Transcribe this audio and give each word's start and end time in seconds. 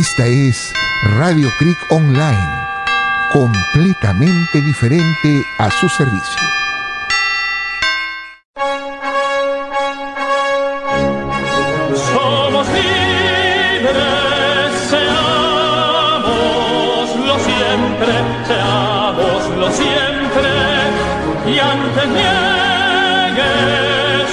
Esta 0.00 0.24
es 0.24 0.72
Radio 1.18 1.52
Creek 1.58 1.76
Online, 1.90 2.48
completamente 3.34 4.62
diferente 4.62 5.44
a 5.58 5.70
su 5.70 5.90
servicio. 5.90 6.40
Somos 12.14 12.66
libres, 12.68 13.92
seámoslo 14.88 15.34
siempre, 17.50 18.12
seámoslo 18.48 19.70
siempre, 19.70 20.50
y 21.46 21.58
antes 21.58 22.08
niegue 22.08 23.52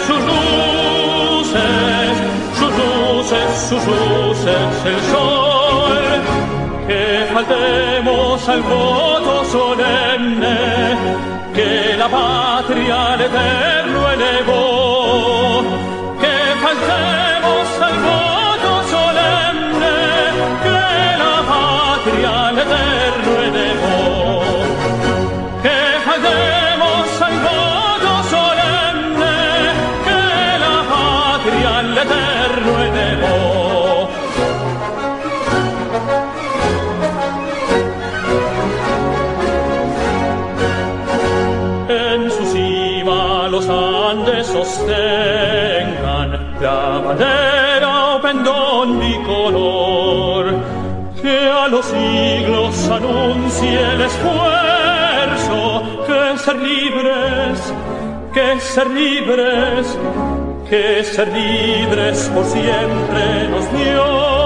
sus 0.08 0.22
luces, 0.32 2.14
sus 2.58 2.72
luces, 2.72 3.46
sus 3.68 3.84
luces, 3.86 4.86
el 4.86 5.02
sol, 5.12 5.37
que 7.38 7.44
faltemos 7.46 8.50
al 8.50 8.62
voto 8.64 9.46
solemne, 9.46 10.58
que 11.54 11.96
la 11.98 12.08
patria 12.10 13.14
al 13.14 13.22
eterno 13.22 14.12
elevó 14.12 14.77
anuncie 53.68 53.94
el 53.94 54.02
esfuerzo 54.02 55.82
que 56.06 56.38
ser 56.38 56.56
libres, 56.58 57.74
que 58.34 58.60
ser 58.60 58.88
libres, 58.88 59.98
que 60.70 61.04
ser 61.04 61.28
libres 61.34 62.32
por 62.34 62.46
siempre 62.46 63.50
nos 63.50 63.72
dio. 63.74 64.38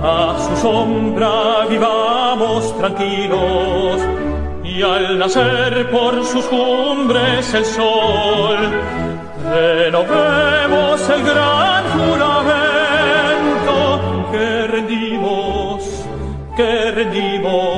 A 0.00 0.36
su 0.38 0.56
sombra 0.62 1.66
vivamos 1.68 2.76
tranquilos 2.78 4.00
y 4.62 4.80
al 4.82 5.18
nacer 5.18 5.90
por 5.90 6.24
sus 6.24 6.44
cumbres 6.46 7.52
el 7.52 7.64
sol, 7.64 8.58
renovemos 9.50 11.10
el 11.10 11.22
gran 11.24 11.84
juramento 11.98 13.08
que 14.30 14.66
rendimos, 14.68 15.82
que 16.56 16.90
rendimos, 16.92 17.77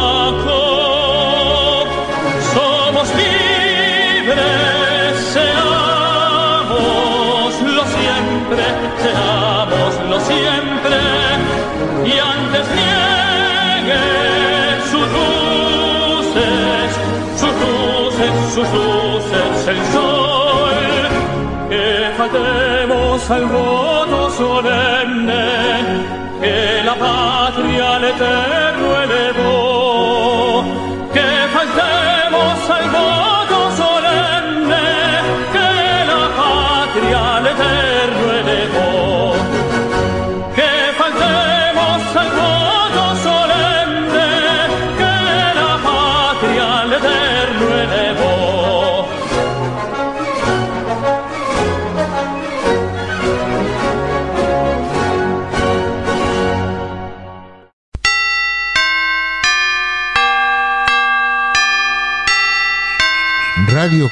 el 19.71 19.79
sol 19.95 20.73
que 21.69 22.11
faltemos 22.17 23.31
al 23.31 23.45
voto 23.45 24.29
solemne 24.31 25.45
que 26.41 26.83
la 26.83 26.95
patria 26.95 27.99
le 27.99 28.11
teme 28.21 28.50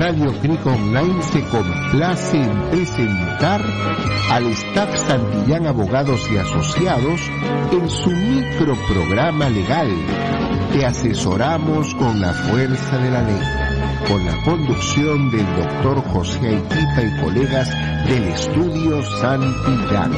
Radio 0.00 0.32
Creek 0.40 0.66
Online 0.66 1.22
se 1.22 1.42
complace 1.48 2.40
en 2.40 2.70
presentar 2.70 3.60
al 4.30 4.46
staff 4.46 4.96
Santillán 4.96 5.66
Abogados 5.66 6.26
y 6.32 6.38
Asociados 6.38 7.20
en 7.70 7.90
su 7.90 8.08
microprograma 8.08 9.50
legal. 9.50 9.94
Te 10.72 10.86
asesoramos 10.86 11.94
con 11.96 12.18
la 12.18 12.32
fuerza 12.32 12.96
de 12.96 13.10
la 13.10 13.22
ley, 13.22 13.42
con 14.08 14.24
la 14.24 14.42
conducción 14.42 15.30
del 15.30 15.46
doctor 15.54 16.02
José 16.14 16.48
Aitipa 16.48 17.02
y 17.02 17.20
colegas 17.20 17.68
del 18.08 18.24
estudio 18.24 19.02
Santillán. 19.20 20.12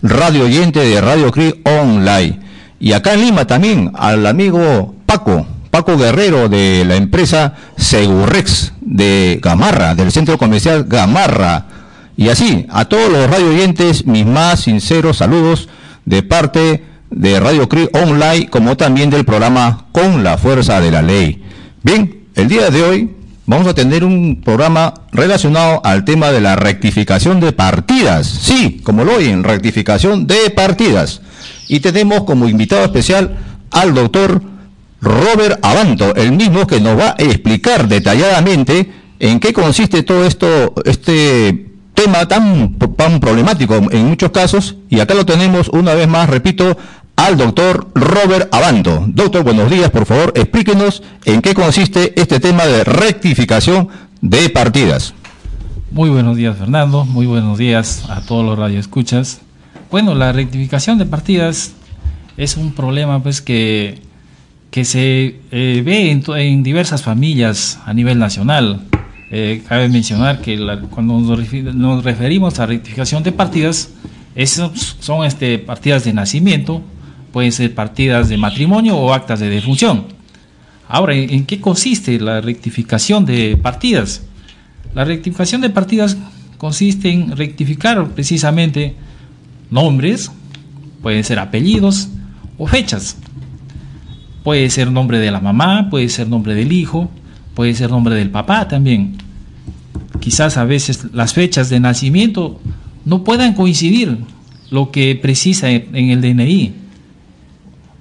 radio 0.00 0.44
oyente 0.44 0.80
de 0.80 1.00
Radio 1.00 1.30
CRI 1.30 1.62
Online. 1.64 2.43
Y 2.84 2.92
acá 2.92 3.14
en 3.14 3.22
Lima 3.22 3.46
también 3.46 3.92
al 3.94 4.26
amigo 4.26 4.94
Paco, 5.06 5.46
Paco 5.70 5.96
Guerrero 5.96 6.50
de 6.50 6.84
la 6.86 6.96
empresa 6.96 7.54
Segurrex 7.78 8.74
de 8.82 9.40
Gamarra, 9.42 9.94
del 9.94 10.12
centro 10.12 10.36
comercial 10.36 10.84
Gamarra. 10.84 11.64
Y 12.14 12.28
así, 12.28 12.66
a 12.68 12.84
todos 12.84 13.10
los 13.10 13.30
radio 13.30 13.48
oyentes, 13.48 14.04
mis 14.04 14.26
más 14.26 14.60
sinceros 14.60 15.16
saludos 15.16 15.70
de 16.04 16.22
parte 16.22 16.84
de 17.08 17.40
Radio 17.40 17.70
CRI 17.70 17.88
Online, 17.94 18.50
como 18.50 18.76
también 18.76 19.08
del 19.08 19.24
programa 19.24 19.86
Con 19.90 20.22
la 20.22 20.36
Fuerza 20.36 20.78
de 20.82 20.90
la 20.90 21.00
Ley. 21.00 21.42
Bien, 21.82 22.24
el 22.34 22.48
día 22.48 22.68
de 22.68 22.82
hoy 22.82 23.10
vamos 23.46 23.66
a 23.66 23.72
tener 23.72 24.04
un 24.04 24.42
programa 24.44 24.92
relacionado 25.10 25.80
al 25.86 26.04
tema 26.04 26.32
de 26.32 26.42
la 26.42 26.54
rectificación 26.54 27.40
de 27.40 27.52
partidas. 27.52 28.26
Sí, 28.26 28.82
como 28.84 29.04
lo 29.04 29.14
oyen, 29.14 29.42
rectificación 29.42 30.26
de 30.26 30.50
partidas. 30.50 31.22
Y 31.68 31.80
tenemos 31.80 32.24
como 32.24 32.48
invitado 32.48 32.84
especial 32.84 33.36
al 33.70 33.94
doctor 33.94 34.42
Robert 35.00 35.58
Abanto, 35.62 36.14
el 36.14 36.32
mismo 36.32 36.66
que 36.66 36.80
nos 36.80 36.98
va 36.98 37.10
a 37.18 37.22
explicar 37.22 37.88
detalladamente 37.88 38.90
en 39.18 39.38
qué 39.38 39.52
consiste 39.52 40.02
todo 40.02 40.24
esto, 40.24 40.74
este 40.84 41.70
tema 41.94 42.26
tan, 42.26 42.74
problemático 43.20 43.74
en 43.90 44.06
muchos 44.06 44.30
casos. 44.30 44.76
Y 44.88 45.00
acá 45.00 45.14
lo 45.14 45.26
tenemos 45.26 45.68
una 45.68 45.94
vez 45.94 46.08
más, 46.08 46.28
repito, 46.28 46.76
al 47.16 47.36
doctor 47.36 47.88
Robert 47.94 48.52
Abanto. 48.52 49.04
Doctor, 49.06 49.44
buenos 49.44 49.70
días, 49.70 49.90
por 49.90 50.06
favor, 50.06 50.32
explíquenos 50.34 51.02
en 51.24 51.42
qué 51.42 51.54
consiste 51.54 52.18
este 52.20 52.40
tema 52.40 52.64
de 52.64 52.84
rectificación 52.84 53.88
de 54.20 54.48
partidas. 54.50 55.14
Muy 55.90 56.10
buenos 56.10 56.36
días, 56.36 56.56
Fernando. 56.58 57.04
Muy 57.04 57.26
buenos 57.26 57.56
días 57.56 58.04
a 58.08 58.20
todos 58.20 58.44
los 58.44 58.58
radioescuchas. 58.58 59.43
Bueno, 59.90 60.14
la 60.14 60.32
rectificación 60.32 60.98
de 60.98 61.06
partidas 61.06 61.72
es 62.36 62.56
un 62.56 62.72
problema 62.72 63.22
pues 63.22 63.40
que, 63.40 64.00
que 64.70 64.84
se 64.84 65.36
eh, 65.50 65.82
ve 65.84 66.10
en, 66.10 66.62
diversas 66.62 67.02
familias 67.02 67.78
a 67.84 67.92
nivel 67.92 68.18
nacional. 68.18 68.80
Eh, 69.30 69.62
cabe 69.68 69.88
mencionar 69.88 70.40
que 70.40 70.58
cuando 70.90 71.20
nos, 71.20 72.04
referimos 72.04 72.58
a 72.58 72.66
rectificación 72.66 73.22
de 73.22 73.32
partidas, 73.32 73.90
esas 74.34 74.96
son 75.00 75.24
este, 75.24 75.58
partidas 75.58 76.04
de 76.04 76.12
nacimiento, 76.12 76.82
pueden 77.32 77.52
ser 77.52 77.74
partidas 77.74 78.28
de 78.28 78.36
matrimonio 78.36 78.96
o 78.96 79.12
actas 79.12 79.40
de 79.40 79.48
defunción. 79.48 80.06
Ahora, 80.88 81.14
¿en 81.14 81.46
qué 81.46 81.60
consiste 81.60 82.18
la 82.20 82.40
rectificación 82.40 83.24
de 83.24 83.56
partidas? 83.56 84.22
La 84.94 85.04
rectificación 85.04 85.60
de 85.60 85.70
partidas 85.70 86.16
consiste 86.58 87.10
en 87.10 87.36
rectificar 87.36 88.06
precisamente 88.08 88.94
nombres, 89.70 90.30
pueden 91.02 91.24
ser 91.24 91.38
apellidos 91.38 92.08
o 92.58 92.66
fechas. 92.66 93.16
Puede 94.42 94.68
ser 94.70 94.90
nombre 94.90 95.18
de 95.18 95.30
la 95.30 95.40
mamá, 95.40 95.88
puede 95.90 96.08
ser 96.08 96.28
nombre 96.28 96.54
del 96.54 96.72
hijo, 96.72 97.10
puede 97.54 97.74
ser 97.74 97.90
nombre 97.90 98.14
del 98.14 98.30
papá 98.30 98.68
también. 98.68 99.16
Quizás 100.20 100.56
a 100.56 100.64
veces 100.64 101.06
las 101.12 101.32
fechas 101.32 101.70
de 101.70 101.80
nacimiento 101.80 102.60
no 103.04 103.24
puedan 103.24 103.54
coincidir 103.54 104.18
lo 104.70 104.90
que 104.90 105.14
precisa 105.16 105.70
en 105.70 106.10
el 106.10 106.20
DNI 106.20 106.84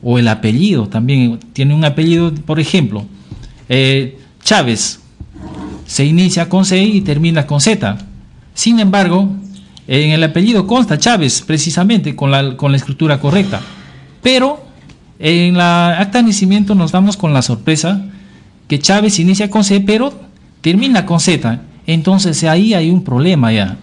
o 0.04 0.20
el 0.20 0.28
apellido 0.28 0.88
también 0.88 1.40
tiene 1.54 1.74
un 1.74 1.86
apellido 1.86 2.34
por 2.34 2.60
ejemplo 2.60 3.06
eh, 3.70 4.20
Chávez 4.44 5.00
se 5.86 6.06
inicia 6.06 6.50
con 6.50 6.66
C 6.66 6.84
y 6.84 7.02
termina 7.02 7.48
con 7.48 7.62
Z 7.62 7.98
sin 8.54 8.80
embargo 8.80 9.32
en 9.88 10.12
el 10.12 10.24
apellido 10.24 10.68
consta 10.68 10.98
Chávez 10.98 11.42
precisamente 11.42 12.16
con 12.16 12.32
la, 12.32 12.56
con 12.58 12.72
la 12.72 12.78
escritura 12.78 13.20
correcta. 13.20 13.62
Pero 14.22 14.66
en 15.20 15.58
la 15.58 16.00
acta 16.00 16.20
de 16.20 16.26
nacimiento 16.26 16.76
nos 16.76 16.92
damos 16.92 17.18
con 17.18 17.34
la 17.34 17.42
sorpresa 17.42 18.06
que 18.68 18.80
Chávez 18.80 19.20
inicia 19.20 19.50
con 19.50 19.64
C 19.64 19.82
pero 19.82 20.14
termina 20.62 21.06
con 21.06 21.20
Z. 21.20 21.62
Entonces 21.86 22.44
ahí 22.44 22.74
hay 22.74 22.90
un 22.90 23.04
problema 23.04 23.52
ya. 23.52 23.78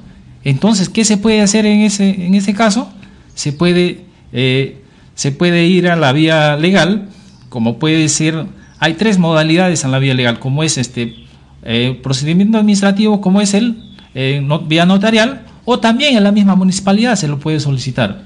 Entonces 0.44 0.88
qué 0.88 1.04
se 1.04 1.18
puede 1.18 1.42
hacer 1.42 1.66
en 1.66 1.80
ese 1.80 2.26
en 2.26 2.34
ese 2.34 2.54
caso 2.54 2.90
se 3.34 3.52
puede 3.52 4.04
eh, 4.32 4.80
se 5.20 5.32
puede 5.32 5.66
ir 5.66 5.88
a 5.88 5.96
la 5.96 6.12
vía 6.12 6.56
legal, 6.56 7.08
como 7.50 7.78
puede 7.78 8.08
ser, 8.08 8.46
hay 8.78 8.94
tres 8.94 9.18
modalidades 9.18 9.84
en 9.84 9.90
la 9.90 9.98
vía 9.98 10.14
legal, 10.14 10.38
como 10.38 10.62
es 10.62 10.78
este 10.78 11.14
eh, 11.62 12.00
procedimiento 12.02 12.56
administrativo, 12.56 13.20
como 13.20 13.42
es 13.42 13.52
el 13.52 13.82
eh, 14.14 14.42
vía 14.66 14.86
notarial, 14.86 15.42
o 15.64 15.78
también 15.78 16.16
en 16.16 16.24
la 16.24 16.32
misma 16.32 16.54
municipalidad 16.54 17.16
se 17.16 17.28
lo 17.28 17.38
puede 17.38 17.60
solicitar. 17.60 18.24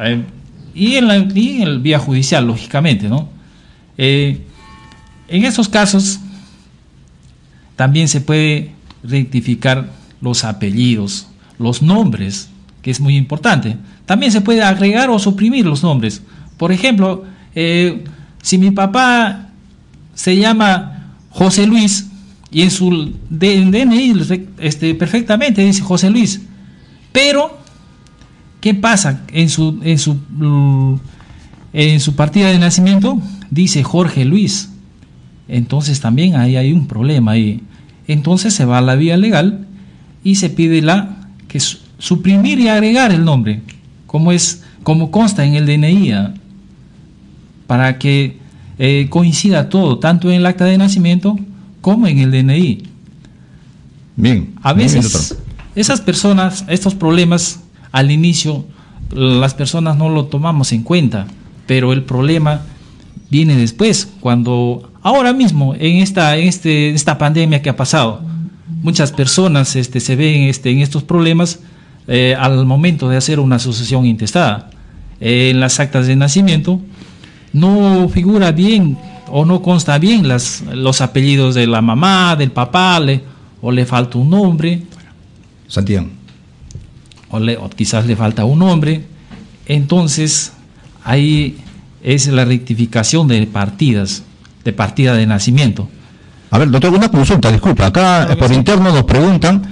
Eh, 0.00 0.24
y, 0.74 0.94
en 0.96 1.08
la, 1.08 1.16
el 1.16 1.80
vía 1.80 1.98
judicial, 1.98 2.46
lógicamente, 2.46 3.08
¿no? 3.08 3.28
en 3.96 4.44
esos 5.28 5.68
casos 5.68 6.20
también 7.74 8.08
se 8.08 8.20
puede 8.20 8.72
rectificar 9.02 9.88
los 10.20 10.44
apellidos, 10.44 11.28
los 11.58 11.82
nombres, 11.82 12.48
que 12.82 12.90
es 12.90 13.00
muy 13.00 13.16
importante. 13.16 13.76
También 14.06 14.32
se 14.32 14.40
puede 14.40 14.62
agregar 14.62 15.10
o 15.10 15.18
suprimir 15.18 15.66
los 15.66 15.82
nombres. 15.82 16.22
Por 16.56 16.72
ejemplo, 16.72 17.24
eh, 17.54 18.04
si 18.42 18.58
mi 18.58 18.70
papá 18.70 19.48
se 20.14 20.36
llama 20.36 21.12
José 21.30 21.66
Luis 21.66 22.07
y 22.50 22.62
en 22.62 22.70
su 22.70 23.12
DNI 23.28 24.14
este, 24.58 24.94
perfectamente 24.94 25.64
dice 25.64 25.82
José 25.82 26.10
Luis, 26.10 26.40
pero 27.12 27.58
¿qué 28.60 28.74
pasa 28.74 29.22
en 29.32 29.48
su, 29.48 29.80
en 29.82 29.98
su, 29.98 30.18
en 31.72 32.00
su 32.00 32.14
partida 32.14 32.48
de 32.48 32.58
nacimiento? 32.58 33.20
Dice 33.50 33.82
Jorge 33.82 34.24
Luis. 34.24 34.70
Entonces 35.46 36.00
también 36.00 36.36
ahí 36.36 36.56
hay 36.56 36.72
un 36.72 36.86
problema 36.86 37.32
ahí. 37.32 37.62
Entonces 38.06 38.54
se 38.54 38.64
va 38.64 38.78
a 38.78 38.82
la 38.82 38.94
vía 38.94 39.16
legal 39.16 39.66
y 40.24 40.36
se 40.36 40.50
pide 40.50 40.82
la 40.82 41.28
que 41.48 41.60
suprimir 41.98 42.58
y 42.60 42.68
agregar 42.68 43.12
el 43.12 43.24
nombre 43.24 43.62
como, 44.06 44.32
es, 44.32 44.64
como 44.82 45.10
consta 45.10 45.44
en 45.44 45.54
el 45.54 45.66
DNI, 45.66 46.12
¿ah? 46.12 46.34
para 47.66 47.98
que 47.98 48.38
eh, 48.78 49.06
coincida 49.10 49.68
todo, 49.68 49.98
tanto 49.98 50.30
en 50.30 50.36
el 50.36 50.46
acta 50.46 50.64
de 50.64 50.78
nacimiento 50.78 51.38
como 51.88 52.06
en 52.06 52.18
el 52.18 52.30
DNI. 52.30 52.82
Bien. 54.14 54.52
A 54.62 54.74
veces 54.74 55.38
esas 55.74 56.02
personas, 56.02 56.66
estos 56.68 56.94
problemas, 56.94 57.60
al 57.92 58.10
inicio 58.10 58.66
las 59.10 59.54
personas 59.54 59.96
no 59.96 60.10
lo 60.10 60.26
tomamos 60.26 60.70
en 60.72 60.82
cuenta, 60.82 61.26
pero 61.66 61.94
el 61.94 62.04
problema 62.04 62.60
viene 63.30 63.56
después, 63.56 64.06
cuando 64.20 64.92
ahora 65.00 65.32
mismo 65.32 65.74
en 65.76 66.02
esta, 66.02 66.36
en 66.36 66.46
este, 66.46 66.90
esta 66.90 67.16
pandemia 67.16 67.62
que 67.62 67.70
ha 67.70 67.76
pasado, 67.76 68.20
muchas 68.82 69.10
personas 69.10 69.74
este, 69.74 69.98
se 70.00 70.14
ven 70.14 70.42
este, 70.42 70.70
en 70.70 70.80
estos 70.80 71.04
problemas 71.04 71.60
eh, 72.06 72.36
al 72.38 72.66
momento 72.66 73.08
de 73.08 73.16
hacer 73.16 73.40
una 73.40 73.56
asociación 73.56 74.04
intestada. 74.04 74.68
Eh, 75.22 75.48
en 75.52 75.60
las 75.60 75.80
actas 75.80 76.06
de 76.06 76.16
nacimiento 76.16 76.82
no 77.54 78.10
figura 78.10 78.52
bien 78.52 78.98
o 79.30 79.44
no 79.44 79.62
consta 79.62 79.98
bien 79.98 80.28
las, 80.28 80.62
los 80.72 81.00
apellidos 81.00 81.54
de 81.54 81.66
la 81.66 81.80
mamá, 81.80 82.36
del 82.36 82.50
papá, 82.50 83.00
o 83.60 83.70
le 83.70 83.86
falta 83.86 84.18
un 84.18 84.30
nombre. 84.30 84.82
Santiago. 85.66 86.08
O, 87.30 87.38
o 87.38 87.70
quizás 87.70 88.06
le 88.06 88.16
falta 88.16 88.44
un 88.44 88.58
nombre. 88.58 89.04
Entonces, 89.66 90.52
ahí 91.04 91.58
es 92.02 92.26
la 92.28 92.44
rectificación 92.44 93.28
de 93.28 93.46
partidas, 93.46 94.22
de 94.64 94.72
partida 94.72 95.14
de 95.14 95.26
nacimiento. 95.26 95.88
A 96.50 96.58
ver, 96.58 96.70
doctor, 96.70 96.94
una 96.94 97.10
consulta, 97.10 97.52
disculpa. 97.52 97.86
Acá 97.86 98.34
por 98.38 98.52
interno 98.52 98.90
nos 98.90 99.04
preguntan 99.04 99.62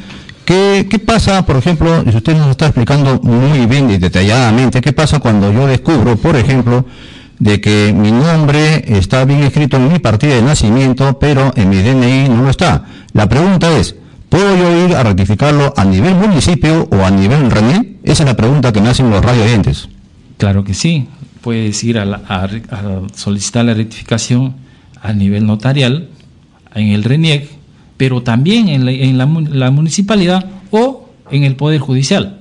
¿Qué, 0.46 1.02
pasa, 1.04 1.44
por 1.44 1.56
ejemplo, 1.56 2.04
si 2.08 2.16
usted 2.16 2.36
nos 2.36 2.50
está 2.50 2.66
explicando 2.66 3.18
muy 3.20 3.66
bien 3.66 3.90
y 3.90 3.98
detalladamente, 3.98 4.80
qué 4.80 4.92
pasa 4.92 5.18
cuando 5.18 5.52
yo 5.52 5.66
descubro, 5.66 6.16
por 6.16 6.36
ejemplo, 6.36 6.86
de 7.38 7.60
que 7.60 7.92
mi 7.96 8.10
nombre 8.10 8.84
está 8.98 9.24
bien 9.24 9.42
escrito 9.42 9.76
en 9.76 9.92
mi 9.92 9.98
partida 9.98 10.34
de 10.34 10.42
nacimiento, 10.42 11.18
pero 11.18 11.52
en 11.56 11.68
mi 11.68 11.76
DNI 11.76 12.28
no 12.28 12.42
lo 12.42 12.50
está? 12.50 12.84
La 13.12 13.28
pregunta 13.28 13.76
es, 13.78 13.96
¿puedo 14.28 14.56
yo 14.56 14.86
ir 14.86 14.96
a 14.96 15.02
rectificarlo 15.02 15.74
a 15.76 15.84
nivel 15.84 16.14
municipio 16.14 16.88
o 16.90 17.04
a 17.04 17.10
nivel 17.10 17.50
RENIE? 17.50 17.98
Esa 18.02 18.22
es 18.22 18.28
la 18.28 18.36
pregunta 18.36 18.72
que 18.72 18.80
me 18.80 18.88
hacen 18.88 19.10
los 19.10 19.24
radioyentes. 19.24 19.88
Claro 20.38 20.64
que 20.64 20.74
sí, 20.74 21.08
puedes 21.40 21.82
ir 21.84 21.98
a, 21.98 22.48
solicitar 23.14 23.64
la 23.64 23.74
rectificación 23.74 24.54
a 25.02 25.12
nivel 25.12 25.46
notarial 25.46 26.08
en 26.74 26.88
el 26.88 27.04
RENIEC 27.04 27.56
pero 27.96 28.22
también 28.22 28.68
en 28.68 29.18
la, 29.18 29.70
municipalidad 29.70 30.44
o 30.70 31.08
en 31.30 31.44
el 31.44 31.56
Poder 31.56 31.80
Judicial. 31.80 32.38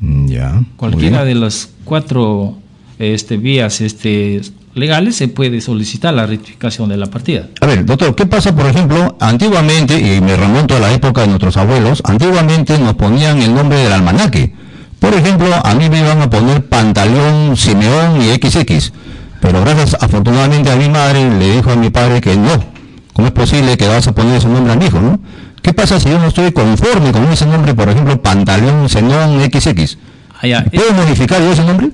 Mm, 0.00 0.26
ya. 0.26 0.62
Cualquiera 0.76 1.24
de 1.24 1.34
las 1.34 1.70
cuatro 1.84 2.57
este, 2.98 3.36
vías 3.36 3.80
este, 3.80 4.40
legales 4.74 5.16
se 5.16 5.28
puede 5.28 5.60
solicitar 5.60 6.14
la 6.14 6.26
rectificación 6.26 6.88
de 6.88 6.96
la 6.96 7.06
partida. 7.06 7.48
A 7.60 7.66
ver, 7.66 7.84
doctor, 7.84 8.14
¿qué 8.14 8.26
pasa, 8.26 8.54
por 8.54 8.66
ejemplo, 8.66 9.16
antiguamente, 9.20 9.98
y 9.98 10.20
me 10.20 10.36
remonto 10.36 10.76
a 10.76 10.80
la 10.80 10.92
época 10.92 11.22
de 11.22 11.28
nuestros 11.28 11.56
abuelos, 11.56 12.02
antiguamente 12.04 12.78
nos 12.78 12.94
ponían 12.94 13.40
el 13.42 13.54
nombre 13.54 13.78
del 13.78 13.92
almanaque. 13.92 14.52
Por 14.98 15.14
ejemplo, 15.14 15.48
a 15.62 15.74
mí 15.74 15.88
me 15.88 16.00
iban 16.00 16.20
a 16.22 16.30
poner 16.30 16.64
Pantaleón, 16.66 17.56
Simeón 17.56 18.20
y 18.20 18.34
XX, 18.34 18.92
pero 19.40 19.60
gracias 19.60 19.96
afortunadamente 20.00 20.70
a 20.70 20.76
mi 20.76 20.88
madre 20.88 21.28
le 21.38 21.56
dijo 21.56 21.70
a 21.70 21.76
mi 21.76 21.90
padre 21.90 22.20
que 22.20 22.36
no, 22.36 22.78
¿Cómo 23.18 23.26
es 23.26 23.34
posible 23.34 23.76
que 23.76 23.88
vas 23.88 24.06
a 24.06 24.12
poner 24.12 24.36
ese 24.36 24.46
nombre 24.46 24.72
al 24.72 24.80
hijo, 24.80 25.00
no? 25.00 25.18
¿Qué 25.60 25.72
pasa 25.72 25.98
si 25.98 26.08
yo 26.08 26.20
no 26.20 26.28
estoy 26.28 26.52
conforme 26.52 27.10
con 27.10 27.24
ese 27.24 27.46
nombre, 27.46 27.74
por 27.74 27.88
ejemplo, 27.88 28.22
Pantaleón 28.22 28.88
Zenón 28.88 29.42
XX? 29.42 29.98
Ah, 30.40 30.64
¿Puedo 30.72 30.92
modificar 30.92 31.40
yo 31.40 31.50
ese 31.50 31.64
nombre? 31.64 31.90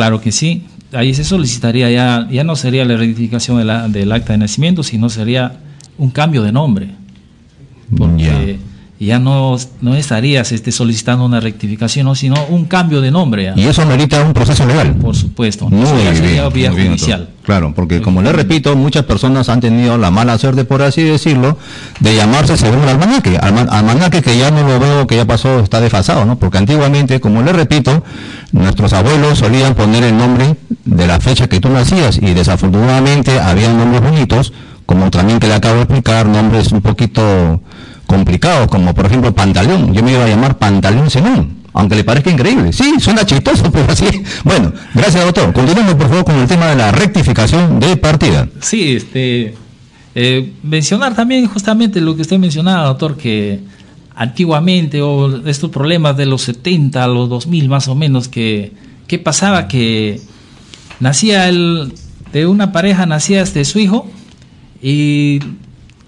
Claro 0.00 0.18
que 0.18 0.32
sí. 0.32 0.64
Ahí 0.94 1.12
se 1.12 1.24
solicitaría 1.24 1.90
ya, 1.90 2.26
ya 2.30 2.42
no 2.42 2.56
sería 2.56 2.86
la 2.86 2.96
rectificación 2.96 3.58
del 3.92 4.12
acta 4.12 4.32
de 4.32 4.38
nacimiento, 4.38 4.82
sino 4.82 5.10
sería 5.10 5.60
un 5.98 6.08
cambio 6.08 6.42
de 6.42 6.52
nombre. 6.52 6.88
Porque 7.94 8.58
ya 9.06 9.18
no, 9.18 9.56
no 9.80 9.94
estarías 9.94 10.52
este, 10.52 10.72
solicitando 10.72 11.24
una 11.24 11.40
rectificación, 11.40 12.14
sino 12.14 12.34
un 12.50 12.66
cambio 12.66 13.00
de 13.00 13.10
nombre. 13.10 13.50
Y 13.56 13.62
eso 13.62 13.86
merita 13.86 14.22
un 14.22 14.34
proceso 14.34 14.66
legal. 14.66 14.94
Por 14.96 15.16
supuesto. 15.16 15.70
Muy 15.70 15.88
bien, 16.52 16.72
judicial. 16.74 17.30
Claro, 17.42 17.72
porque 17.74 18.02
como 18.02 18.20
le 18.20 18.30
repito, 18.30 18.76
muchas 18.76 19.06
personas 19.06 19.48
han 19.48 19.60
tenido 19.60 19.96
la 19.96 20.10
mala 20.10 20.36
suerte, 20.36 20.66
por 20.66 20.82
así 20.82 21.02
decirlo, 21.02 21.56
de 22.00 22.14
llamarse 22.14 22.58
según 22.58 22.82
el 22.82 22.90
almanaque. 22.90 23.38
Almanaque 23.38 24.20
que 24.20 24.36
ya 24.36 24.50
no 24.50 24.68
lo 24.68 24.78
veo, 24.78 25.06
que 25.06 25.16
ya 25.16 25.24
pasó, 25.24 25.60
está 25.60 25.80
desfasado, 25.80 26.26
¿no? 26.26 26.38
Porque 26.38 26.58
antiguamente, 26.58 27.20
como 27.20 27.40
le 27.40 27.54
repito, 27.54 28.04
nuestros 28.52 28.92
abuelos 28.92 29.38
solían 29.38 29.74
poner 29.74 30.04
el 30.04 30.18
nombre 30.18 30.56
de 30.84 31.06
la 31.06 31.18
fecha 31.20 31.48
que 31.48 31.58
tú 31.58 31.70
nacías 31.70 32.18
y 32.18 32.34
desafortunadamente 32.34 33.40
había 33.40 33.72
nombres 33.72 34.02
bonitos, 34.02 34.52
como 34.84 35.10
también 35.10 35.38
que 35.38 35.46
le 35.46 35.54
acabo 35.54 35.76
de 35.76 35.82
explicar, 35.84 36.26
nombres 36.26 36.70
un 36.70 36.82
poquito 36.82 37.62
complicados, 38.10 38.66
como 38.66 38.92
por 38.92 39.06
ejemplo 39.06 39.32
Pantaleón. 39.32 39.94
Yo 39.94 40.02
me 40.02 40.10
iba 40.10 40.24
a 40.24 40.26
llamar 40.26 40.58
Pantaleón 40.58 41.08
Zenón, 41.08 41.58
aunque 41.72 41.94
le 41.94 42.02
parezca 42.02 42.28
increíble. 42.28 42.72
Sí, 42.72 42.94
suena 42.98 43.24
chistoso, 43.24 43.70
pero 43.72 43.92
así. 43.92 44.04
Bueno, 44.42 44.72
gracias 44.92 45.24
doctor. 45.24 45.52
Continuemos 45.52 45.94
por 45.94 46.08
favor 46.08 46.24
con 46.24 46.34
el 46.34 46.48
tema 46.48 46.66
de 46.66 46.74
la 46.74 46.90
rectificación 46.90 47.78
de 47.78 47.96
partida. 47.96 48.48
Sí, 48.60 48.96
este, 48.96 49.54
eh, 50.16 50.52
mencionar 50.64 51.14
también 51.14 51.46
justamente 51.46 52.00
lo 52.00 52.16
que 52.16 52.22
usted 52.22 52.36
mencionaba, 52.36 52.88
doctor, 52.88 53.16
que 53.16 53.60
antiguamente 54.16 55.00
o 55.02 55.46
estos 55.46 55.70
problemas 55.70 56.16
de 56.16 56.26
los 56.26 56.42
70 56.42 57.04
a 57.04 57.06
los 57.06 57.28
2000 57.28 57.68
más 57.68 57.86
o 57.86 57.94
menos, 57.94 58.26
que, 58.26 58.72
¿qué 59.06 59.20
pasaba? 59.20 59.68
Que 59.68 60.20
nacía 60.98 61.48
el, 61.48 61.92
de 62.32 62.46
una 62.48 62.72
pareja, 62.72 63.06
nacía 63.06 63.40
este 63.40 63.64
su 63.64 63.78
hijo 63.78 64.08
y 64.82 65.38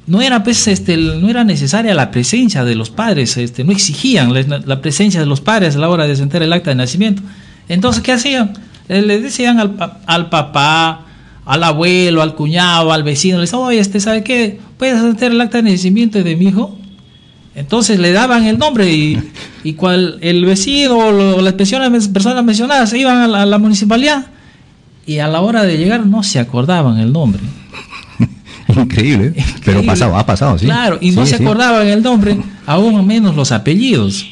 no 0.07 0.21
era 0.21 0.43
pues 0.43 0.67
este 0.69 0.97
no 0.97 1.29
era 1.29 1.45
necesaria 1.45 1.95
la 1.95 2.11
presencia 2.11 2.65
de 2.65 2.75
los 2.75 2.91
padres 2.91 3.37
este 3.37 3.65
no 3.65 3.73
exigían 3.73 4.33
la, 4.67 4.81
presencia 4.81 5.21
de 5.21 5.27
los 5.27 5.41
padres 5.41 5.77
a 5.77 5.79
la 5.79 5.89
hora 5.89 6.07
de 6.07 6.17
sentar 6.17 6.43
el 6.43 6.53
acta 6.53 6.71
de 6.71 6.77
nacimiento 6.77 7.23
entonces 7.69 8.03
qué 8.03 8.13
hacían 8.13 8.53
eh, 8.89 9.03
le 9.03 9.21
decían 9.21 9.61
al, 9.61 9.77
al 10.07 10.29
papá 10.29 11.07
al 11.45 11.65
abuelo, 11.65 12.23
al 12.23 12.35
cuñado, 12.35 12.93
al 12.93 13.03
vecino, 13.03 13.39
le 13.39 13.43
decían, 13.43 13.63
oye, 13.63 13.79
este, 13.81 14.01
¿sabe 14.01 14.23
qué? 14.23 14.61
¿Puedes 14.79 15.03
hacer 15.03 15.33
el 15.33 15.41
acta 15.41 15.61
de 15.61 15.71
nacimiento 15.71 16.23
de 16.23 16.37
mi 16.37 16.47
hijo? 16.47 16.77
Entonces 17.55 17.99
le 17.99 18.13
daban 18.13 18.47
el 18.47 18.59
nombre 18.59 18.91
y, 18.91 19.19
y 19.63 19.75
cual 19.75 20.19
el 20.23 20.45
vecino 20.45 20.97
o 20.97 21.43
las 21.43 21.53
personas, 21.53 22.09
personas 22.09 22.45
mencionadas 22.45 22.93
iban 22.95 23.35
a 23.35 23.47
la, 23.47 23.59
municipalidad 23.59 24.27
y 25.07 25.19
a 25.19 25.29
la 25.29 25.41
hora 25.43 25.65
de 25.65 25.77
llegar 25.77 26.07
no 26.07 26.23
se 26.23 26.39
acordaban 26.39 26.99
el 26.99 27.13
nombre. 27.13 27.43
Increíble, 28.77 29.35
pero 29.65 29.81
ha 29.81 29.83
pasado, 29.83 30.17
ha 30.17 30.27
pasado, 30.27 30.59
sí. 30.59 30.67
Claro, 30.67 30.99
y 31.01 31.11
no 31.13 31.27
se 31.27 31.37
acordaban 31.37 31.87
el 31.87 32.03
nombre, 32.03 32.37
aún 32.67 33.07
menos 33.07 33.35
los 33.37 33.53
apellidos. 33.53 34.27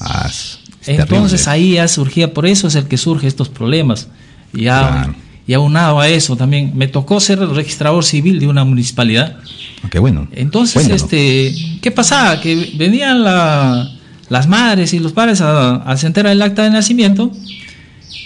Ah, 0.00 0.30
Entonces 0.86 1.48
ahí 1.48 1.74
ya 1.74 1.88
surgía, 1.88 2.32
por 2.32 2.46
eso 2.46 2.68
es 2.68 2.74
el 2.74 2.86
que 2.86 2.96
surge 2.96 3.26
estos 3.26 3.48
problemas. 3.48 4.08
Ya 4.52 5.14
y 5.46 5.52
aunado 5.52 6.00
a 6.00 6.08
eso 6.08 6.36
también 6.36 6.72
me 6.74 6.88
tocó 6.88 7.20
ser 7.20 7.38
registrador 7.38 8.04
civil 8.04 8.40
de 8.40 8.46
una 8.46 8.64
municipalidad. 8.64 9.36
Ah, 9.82 9.88
qué 9.90 9.98
bueno. 9.98 10.26
Entonces, 10.32 10.88
este, 10.88 11.54
¿qué 11.82 11.90
pasaba? 11.90 12.40
Que 12.40 12.72
venían 12.76 13.22
las 13.22 14.48
madres 14.48 14.94
y 14.94 15.00
los 15.00 15.12
padres 15.12 15.42
a, 15.42 15.76
a 15.76 15.96
sentar 15.96 16.26
el 16.26 16.40
acta 16.40 16.62
de 16.62 16.70
nacimiento 16.70 17.30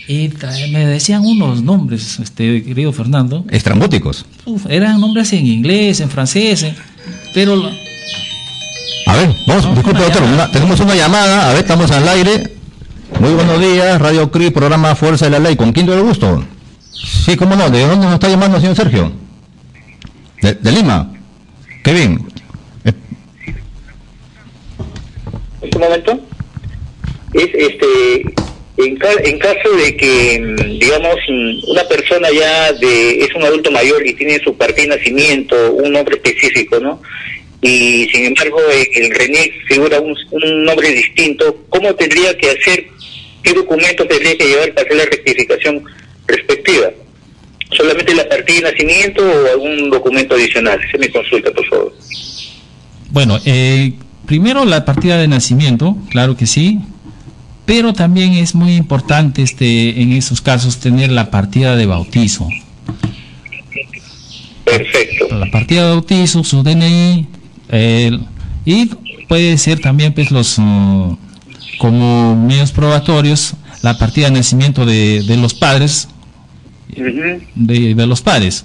y 0.09 0.33
me 0.73 0.87
decían 0.87 1.23
unos 1.23 1.63
nombres, 1.63 2.19
este 2.19 2.63
querido 2.63 2.95
Fernando. 2.95 3.45
Estrambóticos. 3.51 4.25
eran 4.71 5.01
nombres 5.01 5.33
en 5.35 5.47
inglés, 5.47 6.01
en 6.01 6.09
francés, 6.09 6.67
pero... 7.35 7.71
A 9.07 9.17
ver, 9.17 9.35
vamos, 9.47 9.75
disculpe 9.75 10.01
doctor, 10.01 10.23
tenemos 10.51 10.81
una 10.81 10.95
llamada, 10.95 11.51
a 11.51 11.53
ver, 11.53 11.61
estamos 11.61 11.91
al 11.91 12.09
aire. 12.09 12.55
Muy 13.21 13.33
buenos 13.35 13.61
días, 13.61 14.01
Radio 14.01 14.31
CRI, 14.31 14.51
programa 14.51 14.95
Fuerza 14.95 15.27
de 15.27 15.33
la 15.33 15.39
Ley. 15.41 15.57
¿Con 15.57 15.73
quién 15.73 15.87
te 15.87 16.01
gusto? 16.01 16.43
Sí, 16.93 17.37
cómo 17.37 17.57
no. 17.57 17.69
¿De 17.69 17.81
dónde 17.87 18.07
nos 18.07 18.15
está 18.15 18.29
llamando, 18.29 18.61
señor 18.61 18.77
Sergio? 18.77 19.13
De, 20.41 20.73
Lima. 20.73 21.11
Qué 21.83 21.93
bien. 21.93 22.29
Eh. 22.85 22.93
En 25.63 25.69
este 25.69 25.79
momento 25.79 26.21
es 27.35 27.51
este 27.55 28.48
en, 28.79 28.99
en 29.25 29.39
caso 29.39 29.71
de 29.77 29.97
que 29.97 30.41
mm, 30.41 30.79
digamos 30.79 31.17
mm, 31.29 31.71
una 31.71 31.85
persona 31.85 32.29
ya 32.31 32.73
de 32.73 33.21
es 33.21 33.35
un 33.35 33.43
adulto 33.43 33.71
mayor 33.71 34.07
y 34.07 34.15
tiene 34.15 34.39
su 34.41 34.57
partida 34.57 34.83
de 34.83 34.97
nacimiento 34.97 35.73
un 35.73 35.93
nombre 35.93 36.17
específico 36.17 36.79
no 36.81 37.01
y 37.61 38.09
sin 38.13 38.27
embargo 38.27 38.59
el 38.71 39.11
RENIEC 39.11 39.67
figura 39.67 40.01
un, 40.01 40.17
nombre 40.65 40.91
distinto 40.91 41.65
cómo 41.69 41.95
tendría 41.95 42.37
que 42.37 42.51
hacer 42.51 42.87
qué 43.43 43.53
documento 43.53 44.07
tendría 44.07 44.37
que 44.37 44.47
llevar 44.47 44.73
para 44.75 44.87
hacer 44.87 44.97
la 44.97 45.05
rectificación 45.05 45.85
respectiva. 46.27 46.91
¿Solamente 47.77 48.15
la 48.15 48.29
partida 48.29 48.57
de 48.57 48.73
nacimiento 48.73 49.23
o 49.23 49.53
algún 49.53 49.91
documento 49.91 50.35
adicional? 50.35 50.81
Se 50.91 50.99
me 50.99 51.11
consulta, 51.11 51.51
por 51.51 51.67
favor. 51.67 51.95
Bueno, 53.11 53.39
eh, 53.45 53.93
primero 54.27 54.65
la 54.65 54.85
partida 54.85 55.19
de 55.19 55.29
nacimiento, 55.29 55.97
claro 56.11 56.37
que 56.37 56.47
sí, 56.47 56.79
pero 57.69 57.93
también 57.93 58.33
es 58.33 58.55
muy 58.55 58.77
importante 58.77 59.43
este 59.43 60.01
en 60.01 60.13
esos 60.13 60.41
casos 60.41 60.79
tener 60.79 61.13
la 61.13 61.31
partida 61.31 61.77
de 61.77 61.85
bautizo. 61.85 62.49
Perfecto. 64.65 65.37
La 65.39 65.51
partida 65.51 65.85
de 65.85 65.91
bautizo, 65.91 66.43
su 66.45 66.63
DNI, 66.63 67.27
y 68.65 68.87
puede 69.29 69.59
ser 69.59 69.81
también 69.81 70.15
pues 70.15 70.31
los 70.31 70.57
uh, 70.59 71.19
como 71.77 72.35
medios 72.37 72.73
probatorios 72.73 73.53
la 73.83 73.99
partida 73.99 74.29
de 74.29 74.33
nacimiento 74.39 74.87
de, 74.87 75.23
de 75.25 75.37
los 75.37 75.53
padres 75.53 76.09
de, 76.87 78.07
los 78.07 78.23
padres. 78.23 78.65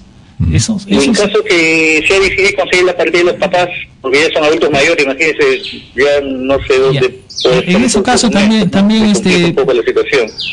Eso, 0.52 0.78
en 0.86 1.14
caso 1.14 1.44
que 1.44 2.04
sea 2.06 2.18
difícil 2.18 2.54
conseguir 2.56 2.84
la 2.84 2.96
partida 2.96 3.18
de 3.18 3.24
los 3.24 3.34
papás, 3.34 3.68
porque 4.00 4.18
ya 4.20 4.32
son 4.32 4.44
adultos 4.44 4.70
mayores, 4.70 5.04
imagínense, 5.04 5.62
ya 5.94 6.20
no 6.22 6.58
sé 6.66 6.78
dónde. 6.78 7.20
En 7.66 7.84
ese 7.84 8.02
caso 8.02 8.30
también, 8.30 8.70
también 8.70 9.04
este, 9.04 9.54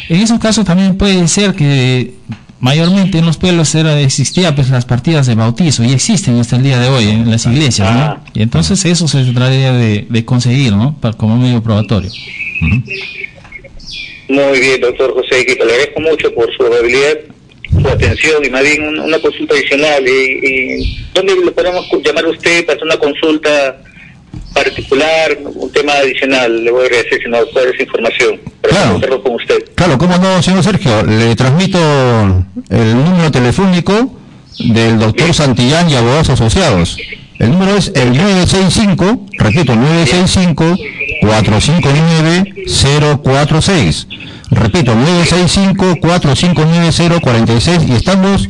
en 0.09 0.21
esos 0.21 0.39
casos 0.39 0.65
también 0.65 0.97
puede 0.97 1.27
ser 1.27 1.55
que 1.55 2.13
mayormente 2.59 3.17
en 3.17 3.25
los 3.25 3.37
pueblos 3.37 3.73
era 3.73 3.99
existía 3.99 4.53
pues 4.55 4.69
las 4.69 4.85
partidas 4.85 5.25
de 5.25 5.35
bautizo 5.35 5.83
y 5.83 5.93
existen 5.93 6.39
hasta 6.39 6.57
el 6.57 6.63
día 6.63 6.79
de 6.79 6.89
hoy 6.89 7.07
en 7.09 7.29
las 7.29 7.45
iglesias, 7.47 7.87
ah. 7.91 8.23
Y 8.33 8.43
entonces 8.43 8.85
eso 8.85 9.07
se 9.07 9.23
trataría 9.23 9.73
de, 9.73 10.05
de 10.07 10.25
conseguir, 10.25 10.73
¿no? 10.73 10.95
Para, 10.99 11.17
como 11.17 11.37
medio 11.37 11.61
probatorio. 11.63 12.11
Muy 14.27 14.59
bien, 14.59 14.79
doctor 14.79 15.13
José, 15.13 15.45
que 15.45 15.55
le 15.55 15.63
agradezco 15.63 15.99
mucho 16.01 16.33
por 16.33 16.49
su 16.55 16.63
habilidad 16.63 17.17
su 17.79 17.87
atención 17.87 18.43
y 18.45 18.49
más 18.49 18.63
bien 18.63 18.99
una 18.99 19.19
consulta 19.19 19.53
adicional. 19.53 20.03
Y, 20.07 20.97
¿Dónde 21.13 21.35
le 21.35 21.51
podemos 21.51 21.85
llamar 22.03 22.25
a 22.25 22.29
usted 22.29 22.65
para 22.65 22.75
hacer 22.77 22.85
una 22.85 22.97
consulta 22.97 23.77
particular, 24.53 25.37
un 25.43 25.71
tema 25.71 25.93
adicional? 25.93 26.63
Le 26.63 26.71
voy 26.71 26.83
a 26.83 26.85
agradecer 26.85 27.21
si 27.23 27.29
nos 27.29 27.49
puede 27.49 27.71
esa 27.71 27.83
información 27.83 28.39
para 28.61 28.97
claro, 28.99 29.23
con 29.23 29.35
usted. 29.35 29.63
Claro, 29.75 29.97
cómo 29.97 30.17
no, 30.17 30.41
señor 30.41 30.63
Sergio. 30.63 31.03
Le 31.03 31.35
transmito 31.35 31.77
el 32.69 32.95
número 32.95 33.31
telefónico 33.31 34.17
del 34.59 34.99
doctor 34.99 35.33
Santillán 35.33 35.89
y 35.89 35.95
abogados 35.95 36.29
asociados. 36.29 36.97
El 37.39 37.51
número 37.51 37.75
es 37.75 37.91
el 37.95 38.15
965, 38.15 39.25
repito, 39.39 39.75
965 39.75 40.77
459 41.21 42.53
046. 43.23 44.07
Repito, 44.51 44.93
965-459046 44.93 47.87
y 47.87 47.93
estamos 47.93 48.47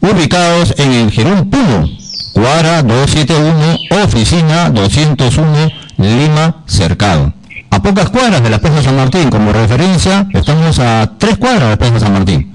ubicados 0.00 0.74
en 0.78 0.92
el 0.92 1.10
Gerón 1.10 1.50
Puno, 1.50 1.90
cuadra 2.32 2.82
271, 2.82 4.02
oficina 4.02 4.70
201, 4.70 5.70
Lima, 5.98 6.62
Cercado. 6.66 7.34
A 7.70 7.82
pocas 7.82 8.08
cuadras 8.08 8.42
de 8.42 8.48
la 8.48 8.58
Plaza 8.58 8.82
San 8.82 8.96
Martín, 8.96 9.28
como 9.28 9.52
referencia, 9.52 10.26
estamos 10.32 10.78
a 10.78 11.12
tres 11.18 11.36
cuadras 11.36 11.64
de 11.64 11.68
la 11.68 11.76
Plaza 11.76 12.00
San 12.00 12.14
Martín. 12.14 12.50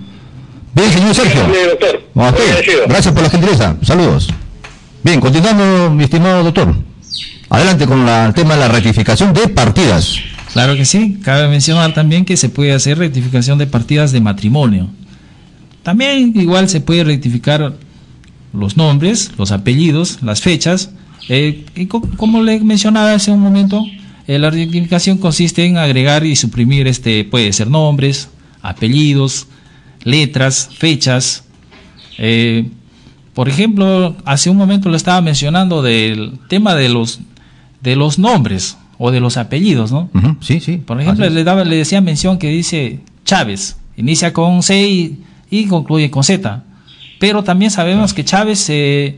Bien, 0.74 0.92
señor 0.92 1.14
Sergio. 1.14 1.44
Gracias 2.88 3.14
por 3.14 3.22
la 3.24 3.30
gentileza. 3.30 3.76
Saludos. 3.84 4.34
Bien, 5.04 5.20
continuando, 5.20 5.92
mi 5.92 6.06
estimado 6.06 6.44
doctor. 6.44 6.74
Adelante 7.50 7.86
con 7.86 8.10
el 8.10 8.34
tema 8.34 8.56
de 8.56 8.60
la 8.60 8.68
rectificación 8.68 9.34
de 9.34 9.48
partidas. 9.50 10.18
Claro 10.58 10.76
que 10.76 10.86
sí. 10.86 11.20
Cabe 11.22 11.48
mencionar 11.50 11.94
también 11.94 12.26
que 12.26 12.36
se 12.36 12.50
puede 12.50 12.74
hacer 12.74 12.98
rectificación 12.98 13.60
de 13.60 13.68
partidas 13.68 14.12
de 14.12 14.22
matrimonio. 14.22 14.88
También 15.84 16.34
igual 16.36 16.68
se 16.68 16.82
puede 16.82 17.04
rectificar 17.04 17.76
los 18.54 18.76
nombres, 18.76 19.34
los 19.38 19.52
apellidos, 19.52 20.24
las 20.24 20.42
fechas. 20.42 20.90
Eh, 21.30 21.64
y 21.76 21.86
como 21.86 22.42
le 22.42 22.60
mencionaba 22.62 23.14
hace 23.14 23.30
un 23.30 23.40
momento, 23.40 23.86
eh, 24.26 24.40
la 24.40 24.50
rectificación 24.50 25.20
consiste 25.20 25.64
en 25.64 25.78
agregar 25.78 26.26
y 26.26 26.36
suprimir, 26.36 26.88
este, 26.88 27.24
puede 27.24 27.54
ser 27.54 27.70
nombres, 27.70 28.30
apellidos, 28.64 29.46
letras, 30.06 30.72
fechas. 30.76 31.44
Eh, 32.18 32.68
por 33.36 33.48
ejemplo, 33.48 34.18
hace 34.26 34.50
un 34.50 34.58
momento 34.58 34.90
le 34.90 34.98
estaba 34.98 35.22
mencionando 35.22 35.84
del 35.84 36.40
tema 36.50 36.74
de 36.74 36.90
los, 36.90 37.20
de 37.84 37.96
los 37.96 38.18
nombres 38.18 38.77
o 38.98 39.12
de 39.12 39.20
los 39.20 39.38
apellidos, 39.38 39.92
¿no? 39.92 40.10
Sí, 40.42 40.60
sí. 40.60 40.78
Por 40.78 41.00
ejemplo, 41.00 41.30
le, 41.30 41.44
daba, 41.44 41.64
le 41.64 41.76
decía 41.76 42.02
mención 42.02 42.40
que 42.40 42.50
dice 42.50 43.00
Chávez, 43.26 43.78
inicia 43.96 44.34
con 44.34 44.64
C 44.64 45.18
y, 45.50 45.66
concluye 45.66 46.10
con 46.10 46.24
Z. 46.24 46.64
Pero 47.20 47.44
también 47.44 47.72
sabemos 47.72 48.14
que 48.14 48.26
Chávez 48.26 48.60
se, 48.60 49.18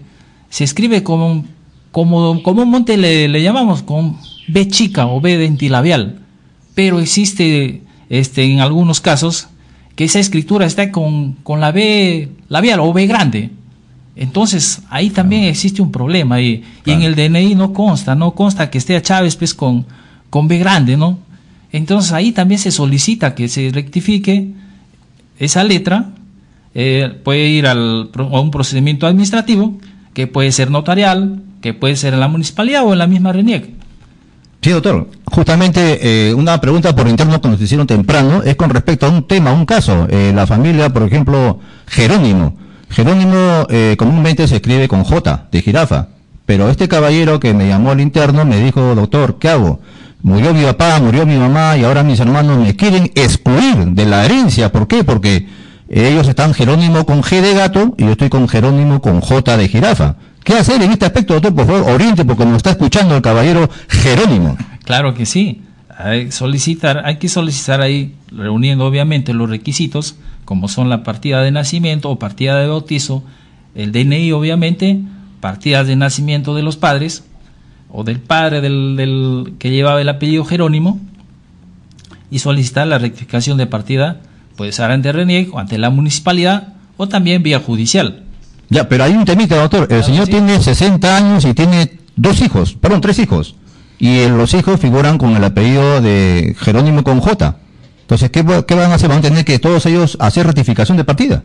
se 0.50 0.64
escribe 0.64 1.04
como, 1.04 1.46
como 1.92 2.42
comúnmente 2.44 2.98
le, 2.98 3.28
le 3.28 3.42
llamamos 3.42 3.84
con 3.84 4.18
B 4.48 4.68
chica 4.68 5.06
o 5.08 5.22
B 5.22 5.38
dentilabial. 5.38 6.20
Pero 6.76 7.00
existe 7.00 7.82
este, 8.10 8.44
en 8.44 8.60
algunos 8.60 9.02
casos 9.02 9.48
que 9.96 10.06
esa 10.06 10.20
escritura 10.20 10.66
está 10.66 10.92
con, 10.92 11.34
con 11.44 11.60
la 11.60 11.72
B 11.72 12.30
labial 12.48 12.80
o 12.80 12.94
B 12.94 13.06
grande. 13.08 13.52
Entonces, 14.20 14.82
ahí 14.90 15.12
también 15.12 15.46
existe 15.46 15.82
un 15.82 15.94
problema 15.94 16.42
y, 16.42 16.62
y 16.84 16.92
en 16.92 17.04
el 17.04 17.16
DNI 17.16 17.56
no 17.56 17.72
consta, 17.72 18.16
no 18.16 18.32
consta 18.32 18.70
que 18.70 18.78
esté 18.78 18.98
a 18.98 19.02
Chávez 19.02 19.38
pues 19.38 19.54
con, 19.54 19.86
con 20.30 20.50
B 20.50 20.58
grande, 20.58 20.98
¿no? 20.98 21.20
Entonces 21.72 22.12
ahí 22.12 22.34
también 22.34 22.60
se 22.60 22.70
solicita 22.70 23.34
que 23.34 23.48
se 23.48 23.72
rectifique 23.74 24.52
esa 25.38 25.64
letra, 25.64 26.10
eh, 26.76 27.18
puede 27.24 27.48
ir 27.48 27.66
al, 27.66 28.10
a 28.14 28.40
un 28.42 28.52
procedimiento 28.52 29.08
administrativo, 29.08 29.78
que 30.14 30.28
puede 30.28 30.52
ser 30.52 30.70
notarial, 30.70 31.42
que 31.62 31.74
puede 31.74 31.96
ser 31.96 32.14
en 32.14 32.20
la 32.20 32.28
municipalidad 32.28 32.84
o 32.86 32.92
en 32.92 33.00
la 33.00 33.08
misma 33.08 33.32
RENIEC. 33.32 33.70
Sí, 34.62 34.72
doctor. 34.72 35.10
Justamente 35.32 36.28
eh, 36.30 36.34
una 36.34 36.60
pregunta 36.60 36.94
por 36.94 37.08
interno 37.08 37.40
que 37.40 37.48
nos 37.48 37.62
hicieron 37.62 37.88
temprano 37.88 38.44
es 38.44 38.58
con 38.58 38.70
respecto 38.70 39.06
a 39.06 39.10
un 39.12 39.26
tema, 39.26 39.54
un 39.54 39.66
caso. 39.66 40.08
Eh, 40.10 40.34
la 40.36 40.46
familia, 40.46 40.90
por 40.90 41.04
ejemplo, 41.04 41.62
Jerónimo. 41.88 42.68
Jerónimo 42.90 43.68
eh, 43.70 43.96
comúnmente 43.98 44.48
se 44.48 44.58
escribe 44.58 44.88
con 44.88 45.04
J, 45.04 45.48
de 45.52 45.62
jirafa. 45.62 46.08
Pero 46.46 46.70
este 46.70 46.88
caballero 46.88 47.40
que 47.40 47.54
me 47.54 47.68
llamó 47.68 47.92
al 47.92 48.02
interno 48.02 48.44
me 48.46 48.58
dijo, 48.58 48.96
doctor, 48.96 49.38
¿qué 49.40 49.50
hago? 49.50 49.80
Murió 50.22 50.54
mi 50.54 50.64
papá, 50.64 51.00
murió 51.00 51.26
mi 51.26 51.38
mamá 51.38 51.78
y 51.78 51.84
ahora 51.84 52.04
mis 52.04 52.20
hermanos 52.20 52.58
me 52.58 52.76
quieren 52.76 53.12
excluir 53.16 53.76
de 53.92 54.06
la 54.06 54.26
herencia. 54.26 54.72
¿Por 54.72 54.88
qué? 54.88 55.04
Porque 55.04 55.48
ellos 55.88 56.28
están 56.28 56.54
Jerónimo 56.54 57.06
con 57.06 57.22
G 57.22 57.42
de 57.42 57.54
gato 57.54 57.94
y 57.98 58.06
yo 58.06 58.12
estoy 58.12 58.30
con 58.30 58.48
Jerónimo 58.48 59.00
con 59.02 59.22
J 59.22 59.58
de 59.58 59.68
jirafa. 59.68 60.16
¿Qué 60.44 60.54
hacer 60.54 60.82
en 60.82 60.92
este 60.92 61.06
aspecto, 61.06 61.36
doctor? 61.36 61.54
Por 61.54 61.68
favor, 61.68 61.92
oriente 61.92 62.26
porque 62.26 62.46
nos 62.46 62.58
está 62.58 62.72
escuchando 62.72 63.16
el 63.16 63.22
caballero 63.22 63.70
Jerónimo. 63.88 64.58
Claro 64.84 65.14
que 65.14 65.26
sí. 65.26 65.62
Hay, 66.02 66.32
solicitar, 66.32 67.02
hay 67.06 67.18
que 67.18 67.28
solicitar 67.28 67.82
ahí, 67.82 68.16
reuniendo 68.32 68.86
obviamente 68.86 69.34
los 69.34 69.50
requisitos, 69.50 70.16
como 70.46 70.70
son 70.70 70.88
la 70.88 71.04
partida 71.04 71.42
de 71.42 71.52
nacimiento 71.52 72.10
o 72.10 72.18
partida 72.18 72.58
de 72.58 72.70
bautizo, 72.70 73.22
el 73.76 73.92
DNI 73.92 74.32
obviamente, 74.32 75.02
partidas 75.42 75.88
de 75.88 75.98
nacimiento 75.98 76.56
de 76.56 76.64
los 76.64 76.78
padres, 76.78 77.26
o 77.92 78.06
del 78.06 78.20
padre 78.22 78.62
del, 78.62 78.96
del 78.96 79.56
que 79.60 79.72
llevaba 79.72 80.00
el 80.00 80.08
apellido 80.08 80.46
Jerónimo, 80.46 81.02
y 82.32 82.40
solicitar 82.40 82.88
la 82.88 82.98
rectificación 82.98 83.58
de 83.58 83.68
partida, 83.68 84.22
puede 84.56 84.72
ser 84.72 84.92
ante 84.92 85.12
RENIEC 85.12 85.54
o 85.54 85.60
ante 85.60 85.78
la 85.78 85.90
municipalidad, 85.90 86.76
o 86.96 87.10
también 87.10 87.44
vía 87.44 87.60
judicial. 87.60 88.24
Ya, 88.70 88.88
pero 88.88 89.04
hay 89.04 89.14
un 89.14 89.26
temita, 89.26 89.58
doctor. 89.58 89.82
El 89.82 89.88
Claro, 89.88 90.04
señor 90.04 90.26
sí. 90.28 90.32
tiene 90.32 90.62
60 90.62 91.18
años 91.18 91.44
y 91.44 91.54
tiene 91.54 92.00
dos 92.16 92.42
hijos, 92.42 92.74
perdón, 92.74 93.02
tres 93.02 93.20
hijos. 93.20 93.56
Y 94.00 94.20
eh, 94.20 94.30
los 94.30 94.54
hijos 94.54 94.80
figuran 94.80 95.18
con 95.18 95.36
el 95.36 95.44
apellido 95.44 96.02
de 96.02 96.56
Jerónimo 96.60 97.04
con 97.04 97.20
J. 97.20 97.56
Entonces, 98.02 98.30
¿qué, 98.32 98.44
qué 98.68 98.76
van 98.76 98.92
a 98.92 98.96
hacer? 98.96 99.10
¿Van 99.10 99.20
a 99.20 99.22
tener 99.22 99.46
que 99.46 99.60
todos 99.60 99.86
ellos 99.86 100.18
hacer 100.20 100.46
rectificación 100.48 100.98
de 100.98 101.04
partida? 101.04 101.44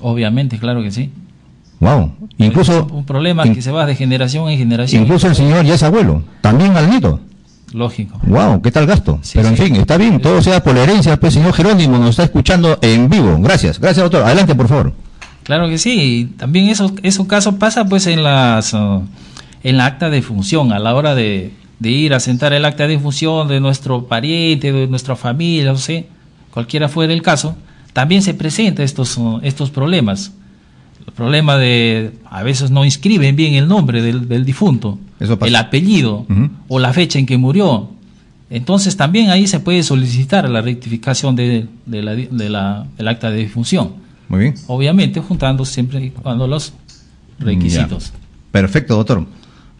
Obviamente, 0.00 0.58
claro 0.58 0.82
que 0.82 0.90
sí. 0.90 1.10
Wow. 1.80 2.12
Incluso, 2.38 2.86
Es 2.86 2.92
un 2.92 3.04
problema 3.04 3.46
in- 3.46 3.54
que 3.54 3.60
se 3.62 3.70
va 3.70 3.84
de 3.84 3.94
generación 3.94 4.48
en 4.48 4.56
generación. 4.58 5.02
incluso 5.02 5.26
el 5.26 5.34
señor 5.34 5.64
ya 5.64 5.74
es 5.74 5.82
abuelo. 5.82 6.22
También 6.40 6.74
al 6.76 6.88
nieto. 6.88 7.20
Lógico. 7.74 8.18
Wow, 8.26 8.62
¿qué 8.62 8.70
tal 8.70 8.86
gasto? 8.86 9.18
Sí, 9.22 9.32
Pero 9.34 9.48
en 9.48 9.56
sí. 9.56 9.64
fin, 9.64 9.76
está 9.76 9.96
bien, 9.98 10.20
todo 10.20 10.40
sea 10.40 10.62
por 10.62 10.74
la 10.74 10.84
herencia, 10.84 11.18
pues 11.18 11.34
señor 11.34 11.52
Jerónimo 11.52 11.98
nos 11.98 12.10
está 12.10 12.22
escuchando 12.22 12.78
en 12.80 13.10
vivo. 13.10 13.36
Gracias, 13.40 13.78
gracias 13.80 14.04
doctor. 14.04 14.22
Adelante, 14.22 14.54
por 14.54 14.68
favor. 14.68 14.92
Claro 15.42 15.68
que 15.68 15.76
sí, 15.76 16.32
también 16.38 16.68
eso, 16.68 16.92
eso 17.02 17.26
caso 17.28 17.56
pasa 17.58 17.84
pues 17.84 18.06
en 18.06 18.22
las 18.22 18.72
ah, 18.72 19.00
en 19.62 19.76
la 19.76 19.86
acta 19.86 20.08
de 20.08 20.22
función, 20.22 20.72
a 20.72 20.78
la 20.78 20.94
hora 20.94 21.14
de, 21.14 21.52
de 21.78 21.90
ir 21.90 22.14
a 22.14 22.20
sentar 22.20 22.52
el 22.52 22.64
acta 22.64 22.86
de 22.86 22.98
función 22.98 23.48
de 23.48 23.60
nuestro 23.60 24.04
pariente, 24.06 24.72
de 24.72 24.86
nuestra 24.86 25.14
familia, 25.16 25.72
no 25.72 25.78
sé, 25.78 26.06
cualquiera 26.50 26.88
fuera 26.88 27.12
el 27.12 27.22
caso, 27.22 27.56
también 27.92 28.22
se 28.22 28.34
presenta 28.34 28.82
estos, 28.82 29.18
estos 29.42 29.70
problemas. 29.70 30.32
El 31.06 31.12
problema 31.12 31.56
de 31.56 32.12
a 32.30 32.42
veces 32.42 32.70
no 32.70 32.84
inscriben 32.84 33.36
bien 33.36 33.54
el 33.54 33.68
nombre 33.68 34.02
del, 34.02 34.28
del 34.28 34.44
difunto, 34.44 34.98
Eso 35.20 35.38
el 35.42 35.54
apellido 35.56 36.26
o 36.68 36.78
la 36.78 36.92
fecha 36.92 37.18
en 37.18 37.26
que 37.26 37.36
murió. 37.38 37.90
Entonces 38.48 38.96
también 38.96 39.30
ahí 39.30 39.46
se 39.46 39.60
puede 39.60 39.82
solicitar 39.82 40.48
la 40.48 40.62
rectificación 40.62 41.34
de, 41.36 41.66
de 41.84 42.02
la, 42.02 42.14
de 42.14 42.48
la- 42.48 42.86
del 42.96 43.08
acta 43.08 43.30
de 43.30 43.38
difunción 43.38 43.94
Muy 44.28 44.40
bien. 44.40 44.54
obviamente 44.68 45.20
juntando 45.20 45.64
siempre 45.64 46.04
y 46.04 46.10
cuando 46.10 46.46
los 46.46 46.72
requisitos. 47.38 48.12
Ya. 48.12 48.18
Perfecto, 48.52 48.96
doctor. 48.96 49.26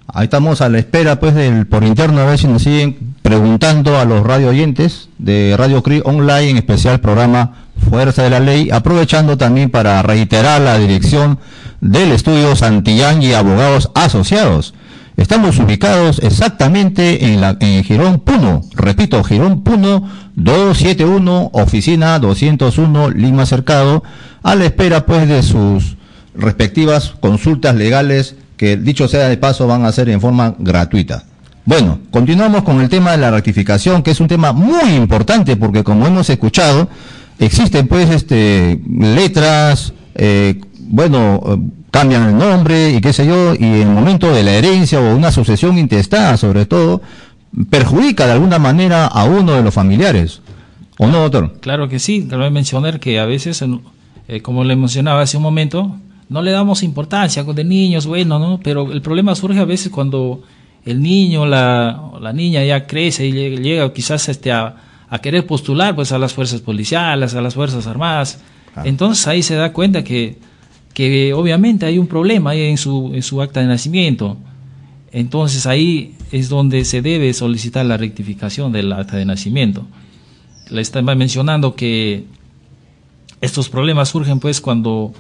Ahí 0.09 0.25
estamos 0.25 0.61
a 0.61 0.69
la 0.69 0.79
espera, 0.79 1.19
pues, 1.19 1.35
del 1.35 1.67
por 1.67 1.83
interno, 1.83 2.21
a 2.21 2.27
ver 2.27 2.39
si 2.39 2.47
nos 2.47 2.63
siguen 2.63 3.15
preguntando 3.23 3.99
a 3.99 4.05
los 4.05 4.25
radio 4.25 4.51
oyentes 4.51 5.09
de 5.19 5.55
Radio 5.59 5.83
CRI 5.83 6.03
Online, 6.05 6.51
en 6.51 6.57
especial 6.59 7.01
programa 7.01 7.67
Fuerza 7.91 8.23
de 8.23 8.31
la 8.31 8.41
Ley, 8.41 8.71
aprovechando 8.71 9.37
también 9.37 9.69
para 9.71 10.01
reiterar 10.03 10.61
la 10.61 10.79
dirección 10.79 11.39
del 11.81 12.13
estudio 12.13 12.55
Santillán 12.55 13.21
y 13.21 13.33
Abogados 13.33 13.91
Asociados. 13.95 14.75
Estamos 15.17 15.59
ubicados 15.59 16.21
exactamente 16.23 17.27
en, 17.27 17.41
la, 17.41 17.57
en 17.59 17.83
Girón 17.83 18.21
Puno, 18.21 18.61
repito, 18.75 19.25
Girón 19.25 19.63
Puno 19.63 20.09
271, 20.37 21.51
oficina 21.53 22.19
201, 22.21 23.11
Lima 23.11 23.45
Cercado, 23.45 24.05
a 24.43 24.55
la 24.55 24.67
espera 24.67 25.05
pues 25.05 25.27
de 25.27 25.43
sus 25.43 25.97
respectivas 26.35 27.15
consultas 27.19 27.75
legales 27.75 28.37
que 28.57 28.77
dicho 28.77 29.09
sea 29.09 29.29
de 29.29 29.37
paso 29.37 29.67
van 29.67 29.85
a 29.85 29.93
ser 29.93 30.09
en 30.09 30.21
forma 30.21 30.55
gratuita. 30.59 31.25
Bueno, 31.65 31.99
continuamos 32.11 32.63
con 32.63 32.81
el 32.81 32.89
tema 32.89 33.11
de 33.11 33.19
la 33.19 33.31
rectificación, 33.31 34.03
que 34.03 34.13
es 34.13 34.21
un 34.21 34.29
tema 34.29 34.53
muy 34.53 34.95
importante 34.95 35.57
porque 35.57 35.83
como 35.83 36.07
hemos 36.07 36.31
escuchado, 36.31 36.89
existen 37.39 37.89
pues 37.89 38.09
este 38.11 38.81
letras, 38.89 39.93
eh, 40.15 40.61
bueno, 40.79 41.43
eh, 41.45 41.57
cambian 41.91 42.29
el 42.29 42.39
nombre 42.39 42.91
y 42.91 43.01
qué 43.01 43.13
sé 43.13 43.27
yo, 43.27 43.55
y 43.55 43.65
en 43.65 43.89
el 43.89 43.95
momento 43.95 44.33
de 44.33 44.45
la 44.45 44.53
herencia 44.53 45.01
o 45.01 45.17
una 45.17 45.33
sucesión 45.33 45.77
intestada 45.77 46.37
sobre 46.37 46.67
todo, 46.67 47.03
perjudica 47.71 48.27
de 48.27 48.33
alguna 48.33 48.59
manera 48.59 49.07
a 49.07 49.25
uno 49.25 49.53
de 49.53 49.63
los 49.63 49.75
familiares. 49.75 50.43
¿O 50.99 51.07
no, 51.07 51.23
doctor? 51.23 51.59
Claro 51.61 51.89
que 51.89 51.99
sí, 51.99 52.27
cabe 52.29 52.51
mencionar 52.51 53.01
que 53.01 53.19
a 53.19 53.27
veces, 53.27 53.63
eh, 54.29 54.41
como 54.41 54.65
le 54.65 54.77
mencionaba 54.77 55.23
hace 55.23 55.37
un 55.37 55.43
momento, 55.43 55.97
no 56.29 56.43
le 56.43 56.51
damos 56.51 56.83
importancia 56.83 57.45
con 57.45 57.55
de 57.55 57.65
niños, 57.65 58.07
bueno, 58.07 58.39
¿no? 58.39 58.61
Pero 58.63 58.93
el 58.93 59.01
problema 59.01 59.35
surge 59.35 59.61
a 59.61 59.65
veces 59.65 59.91
cuando 59.91 60.43
el 60.85 61.01
niño 61.01 61.47
la, 61.47 62.13
la 62.21 62.33
niña 62.33 62.65
ya 62.65 62.87
crece 62.87 63.27
y 63.27 63.33
llega, 63.33 63.61
llega 63.61 63.93
quizás 63.93 64.29
este, 64.29 64.53
a, 64.53 64.77
a 65.09 65.19
querer 65.19 65.47
postular 65.47 65.95
pues 65.95 66.13
a 66.13 66.19
las 66.19 66.33
fuerzas 66.33 66.61
policiales, 66.61 67.35
a 67.35 67.41
las 67.41 67.55
fuerzas 67.55 67.87
armadas. 67.87 68.41
Claro. 68.73 68.89
Entonces 68.89 69.27
ahí 69.27 69.43
se 69.43 69.55
da 69.55 69.73
cuenta 69.73 70.03
que, 70.03 70.39
que 70.95 71.33
obviamente 71.33 71.87
hay 71.87 71.99
un 71.99 72.07
problema 72.07 72.51
ahí 72.51 72.63
en 72.63 72.79
su, 72.79 73.13
en 73.15 73.23
su 73.23 73.41
acta 73.41 73.61
de 73.61 73.67
nacimiento. 73.67 74.37
Entonces 75.13 75.67
ahí 75.67 76.15
es 76.33 76.49
donde 76.49 76.85
se 76.85 77.03
debe 77.03 77.33
solicitar 77.33 77.87
la 77.87 77.97
rectificación 77.97 78.73
del 78.73 78.93
acta 78.93 79.17
de 79.17 79.25
nacimiento. 79.25 79.87
Le 80.71 80.81
estaba 80.81 81.15
mencionando 81.15 81.77
que 81.77 82.25
estos 83.41 83.69
problemas 83.69 84.09
surgen 84.09 84.41
pues 84.41 84.61
cuando 84.61 85.13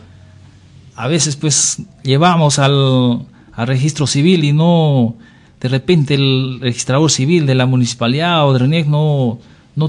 a 0.96 1.08
veces 1.08 1.36
pues 1.36 1.82
llevamos 2.02 2.58
al, 2.58 3.26
al 3.52 3.66
registro 3.66 4.06
civil 4.06 4.44
y 4.44 4.52
no 4.52 5.14
de 5.60 5.68
repente 5.68 6.14
el 6.14 6.58
registrador 6.60 7.10
civil 7.10 7.46
de 7.46 7.54
la 7.54 7.66
municipalidad 7.66 8.46
o 8.46 8.52
de 8.52 8.60
RENIEC 8.60 8.86
no, 8.86 9.38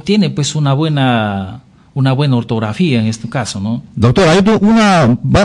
tiene 0.04 0.30
pues 0.30 0.56
una 0.56 0.74
buena 0.74 1.62
una 1.94 2.14
buena 2.14 2.36
ortografía 2.36 3.00
en 3.00 3.08
este 3.08 3.28
caso, 3.28 3.60
¿no? 3.60 3.82
Doctor, 3.96 4.28
hay 4.28 4.44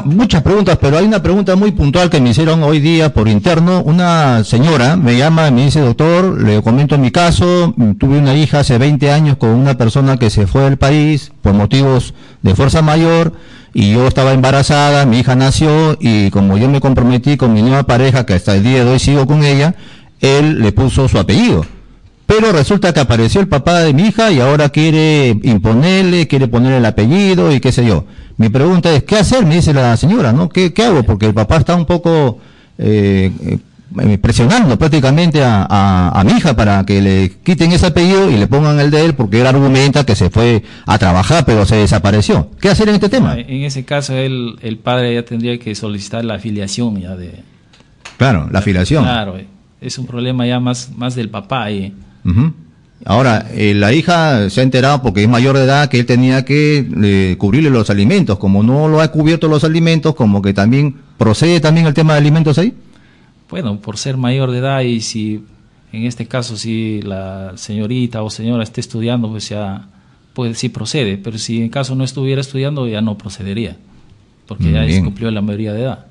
muchas 0.05 0.43
preguntas, 0.43 0.77
pero 0.79 0.99
hay 0.99 1.07
una 1.07 1.23
pregunta 1.23 1.57
muy 1.57 1.73
puntual 1.73 2.11
que 2.11 2.21
me 2.21 2.29
hicieron 2.29 2.63
hoy 2.63 2.79
día 2.79 3.15
por 3.15 3.27
interno. 3.27 3.83
Una 3.83 4.45
señora 4.45 4.97
me 4.99 5.17
llama 5.17 5.51
me 5.51 5.65
dice, 5.65 5.81
doctor, 5.81 6.43
le 6.43 6.61
comento 6.61 6.99
mi 6.99 7.11
caso, 7.11 7.75
tuve 7.99 8.19
una 8.19 8.35
hija 8.35 8.61
hace 8.61 8.77
20 8.77 9.11
años 9.11 9.39
con 9.39 9.49
una 9.49 9.79
persona 9.79 10.19
que 10.19 10.29
se 10.29 10.47
fue 10.47 10.65
del 10.65 10.77
país 10.77 11.33
por 11.41 11.55
motivos 11.55 12.13
de 12.43 12.55
fuerza 12.55 12.83
mayor 12.83 13.33
y 13.75 13.93
yo 13.93 14.07
estaba 14.07 14.33
embarazada, 14.33 15.07
mi 15.07 15.21
hija 15.21 15.35
nació 15.35 15.97
y 16.01 16.31
como 16.31 16.59
yo 16.59 16.69
me 16.69 16.81
comprometí 16.81 17.37
con 17.37 17.53
mi 17.53 17.63
nueva 17.63 17.85
pareja, 17.85 18.27
que 18.27 18.35
hasta 18.35 18.55
el 18.55 18.63
día 18.63 18.85
de 18.85 18.91
hoy 18.91 18.99
sigo 18.99 19.27
con 19.27 19.45
ella, 19.45 19.75
él 20.21 20.61
le 20.61 20.73
puso 20.73 21.09
su 21.09 21.19
apellido. 21.19 21.65
Pero 22.27 22.53
resulta 22.53 22.93
que 22.93 23.01
apareció 23.01 23.41
el 23.41 23.49
papá 23.49 23.81
de 23.81 23.93
mi 23.93 24.05
hija 24.05 24.31
y 24.31 24.41
ahora 24.41 24.69
quiere 24.69 25.37
imponerle, 25.43 26.29
quiere 26.29 26.49
ponerle 26.49 26.79
el 26.79 26.87
apellido 26.87 27.53
y 27.53 27.61
qué 27.61 27.73
sé 27.73 27.85
yo. 27.85 28.05
Mi 28.37 28.49
pregunta 28.49 28.93
es, 28.93 29.05
¿qué 29.05 29.17
hacer? 29.17 29.45
Me 29.45 29.57
dice 29.57 29.75
la 29.75 29.97
señora, 29.97 30.33
¿no? 30.33 30.49
¿Qué, 30.49 30.73
hago? 30.85 31.03
Porque 31.03 31.27
el 31.27 31.35
papá 31.35 31.59
está 31.59 31.75
un 31.75 31.85
poco 31.85 32.39
eh, 32.79 33.31
presionando 34.21 34.79
prácticamente 34.79 35.43
a, 35.43 35.67
a- 35.69 36.21
a 36.21 36.25
mi 36.25 36.33
hija 36.33 36.55
para 36.57 36.85
que 36.85 37.01
le 37.03 37.31
quiten 37.45 37.73
ese 37.73 37.87
apellido 37.87 38.31
y 38.31 38.37
le 38.37 38.47
pongan 38.47 38.79
el 38.81 38.91
de 38.91 39.05
él 39.05 39.15
porque 39.15 39.41
él 39.41 39.47
argumenta 39.47 40.05
que 40.05 40.15
se 40.17 40.31
fue 40.31 40.63
a 40.87 40.99
trabajar 40.99 41.45
pero 41.45 41.65
se 41.67 41.77
desapareció. 41.77 42.51
¿Qué 42.61 42.69
hacer 42.69 42.89
en 42.89 42.97
este 42.97 43.09
tema? 43.09 43.35
En 43.39 43.63
ese 43.65 43.85
caso 43.85 44.15
el, 44.17 44.57
el 44.63 44.79
padre 44.79 45.15
ya 45.15 45.25
tendría 45.25 45.59
que 45.59 45.75
solicitar 45.75 46.25
la 46.25 46.35
afiliación 46.35 47.01
ya 47.01 47.17
de... 47.17 47.43
Claro, 48.17 48.49
la 48.51 48.61
afiliación. 48.61 49.05
Claro, 49.05 49.37
eh, 49.37 49.47
es 49.81 49.99
un 49.99 50.07
problema 50.07 50.47
ya 50.47 50.61
más, 50.61 50.91
más 50.97 51.15
del 51.15 51.29
papá 51.29 51.65
ahí. 51.65 51.93
Ujú. 52.25 52.53
Ahora, 53.05 53.49
eh, 53.53 53.75
la 53.75 53.93
hija 53.93 54.49
se 54.49 54.61
ha 54.61 54.63
enterado 54.63 55.03
porque 55.03 55.25
es 55.25 55.29
mayor 55.29 55.57
de 55.57 55.65
edad 55.65 55.89
que 55.89 55.99
él 55.99 56.07
tenía 56.07 56.45
que 56.45 56.89
eh, 57.03 57.35
cubrirle 57.37 57.69
los 57.69 57.91
alimentos. 57.91 58.39
Como 58.39 58.63
no 58.63 58.87
lo 58.87 59.01
ha 59.01 59.09
cubierto 59.09 59.49
los 59.49 59.65
alimentos, 59.65 60.15
como 60.15 60.41
que 60.41 60.55
también 60.55 60.95
¿procede 61.19 61.59
también 61.59 61.87
el 61.89 61.95
tema 61.95 62.13
de 62.13 62.21
alimentos 62.21 62.59
ahí? 62.59 62.75
Bueno, 63.53 63.79
por 63.83 63.99
ser 63.99 64.17
mayor 64.17 64.51
de 64.51 64.59
edad 64.61 64.81
y 64.81 65.03
si 65.03 65.45
en 65.93 66.07
este 66.07 66.27
caso 66.27 66.57
si 66.57 67.03
la 67.03 67.53
señorita 67.57 68.23
o 68.23 68.31
señora 68.31 68.63
está 68.63 68.81
estudiando, 68.81 69.29
pues 69.29 69.51
ya 69.51 69.89
pues 70.33 70.57
sí 70.57 70.71
procede, 70.71 71.19
pero 71.19 71.37
si 71.37 71.61
en 71.61 71.69
caso 71.69 71.95
no 71.95 72.03
estuviera 72.03 72.41
estudiando 72.41 72.89
ya 72.89 73.03
no 73.03 73.19
procedería, 73.19 73.77
porque 74.49 74.73
ya 74.73 74.89
se 74.89 75.05
cumplió 75.05 75.31
la 75.31 75.43
mayoría 75.43 75.75
de 75.75 75.83
edad. 75.83 76.07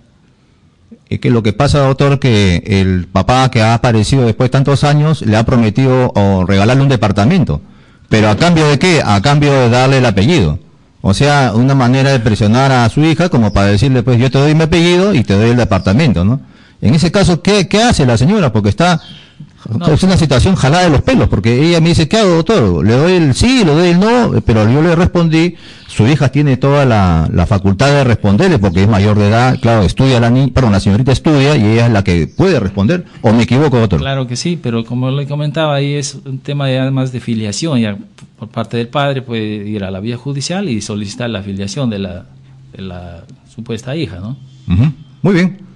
Es 1.09 1.19
que 1.19 1.31
lo 1.31 1.41
que 1.41 1.51
pasa, 1.51 1.79
doctor, 1.79 2.19
que 2.19 2.61
el 2.63 3.07
papá 3.07 3.49
que 3.49 3.63
ha 3.63 3.73
aparecido 3.73 4.23
después 4.23 4.51
de 4.51 4.51
tantos 4.51 4.83
años 4.83 5.23
le 5.23 5.35
ha 5.35 5.43
prometido 5.43 6.11
o 6.13 6.45
regalarle 6.45 6.83
un 6.83 6.89
departamento. 6.89 7.59
Pero 8.07 8.29
a 8.29 8.37
cambio 8.37 8.67
de 8.67 8.77
qué? 8.77 9.01
A 9.03 9.19
cambio 9.23 9.51
de 9.51 9.69
darle 9.71 9.97
el 9.97 10.05
apellido. 10.05 10.59
O 11.01 11.15
sea, 11.15 11.53
una 11.55 11.73
manera 11.73 12.11
de 12.11 12.19
presionar 12.19 12.71
a 12.71 12.87
su 12.89 13.03
hija 13.03 13.29
como 13.29 13.51
para 13.51 13.69
decirle, 13.69 14.03
pues 14.03 14.19
yo 14.19 14.29
te 14.29 14.37
doy 14.37 14.53
mi 14.53 14.61
apellido 14.61 15.15
y 15.15 15.23
te 15.23 15.33
doy 15.33 15.49
el 15.49 15.57
departamento, 15.57 16.23
¿no? 16.23 16.50
En 16.81 16.95
ese 16.95 17.11
caso, 17.11 17.41
¿qué, 17.41 17.67
qué 17.67 17.81
hace 17.81 18.05
la 18.05 18.17
señora? 18.17 18.51
Porque 18.51 18.69
está 18.69 19.01
es 19.93 20.03
una 20.03 20.17
situación 20.17 20.55
jalada 20.55 20.85
de 20.85 20.89
los 20.89 21.01
pelos, 21.01 21.29
porque 21.29 21.67
ella 21.67 21.79
me 21.81 21.89
dice, 21.89 22.07
¿qué 22.07 22.17
hago, 22.17 22.29
doctor? 22.29 22.85
Le 22.85 22.93
doy 22.93 23.13
el 23.13 23.33
sí, 23.33 23.63
le 23.63 23.73
doy 23.73 23.89
el 23.89 23.99
no, 23.99 24.41
pero 24.45 24.69
yo 24.69 24.81
le 24.81 24.95
respondí, 24.95 25.55
su 25.87 26.07
hija 26.07 26.29
tiene 26.29 26.57
toda 26.57 26.85
la, 26.85 27.45
facultad 27.47 27.91
de 27.91 28.03
responderle, 28.03 28.59
porque 28.59 28.83
es 28.83 28.89
mayor 28.89 29.17
de 29.17 29.27
edad, 29.27 29.59
claro, 29.59 29.83
estudia 29.83 30.19
la 30.19 30.29
niña, 30.29 30.51
perdón, 30.53 30.71
la 30.71 30.79
señorita 30.79 31.11
estudia 31.11 31.55
y 31.55 31.65
ella 31.65 31.87
es 31.87 31.91
la 31.91 32.03
que 32.03 32.27
puede 32.27 32.59
responder, 32.59 33.05
o 33.21 33.33
me 33.33 33.43
equivoco, 33.43 33.77
doctor. 33.77 33.99
Claro 33.99 34.27
que 34.27 34.35
sí, 34.35 34.59
pero 34.61 34.83
como 34.83 35.11
le 35.11 35.27
comentaba, 35.27 35.75
ahí 35.75 35.93
es 35.93 36.17
un 36.25 36.39
tema 36.39 36.67
de, 36.67 36.79
además 36.79 37.11
de 37.11 37.19
filiación, 37.19 37.79
ya 37.79 37.97
por 38.39 38.49
parte 38.49 38.77
del 38.77 38.87
padre 38.87 39.21
puede 39.21 39.67
ir 39.67 39.83
a 39.83 39.91
la 39.91 39.99
vía 39.99 40.17
judicial 40.17 40.69
y 40.69 40.81
solicitar 40.81 41.29
la 41.29 41.43
filiación 41.43 41.89
de 41.89 41.99
la, 41.99 42.25
de 42.73 42.81
la 42.81 43.23
supuesta 43.53 43.95
hija, 43.95 44.19
¿no? 44.19 44.37
Muy 45.21 45.33
bien. 45.33 45.70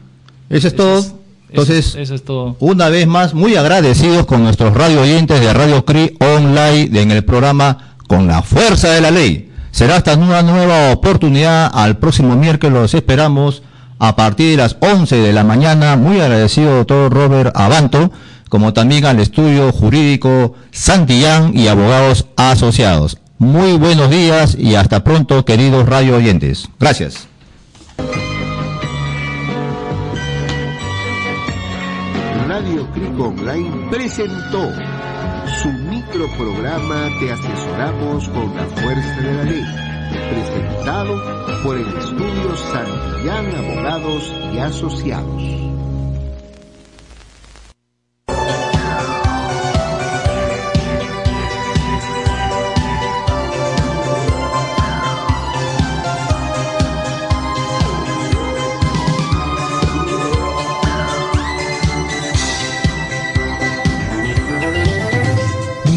Eso 0.50 0.68
es 0.68 0.76
todo. 0.76 1.04
Entonces, 1.50 1.96
eso, 1.96 2.16
es 2.16 2.24
todo. 2.24 2.58
una 2.60 2.90
vez 2.90 3.08
más, 3.08 3.34
muy 3.34 3.56
agradecidos 3.56 4.26
con 4.26 4.44
nuestros 4.44 4.74
radio 4.74 5.02
oyentes 5.02 5.40
de 5.40 5.54
Radio 5.54 5.86
CRI 5.86 6.18
Online 6.20 6.90
en 7.00 7.12
el 7.12 7.24
programa 7.24 7.96
Con 8.08 8.28
la 8.28 8.42
Fuerza 8.42 8.90
de 8.90 9.02
la 9.02 9.12
Ley. 9.12 9.52
Será 9.72 9.98
hasta 9.98 10.16
una 10.16 10.42
nueva 10.42 10.92
oportunidad. 10.92 11.72
Al 11.74 11.98
próximo 11.98 12.36
miércoles 12.36 12.74
los 12.74 12.94
esperamos 12.94 13.62
a 14.00 14.16
partir 14.16 14.52
de 14.52 14.58
las 14.58 14.78
11 14.80 15.16
de 15.18 15.34
la 15.34 15.44
mañana. 15.44 15.96
Muy 15.96 16.20
agradecido, 16.20 16.78
doctor 16.78 17.14
Robert 17.14 17.56
Abanto, 17.56 18.12
como 18.50 18.74
también 18.74 19.06
al 19.06 19.20
estudio 19.20 19.72
jurídico 19.72 20.54
Santillán 20.72 21.58
y 21.58 21.68
abogados 21.68 22.26
asociados. 22.36 23.18
Muy 23.38 23.74
buenos 23.74 24.10
días 24.10 24.56
y 24.58 24.76
hasta 24.76 25.04
pronto, 25.04 25.44
queridos 25.44 25.88
radio 25.88 26.16
oyentes. 26.16 26.70
Gracias. 26.80 27.28
Radio 32.66 32.90
Cric 32.94 33.20
Online 33.20 33.90
presentó 33.92 34.72
su 35.62 35.70
microprograma 35.88 37.10
Te 37.20 37.32
asesoramos 37.32 38.28
con 38.30 38.56
la 38.56 38.66
fuerza 38.66 39.22
de 39.22 39.34
la 39.34 39.44
ley, 39.44 39.66
presentado 40.32 41.62
por 41.64 41.78
el 41.78 41.88
estudio 41.88 42.56
Santillán 42.58 43.56
Abogados 43.56 44.34
y 44.52 44.58
Asociados. 44.58 45.75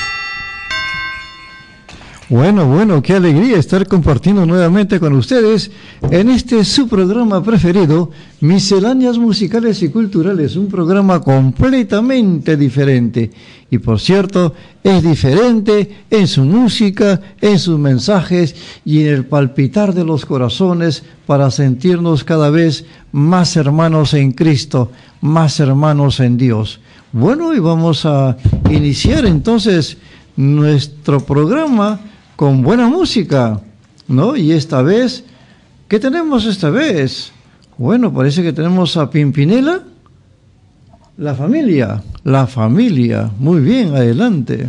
Bueno, 2.31 2.67
bueno, 2.67 3.01
qué 3.01 3.15
alegría 3.15 3.57
estar 3.57 3.89
compartiendo 3.89 4.45
nuevamente 4.45 5.01
con 5.01 5.15
ustedes 5.15 5.71
en 6.11 6.29
este 6.29 6.63
su 6.63 6.87
programa 6.87 7.43
preferido, 7.43 8.11
Misceláneas 8.43 9.17
Musicales 9.17 9.83
y 9.83 9.89
Culturales, 9.89 10.55
un 10.55 10.67
programa 10.69 11.21
completamente 11.21 12.59
diferente. 12.59 13.31
Y 13.71 13.79
por 13.79 13.99
cierto, 13.99 14.53
es 14.85 15.03
diferente 15.03 16.05
en 16.11 16.27
su 16.27 16.45
música, 16.45 17.19
en 17.41 17.59
sus 17.59 17.79
mensajes 17.79 18.55
y 18.85 19.01
en 19.01 19.15
el 19.15 19.25
palpitar 19.25 19.95
de 19.95 20.05
los 20.05 20.27
corazones 20.27 21.05
para 21.27 21.51
sentirnos 21.51 22.25
cada 22.25 22.51
vez 22.51 22.85
más 23.11 23.57
hermanos 23.57 24.13
en 24.13 24.33
Cristo, 24.33 24.93
más 25.23 25.61
hermanos 25.61 26.21
en 26.21 26.37
Dios. 26.37 26.81
Bueno, 27.11 27.55
y 27.55 27.59
vamos 27.59 28.05
a 28.05 28.37
iniciar 28.69 29.25
entonces 29.25 29.97
nuestro 30.37 31.21
programa 31.21 32.01
con 32.39 32.63
buena 32.63 32.87
música, 32.87 33.61
¿no? 34.07 34.37
Y 34.37 34.53
esta 34.53 34.81
vez, 34.81 35.25
¿qué 35.89 35.99
tenemos 35.99 36.47
esta 36.47 36.71
vez? 36.71 37.33
Bueno, 37.77 38.15
parece 38.15 38.45
que 38.45 38.53
tenemos 38.53 38.97
a 38.97 39.11
Pimpinela, 39.11 39.83
la 41.17 41.35
familia, 41.35 42.01
la 42.23 42.47
familia. 42.47 43.29
Muy 43.41 43.61
bien, 43.61 43.93
adelante. 43.93 44.69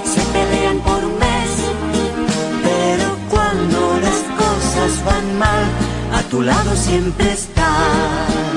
van 5.05 5.37
mal, 5.37 5.63
a 6.13 6.21
tu 6.29 6.41
lado 6.41 6.75
siempre 6.75 7.31
está. 7.31 8.50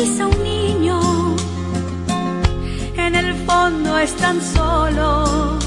Pisa 0.00 0.26
un 0.26 0.42
niño, 0.42 0.98
en 2.96 3.14
el 3.14 3.34
fondo 3.46 3.98
es 3.98 4.12
tan 4.16 4.40
solo 4.40 5.58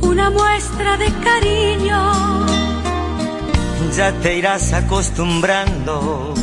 una 0.00 0.30
muestra 0.30 0.96
de 0.96 1.08
cariño. 1.26 2.00
Ya 3.96 4.10
te 4.20 4.38
irás 4.38 4.72
acostumbrando, 4.72 6.34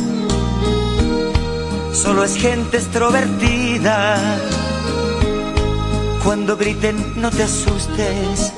solo 1.94 2.24
es 2.24 2.38
gente 2.38 2.78
extrovertida. 2.78 4.18
Cuando 6.24 6.56
griten 6.56 7.22
no 7.22 7.32
te 7.32 7.44
asustes, 7.44 8.54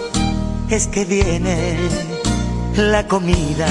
es 0.70 0.86
que 0.88 1.04
viene 1.06 1.78
la 2.76 3.08
comida. 3.08 3.68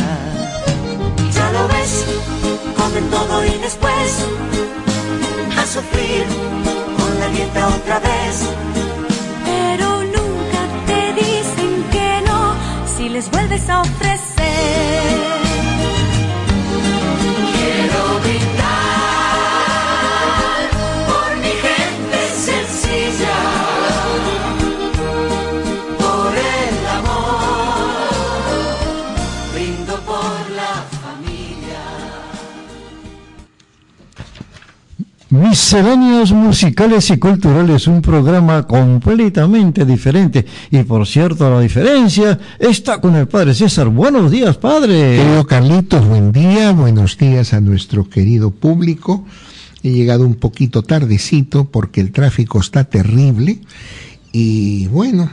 Ya 1.32 1.52
lo 1.52 1.68
ves, 1.68 2.04
comen 2.94 3.10
todo 3.10 3.44
y 3.44 3.58
después 3.58 4.24
a 5.58 5.66
sufrir 5.66 6.24
con 6.96 7.20
la 7.20 7.28
dieta 7.28 7.68
otra 7.68 7.98
vez. 7.98 8.48
Pero 9.44 10.02
nunca 10.04 10.60
te 10.86 11.12
dicen 11.14 11.84
que 11.90 12.22
no 12.26 12.54
si 12.96 13.08
les 13.08 13.30
vuelves 13.30 13.68
a 13.68 13.80
ofrecer. 13.80 15.43
Misceláneos 35.54 36.32
musicales 36.32 37.10
y 37.10 37.16
culturales, 37.16 37.86
un 37.86 38.02
programa 38.02 38.66
completamente 38.66 39.84
diferente. 39.84 40.44
Y 40.72 40.82
por 40.82 41.06
cierto, 41.06 41.48
la 41.48 41.60
diferencia 41.60 42.40
está 42.58 43.00
con 43.00 43.14
el 43.14 43.28
padre 43.28 43.54
César. 43.54 43.86
Buenos 43.86 44.32
días, 44.32 44.56
padre. 44.56 45.16
Querido 45.16 45.46
Carlitos, 45.46 46.08
buen 46.08 46.32
día, 46.32 46.72
buenos 46.72 47.16
días 47.16 47.54
a 47.54 47.60
nuestro 47.60 48.08
querido 48.10 48.50
público. 48.50 49.24
He 49.84 49.92
llegado 49.92 50.26
un 50.26 50.34
poquito 50.34 50.82
tardecito 50.82 51.66
porque 51.66 52.00
el 52.00 52.10
tráfico 52.10 52.58
está 52.58 52.82
terrible 52.82 53.60
y 54.32 54.88
bueno, 54.88 55.30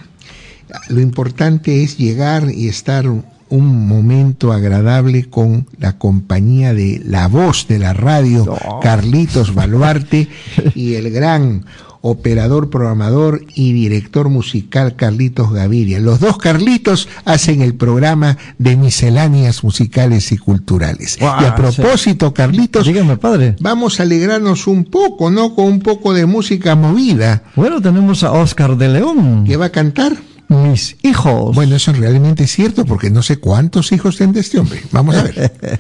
lo 0.89 1.01
importante 1.01 1.81
es 1.81 1.97
llegar 1.97 2.51
y 2.53 2.67
estar 2.67 3.11
un 3.51 3.87
momento 3.87 4.51
agradable 4.51 5.29
con 5.29 5.67
la 5.77 5.97
compañía 5.97 6.73
de 6.73 7.01
la 7.05 7.27
voz 7.27 7.67
de 7.67 7.79
la 7.79 7.93
radio, 7.93 8.57
Carlitos 8.81 9.53
Baluarte, 9.53 10.27
y 10.75 10.95
el 10.95 11.11
gran 11.11 11.65
operador, 12.01 12.69
programador 12.69 13.45
y 13.53 13.73
director 13.73 14.29
musical 14.29 14.95
Carlitos 14.95 15.51
Gaviria. 15.51 15.99
Los 15.99 16.19
dos 16.19 16.37
Carlitos 16.37 17.07
hacen 17.25 17.61
el 17.61 17.75
programa 17.75 18.37
de 18.57 18.75
misceláneas 18.75 19.63
musicales 19.63 20.31
y 20.31 20.37
culturales. 20.37 21.17
Y 21.21 21.23
a 21.23 21.55
propósito, 21.55 22.33
Carlitos, 22.33 22.87
Dígame, 22.87 23.17
padre. 23.17 23.55
vamos 23.59 23.99
a 23.99 24.03
alegrarnos 24.03 24.65
un 24.67 24.85
poco, 24.85 25.29
¿no? 25.29 25.53
Con 25.53 25.65
un 25.65 25.79
poco 25.79 26.13
de 26.13 26.25
música 26.25 26.75
movida. 26.75 27.43
Bueno, 27.55 27.81
tenemos 27.81 28.23
a 28.23 28.31
Oscar 28.31 28.77
de 28.77 28.89
León. 28.89 29.43
¿Qué 29.45 29.57
va 29.57 29.65
a 29.65 29.71
cantar? 29.71 30.13
Mis 30.51 30.97
hijos. 31.01 31.55
Bueno, 31.55 31.77
eso 31.77 31.93
realmente 31.93 32.43
es 32.43 32.51
cierto 32.51 32.83
porque 32.83 33.09
no 33.09 33.23
sé 33.23 33.37
cuántos 33.37 33.93
hijos 33.93 34.17
tendrá 34.17 34.41
este 34.41 34.59
hombre. 34.59 34.83
Vamos 34.91 35.15
a 35.15 35.23
ver. 35.23 35.79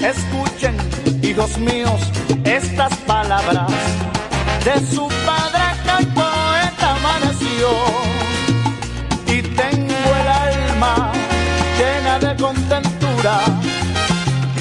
Escuchen, 0.00 0.76
hijos 1.20 1.58
míos, 1.58 2.00
estas 2.44 2.96
palabras 2.98 3.72
de 4.64 4.94
su 4.94 5.08
padre 5.26 5.64
que 5.82 6.04
el 6.04 6.06
poeta 6.14 6.94
amaneció. 6.94 8.05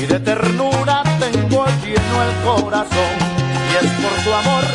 Y 0.05 0.07
de 0.07 0.19
ternura 0.19 1.03
tengo 1.19 1.65
lleno 1.83 2.15
el 2.27 2.33
corazón. 2.43 3.13
Y 3.69 3.85
es 3.85 3.91
por 4.01 4.15
su 4.23 4.33
amor, 4.33 4.65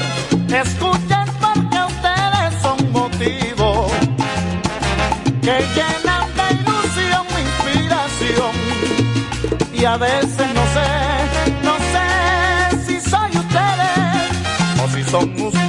escuchen 0.63 1.27
porque 1.41 1.79
ustedes 1.93 2.51
son 2.63 2.93
motivo 2.93 3.87
que 5.43 5.57
llenan 5.77 6.27
de 6.39 6.47
ilusión 6.61 7.23
mi 7.35 7.41
inspiración 7.49 8.55
y 9.73 9.85
a 9.85 9.97
veces 9.97 10.49
no 10.59 10.65
sé, 10.77 10.91
no 11.69 11.75
sé 11.93 12.07
si 12.87 13.11
soy 13.11 13.31
ustedes 13.45 14.31
o 14.83 14.89
si 14.95 15.05
son 15.05 15.33
ustedes 15.41 15.60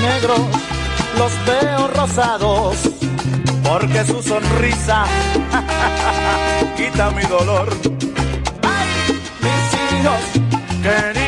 negros 0.00 0.40
los 1.18 1.32
veo 1.46 1.88
rosados. 1.88 2.76
Porque 3.62 4.04
su 4.04 4.22
sonrisa 4.22 5.04
quita 6.76 7.10
mi 7.10 7.22
dolor 7.22 7.68
mis 9.40 9.68
hijos 9.92 10.22
queridos, 10.82 11.19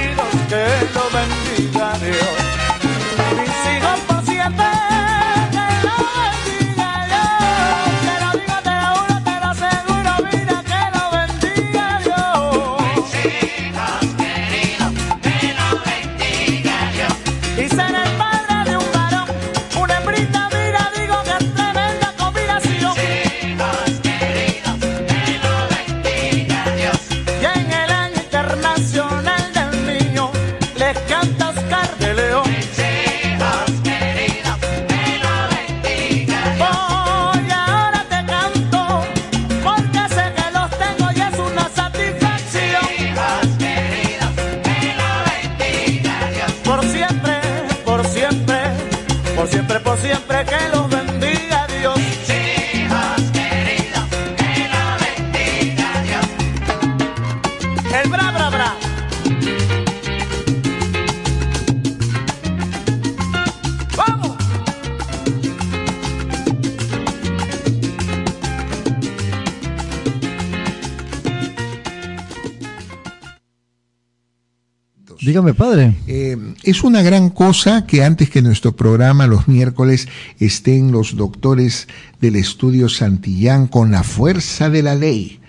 Dígame, 75.43 75.55
padre. 75.55 75.97
Eh, 76.07 76.37
es 76.63 76.85
una 76.85 77.03
gran 77.03 77.29
cosa 77.29 77.85
que 77.85 78.05
antes 78.05 78.31
que 78.31 78.43
nuestro 78.43 78.77
programa 78.77 79.27
los 79.27 79.49
miércoles 79.49 80.07
estén 80.39 80.93
los 80.93 81.17
doctores 81.17 81.89
del 82.21 82.37
estudio 82.37 82.89
Santillán 82.89 83.67
con 83.67 83.91
la 83.91 84.05
fuerza 84.05 84.71
de 84.71 84.85
la 84.85 84.95
ley 84.95 85.41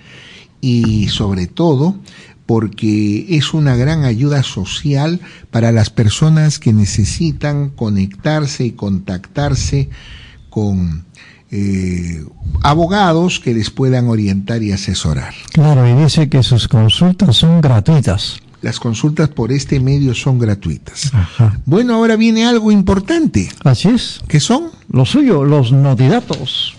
y 0.61 1.09
sobre 1.09 1.45
todo 1.45 1.95
porque 2.47 3.37
es 3.37 3.53
una 3.53 3.75
gran 3.75 4.03
ayuda 4.03 4.41
social 4.41 5.21
para 5.51 5.71
las 5.71 5.91
personas 5.91 6.57
que 6.57 6.73
necesitan 6.73 7.69
conectarse 7.69 8.65
y 8.65 8.71
contactarse 8.71 9.89
con 10.49 11.05
eh, 11.51 12.25
abogados 12.63 13.39
que 13.39 13.53
les 13.53 13.69
puedan 13.69 14.07
orientar 14.07 14.63
y 14.63 14.71
asesorar. 14.71 15.35
Claro, 15.51 15.87
y 15.87 15.93
dice 16.01 16.29
que 16.29 16.41
sus 16.41 16.67
consultas 16.67 17.35
son 17.35 17.61
gratuitas. 17.61 18.42
Las 18.63 18.79
consultas 18.79 19.29
por 19.29 19.51
este 19.51 19.79
medio 19.79 20.15
son 20.15 20.39
gratuitas. 20.39 21.13
Ajá. 21.13 21.59
Bueno, 21.65 21.95
ahora 21.95 22.15
viene 22.15 22.45
algo 22.45 22.71
importante. 22.71 23.49
Así 23.63 23.89
es. 23.89 24.21
¿Qué 24.27 24.39
son? 24.39 24.71
Lo 24.89 25.05
suyo, 25.05 25.43
los 25.43 25.73
notidatos. 25.73 26.77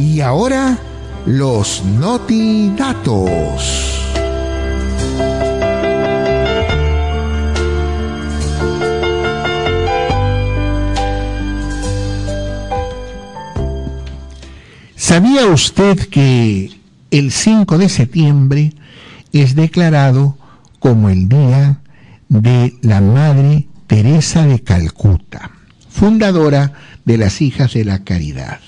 Y 0.00 0.20
ahora, 0.22 0.78
los 1.26 1.84
notidatos. 1.84 3.12
¿Sabía 14.94 15.46
usted 15.46 15.98
que 16.08 16.70
el 17.10 17.32
5 17.32 17.78
de 17.78 17.88
septiembre 17.88 18.72
es 19.32 19.56
declarado 19.56 20.38
como 20.78 21.10
el 21.10 21.28
Día 21.28 21.80
de 22.28 22.74
la 22.82 23.00
Madre 23.00 23.66
Teresa 23.88 24.46
de 24.46 24.60
Calcuta, 24.60 25.50
fundadora 25.88 26.72
de 27.04 27.18
las 27.18 27.42
Hijas 27.42 27.74
de 27.74 27.84
la 27.84 28.04
Caridad? 28.04 28.60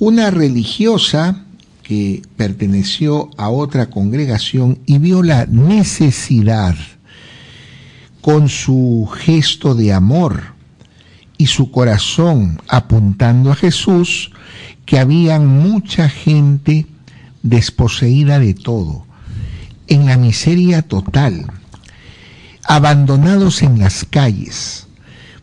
Una 0.00 0.30
religiosa 0.30 1.43
perteneció 2.36 3.30
a 3.36 3.50
otra 3.50 3.90
congregación 3.90 4.78
y 4.86 4.98
vio 4.98 5.22
la 5.22 5.46
necesidad 5.46 6.74
con 8.20 8.48
su 8.48 9.08
gesto 9.18 9.74
de 9.74 9.92
amor 9.92 10.54
y 11.36 11.46
su 11.46 11.70
corazón 11.70 12.60
apuntando 12.68 13.52
a 13.52 13.56
Jesús, 13.56 14.30
que 14.86 14.98
había 14.98 15.38
mucha 15.40 16.08
gente 16.08 16.86
desposeída 17.42 18.38
de 18.38 18.54
todo, 18.54 19.04
en 19.88 20.06
la 20.06 20.16
miseria 20.16 20.82
total, 20.82 21.46
abandonados 22.64 23.62
en 23.62 23.78
las 23.78 24.06
calles, 24.08 24.86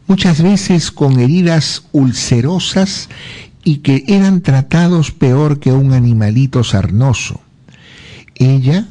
muchas 0.07 0.41
veces 0.41 0.91
con 0.91 1.19
heridas 1.19 1.83
ulcerosas 1.91 3.09
y 3.63 3.77
que 3.77 4.03
eran 4.07 4.41
tratados 4.41 5.11
peor 5.11 5.59
que 5.59 5.71
un 5.71 5.93
animalito 5.93 6.63
sarnoso. 6.63 7.41
Ella 8.35 8.87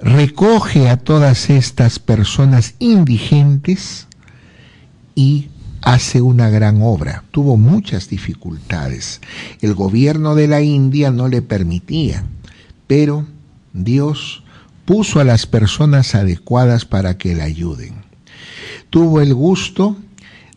recoge 0.00 0.88
a 0.88 0.98
todas 0.98 1.50
estas 1.50 1.98
personas 1.98 2.74
indigentes 2.78 4.06
y 5.14 5.48
hace 5.82 6.20
una 6.20 6.50
gran 6.50 6.80
obra. 6.82 7.24
Tuvo 7.30 7.56
muchas 7.56 8.08
dificultades. 8.08 9.20
El 9.60 9.74
gobierno 9.74 10.34
de 10.34 10.48
la 10.48 10.60
India 10.62 11.10
no 11.10 11.28
le 11.28 11.42
permitía, 11.42 12.24
pero 12.86 13.26
Dios 13.72 14.42
puso 14.84 15.20
a 15.20 15.24
las 15.24 15.46
personas 15.46 16.14
adecuadas 16.14 16.84
para 16.84 17.16
que 17.16 17.34
la 17.34 17.44
ayuden. 17.44 17.94
Tuvo 18.90 19.20
el 19.20 19.34
gusto 19.34 19.96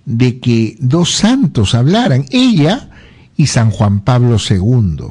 de 0.06 0.39
que 0.39 0.77
dos 0.80 1.12
santos 1.12 1.75
hablaran, 1.75 2.25
ella 2.32 2.89
y 3.38 3.47
San 3.47 3.71
Juan 3.71 4.02
Pablo 4.02 4.38
II, 4.38 5.06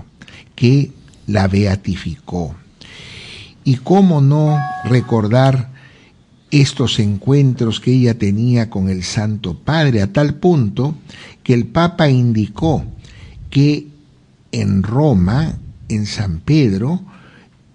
que 0.54 0.92
la 1.26 1.48
beatificó. 1.48 2.54
Y 3.64 3.76
cómo 3.76 4.20
no 4.20 4.58
recordar 4.84 5.70
estos 6.50 6.98
encuentros 6.98 7.80
que 7.80 7.92
ella 7.92 8.18
tenía 8.18 8.70
con 8.70 8.88
el 8.88 9.02
Santo 9.02 9.58
Padre, 9.58 10.02
a 10.02 10.12
tal 10.12 10.34
punto 10.34 10.94
que 11.42 11.54
el 11.54 11.66
Papa 11.66 12.08
indicó 12.08 12.84
que 13.50 13.88
en 14.52 14.82
Roma, 14.82 15.54
en 15.88 16.06
San 16.06 16.40
Pedro, 16.40 17.00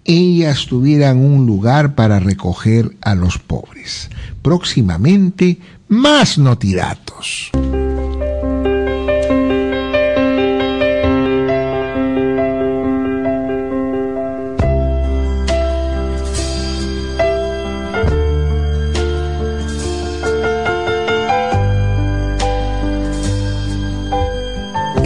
ellas 0.04 0.66
tuvieran 0.66 1.18
un 1.18 1.46
lugar 1.46 1.94
para 1.94 2.18
recoger 2.18 2.96
a 3.00 3.14
los 3.14 3.38
pobres. 3.38 4.10
Próximamente, 4.42 5.58
más 5.88 6.38
notidatos. 6.38 7.52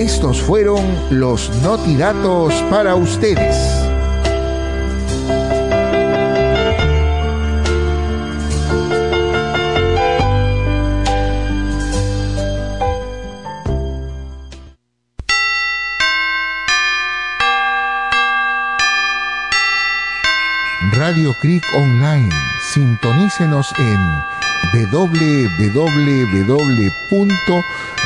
Estos 0.07 0.41
fueron 0.41 0.87
los 1.11 1.51
notidatos 1.63 2.55
para 2.71 2.95
ustedes. 2.95 3.57
Radio 20.93 21.35
Creek 21.43 21.65
Online. 21.75 22.31
Sintonícenos 22.73 23.75
en 23.77 24.37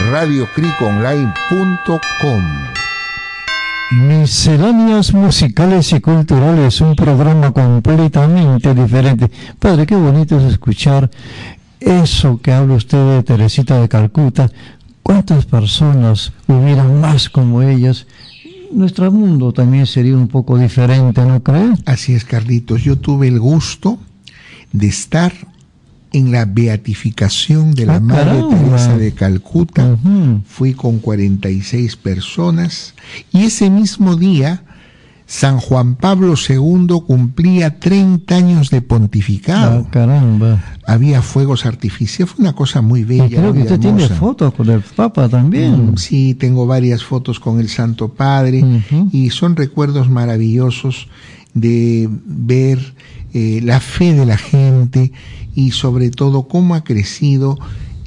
www.radiocriconline.com. 0.00 2.42
Misceláneas 3.92 5.12
musicales 5.12 5.92
y 5.92 6.00
culturales, 6.00 6.80
un 6.80 6.94
programa 6.94 7.50
completamente 7.52 8.72
diferente. 8.74 9.30
Padre, 9.58 9.86
qué 9.86 9.96
bonito 9.96 10.38
es 10.38 10.44
escuchar 10.44 11.10
eso 11.80 12.40
que 12.40 12.52
habla 12.52 12.74
usted 12.74 13.16
de 13.16 13.24
Teresita 13.24 13.80
de 13.80 13.88
Calcuta. 13.88 14.48
¿Cuántas 15.02 15.44
personas 15.44 16.32
hubieran 16.46 17.00
más 17.00 17.28
como 17.28 17.62
ellas? 17.62 18.06
Nuestro 18.72 19.10
mundo 19.10 19.52
también 19.52 19.86
sería 19.86 20.16
un 20.16 20.28
poco 20.28 20.56
diferente, 20.56 21.26
¿no 21.26 21.42
cree? 21.42 21.72
Así 21.84 22.14
es, 22.14 22.24
Carlitos. 22.24 22.84
Yo 22.84 22.96
tuve 22.96 23.26
el 23.26 23.40
gusto 23.40 23.98
de 24.72 24.86
estar 24.86 25.32
en 26.12 26.32
la 26.32 26.44
beatificación 26.44 27.72
de 27.74 27.86
la 27.86 27.96
Ah, 27.96 28.00
Madre 28.00 28.24
caramba. 28.40 28.56
Teresa 28.58 28.96
de 28.98 29.12
Calcuta. 29.12 29.84
Ujú. 29.92 30.40
Fui 30.46 30.74
con 30.74 30.98
46 30.98 31.96
personas 31.96 32.94
y 33.32 33.44
ese 33.44 33.70
mismo 33.70 34.16
día 34.16 34.62
San 35.26 35.58
Juan 35.60 35.94
Pablo 35.94 36.34
II 36.36 36.88
cumplía 37.06 37.78
30 37.78 38.34
años 38.34 38.70
de 38.70 38.82
pontificado. 38.82 39.84
Ah, 39.86 39.90
caramba. 39.92 40.60
Había 40.84 41.22
fuegos 41.22 41.66
artificiales, 41.66 42.34
fue 42.34 42.42
una 42.42 42.52
cosa 42.56 42.80
muy 42.82 43.04
bella. 43.04 43.28
Creo 43.28 43.52
que 43.52 43.60
usted 43.60 43.78
tiene 43.78 44.02
hermosa. 44.02 44.20
fotos 44.20 44.54
con 44.54 44.68
el 44.70 44.80
Papa 44.80 45.28
también. 45.28 45.92
Mm, 45.92 45.96
Sí, 45.98 46.34
tengo 46.34 46.66
varias 46.66 47.04
fotos 47.04 47.38
con 47.38 47.60
el 47.60 47.68
Santo 47.68 48.08
Padre 48.08 48.64
y 49.12 49.30
son 49.30 49.54
recuerdos 49.54 50.10
maravillosos 50.10 51.06
de 51.54 52.08
ver 52.26 52.94
eh, 53.32 53.60
la 53.62 53.78
fe 53.78 54.12
de 54.14 54.26
la 54.26 54.36
gente 54.36 55.12
y 55.60 55.72
sobre 55.72 56.10
todo 56.10 56.48
cómo 56.48 56.74
ha 56.74 56.84
crecido 56.84 57.58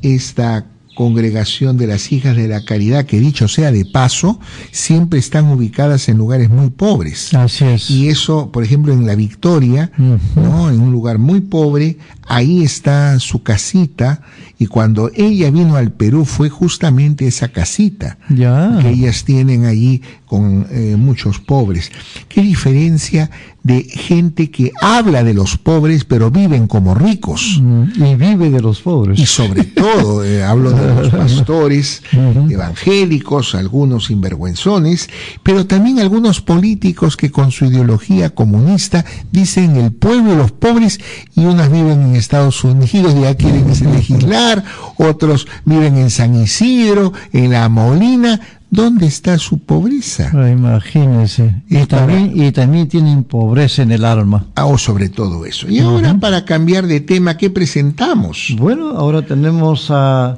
esta 0.01 0.65
congregación 0.95 1.77
de 1.77 1.87
las 1.87 2.11
hijas 2.11 2.35
de 2.35 2.47
la 2.47 2.63
caridad, 2.65 3.05
que 3.05 3.19
dicho 3.19 3.47
sea 3.47 3.71
de 3.71 3.85
paso, 3.85 4.39
siempre 4.71 5.19
están 5.19 5.51
ubicadas 5.51 6.07
en 6.09 6.17
lugares 6.17 6.49
muy 6.49 6.69
pobres. 6.69 7.33
Así 7.33 7.65
es. 7.65 7.89
Y 7.89 8.09
eso, 8.09 8.51
por 8.51 8.63
ejemplo, 8.63 8.93
en 8.93 9.05
La 9.05 9.15
Victoria. 9.15 9.91
¿no? 9.97 10.69
En 10.69 10.79
un 10.79 10.91
lugar 10.91 11.17
muy 11.17 11.41
pobre, 11.41 11.97
ahí 12.27 12.63
está 12.63 13.19
su 13.19 13.43
casita, 13.43 14.21
y 14.59 14.67
cuando 14.67 15.11
ella 15.13 15.51
vino 15.51 15.75
al 15.75 15.91
Perú 15.91 16.25
fue 16.25 16.49
justamente 16.49 17.27
esa 17.27 17.49
casita 17.49 18.17
Ya. 18.29 18.77
que 18.81 18.89
ellas 18.89 19.23
tienen 19.25 19.65
allí 19.65 20.01
con 20.25 20.65
eh, 20.71 20.95
muchos 20.97 21.39
pobres. 21.39 21.91
¿Qué 22.29 22.41
diferencia 22.41 23.29
de 23.63 23.83
gente 23.83 24.49
que 24.51 24.71
habla 24.81 25.23
de 25.23 25.33
los 25.33 25.57
pobres 25.57 26.05
pero 26.05 26.31
viven 26.31 26.67
como 26.67 26.95
ricos? 26.95 27.59
Mm, 27.61 27.83
Y 28.03 28.15
vive 28.15 28.49
de 28.49 28.61
los 28.61 28.81
pobres. 28.81 29.19
Y 29.19 29.25
sobre 29.25 29.63
todo, 29.63 30.23
eh, 30.25 30.43
hablo 30.43 30.71
de 30.71 30.95
los 30.95 31.09
pastores 31.09 32.01
evangélicos, 32.49 33.55
algunos 33.55 34.05
sinvergüenzones, 34.05 35.09
pero 35.43 35.65
también 35.67 35.99
algunos 35.99 36.41
políticos 36.41 37.17
que 37.17 37.31
con 37.31 37.51
su 37.51 37.65
ideología 37.65 38.29
comunista 38.31 39.05
dicen 39.31 39.75
el 39.75 39.91
pueblo 39.91 40.33
y 40.33 40.37
los 40.37 40.51
pobres 40.51 40.99
y 41.35 41.41
unas 41.45 41.71
viven 41.71 42.12
en 42.13 42.19
Estados 42.19 42.63
Unidos, 42.63 43.15
ya 43.19 43.35
quieren 43.35 43.65
legislar, 43.67 44.63
otros 44.97 45.47
viven 45.65 45.97
en 45.97 46.09
San 46.09 46.35
Isidro, 46.35 47.11
en 47.31 47.51
La 47.51 47.67
Molina. 47.69 48.39
¿Dónde 48.69 49.05
está 49.05 49.37
su 49.37 49.59
pobreza? 49.59 50.31
Ah, 50.33 50.49
imagínense. 50.49 51.61
Y 51.69 51.85
también, 51.85 52.31
y 52.33 52.51
también 52.51 52.87
tienen 52.87 53.23
pobreza 53.23 53.83
en 53.83 53.91
el 53.91 54.03
alma. 54.03 54.47
Ah, 54.55 54.65
o 54.65 54.79
sobre 54.79 55.09
todo 55.09 55.45
eso. 55.45 55.69
Y 55.69 55.79
ahora, 55.79 56.15
para 56.19 56.43
cambiar 56.43 56.87
de 56.87 56.99
tema, 56.99 57.37
¿qué 57.37 57.51
presentamos? 57.51 58.55
Bueno, 58.57 58.89
ahora 58.89 59.21
tenemos 59.23 59.87
a. 59.91 60.37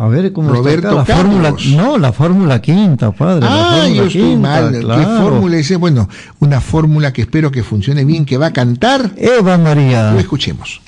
A 0.00 0.06
ver 0.06 0.32
cómo 0.32 0.52
Roberto 0.52 1.00
está 1.00 1.02
acá, 1.02 1.12
la 1.16 1.16
fórmula. 1.24 1.54
No, 1.76 1.98
la 1.98 2.12
fórmula 2.12 2.62
quinta, 2.62 3.10
padre. 3.10 3.40
la 3.40 3.48
Ah, 3.50 3.64
fórmula 3.80 3.88
yo 3.96 4.04
estoy 4.04 4.20
quinta, 4.22 4.48
mal. 4.48 4.70
¿Qué 4.72 5.04
fórmula 5.20 5.56
es? 5.56 5.78
Bueno, 5.78 6.08
una 6.38 6.60
fórmula 6.60 7.12
que 7.12 7.22
espero 7.22 7.50
que 7.50 7.64
funcione 7.64 8.04
bien, 8.04 8.24
que 8.24 8.36
va 8.38 8.46
a 8.46 8.52
cantar. 8.52 9.10
Eva 9.16 9.58
María. 9.58 10.12
Lo 10.12 10.20
escuchemos. 10.20 10.80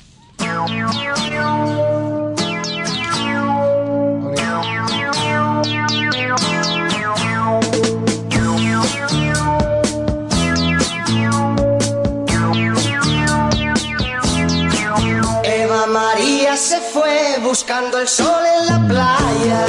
Buscando 17.51 17.99
el 17.99 18.07
sol 18.07 18.43
en 18.57 18.65
la 18.65 18.79
playa. 18.87 19.65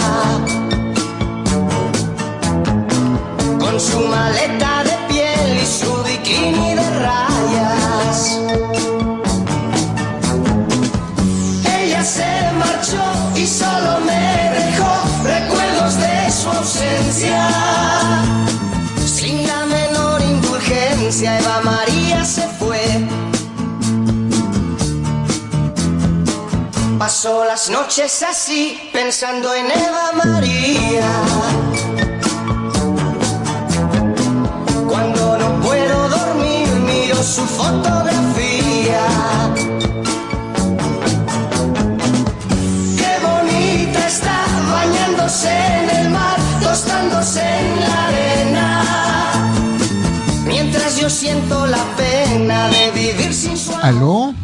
Con 3.58 3.80
su 3.80 3.98
maleta 3.98 4.84
de 4.84 4.96
piel 5.08 5.58
y 5.60 5.66
su 5.66 5.92
bikini 6.04 6.81
Pasó 27.02 27.44
las 27.44 27.68
noches 27.68 28.22
así, 28.22 28.78
pensando 28.92 29.52
en 29.52 29.66
Eva 29.66 30.12
María. 30.24 31.10
Cuando 34.88 35.36
no 35.36 35.60
puedo 35.62 36.08
dormir, 36.08 36.68
miro 36.68 37.16
su 37.16 37.42
fotografía. 37.42 39.02
Qué 42.96 43.12
bonita 43.26 44.06
está 44.06 44.46
bañándose 44.70 45.50
en 45.50 45.90
el 45.90 46.08
mar, 46.10 46.38
tostándose 46.62 47.40
en 47.40 47.80
la 47.80 48.06
arena. 48.06 49.42
Mientras 50.46 51.00
yo 51.00 51.10
siento 51.10 51.66
la 51.66 51.82
pena 51.96 52.68
de 52.68 52.92
vivir 52.92 53.34
sin 53.34 53.58
su 53.58 53.72
amor. 53.72 53.84
¿Aló? 53.84 54.34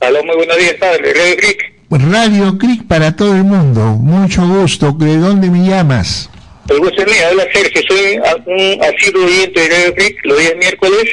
Aló, 0.00 0.24
muy 0.24 0.34
buenos 0.34 0.56
días, 0.56 0.74
padre. 0.74 1.12
Creek. 1.12 1.69
Radio 1.90 2.56
Cric 2.56 2.86
para 2.86 3.16
todo 3.16 3.34
el 3.34 3.44
mundo. 3.44 3.80
Mucho 3.96 4.46
gusto. 4.46 4.92
¿De 4.92 5.16
dónde 5.16 5.50
me 5.50 5.66
llamas? 5.66 6.30
El 6.68 6.78
gusto 6.78 7.02
es 7.02 7.06
mío. 7.08 7.26
Habla 7.30 7.44
Sergio. 7.52 7.82
Soy 7.88 8.18
un 8.46 8.84
asiduo 8.84 9.24
oyente 9.24 9.60
de 9.60 9.68
Radio 9.68 9.94
Creek 9.94 10.16
los 10.24 10.38
días 10.38 10.54
miércoles. 10.56 11.04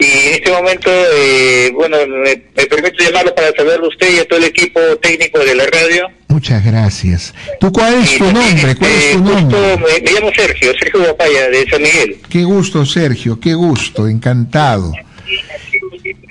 Y 0.00 0.04
en 0.04 0.34
este 0.34 0.52
momento, 0.52 0.90
eh, 0.92 1.72
bueno, 1.74 1.96
me, 2.06 2.40
me 2.56 2.66
permito 2.66 3.02
llamarlo 3.02 3.34
para 3.34 3.50
saludarlo 3.56 3.86
a 3.86 3.88
usted 3.88 4.14
y 4.14 4.18
a 4.20 4.28
todo 4.28 4.38
el 4.38 4.44
equipo 4.44 4.78
técnico 5.02 5.40
de 5.40 5.56
la 5.56 5.64
radio. 5.66 6.06
Muchas 6.28 6.64
gracias. 6.64 7.34
¿Tú 7.58 7.72
cuál 7.72 7.94
es 7.94 8.14
Y 8.14 8.18
tu 8.18 8.24
nombre? 8.24 8.76
¿Cuál 8.76 8.90
es 8.92 9.04
eh, 9.06 9.12
tu 9.14 9.24
nombre? 9.24 9.58
me, 9.78 10.00
me 10.00 10.12
llamo 10.12 10.30
Sergio, 10.36 10.72
Sergio 10.78 11.00
Guapaya, 11.00 11.48
de 11.48 11.68
San 11.68 11.82
Miguel. 11.82 12.16
Qué 12.28 12.44
gusto, 12.44 12.86
Sergio. 12.86 13.40
Qué 13.40 13.54
gusto. 13.54 14.06
Encantado. 14.06 14.92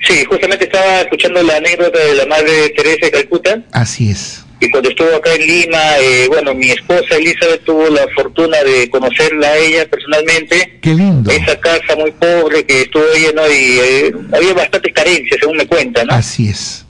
Sí, 0.08 0.24
justamente 0.24 0.64
estaba 0.64 1.02
escuchando 1.02 1.42
la 1.42 1.56
anécdota 1.56 1.98
de 1.98 2.14
la 2.14 2.26
madre 2.26 2.70
Teresa 2.70 3.06
de 3.06 3.10
Calcuta. 3.10 3.62
Así 3.72 4.10
es. 4.10 4.42
Y 4.60 4.70
cuando 4.70 4.88
estuvo 4.88 5.14
acá 5.14 5.34
en 5.34 5.46
Lima, 5.46 5.98
eh, 6.00 6.26
bueno, 6.28 6.54
mi 6.54 6.70
esposa 6.70 7.16
Elizabeth 7.16 7.62
tuvo 7.64 7.88
la 7.90 8.08
fortuna 8.08 8.56
de 8.64 8.88
conocerla 8.90 9.48
a 9.48 9.56
ella 9.58 9.86
personalmente. 9.88 10.78
Qué 10.80 10.94
lindo. 10.94 11.30
Esa 11.30 11.60
casa 11.60 11.94
muy 11.94 12.10
pobre 12.12 12.64
que 12.64 12.82
estuvo 12.82 13.04
ella, 13.14 13.32
¿no? 13.34 13.46
Y 13.46 13.78
eh, 13.78 14.12
había 14.32 14.54
bastantes 14.54 14.92
carencias, 14.94 15.38
según 15.38 15.58
me 15.58 15.66
cuenta, 15.66 16.02
¿no? 16.04 16.14
Así 16.14 16.48
es. 16.48 16.86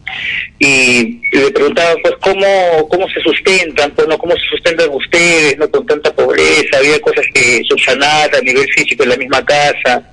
Y, 0.61 1.21
le 1.33 1.51
preguntaba, 1.51 1.95
pues, 2.03 2.15
¿cómo, 2.21 2.89
cómo 2.89 3.07
se 3.11 3.21
sustentan? 3.21 3.91
Pues, 3.91 4.09
¿no? 4.09 4.17
¿Cómo 4.17 4.35
se 4.35 4.47
sustentan 4.49 4.89
ustedes, 4.91 5.59
no? 5.59 5.71
Con 5.71 5.85
tanta 5.85 6.15
pobreza, 6.15 6.79
había 6.79 6.99
cosas 7.01 7.27
que 7.35 7.63
subsanar 7.69 8.35
a 8.35 8.41
nivel 8.41 8.67
físico 8.71 9.03
en 9.03 9.11
la 9.11 9.17
misma 9.17 9.45
casa. 9.45 10.09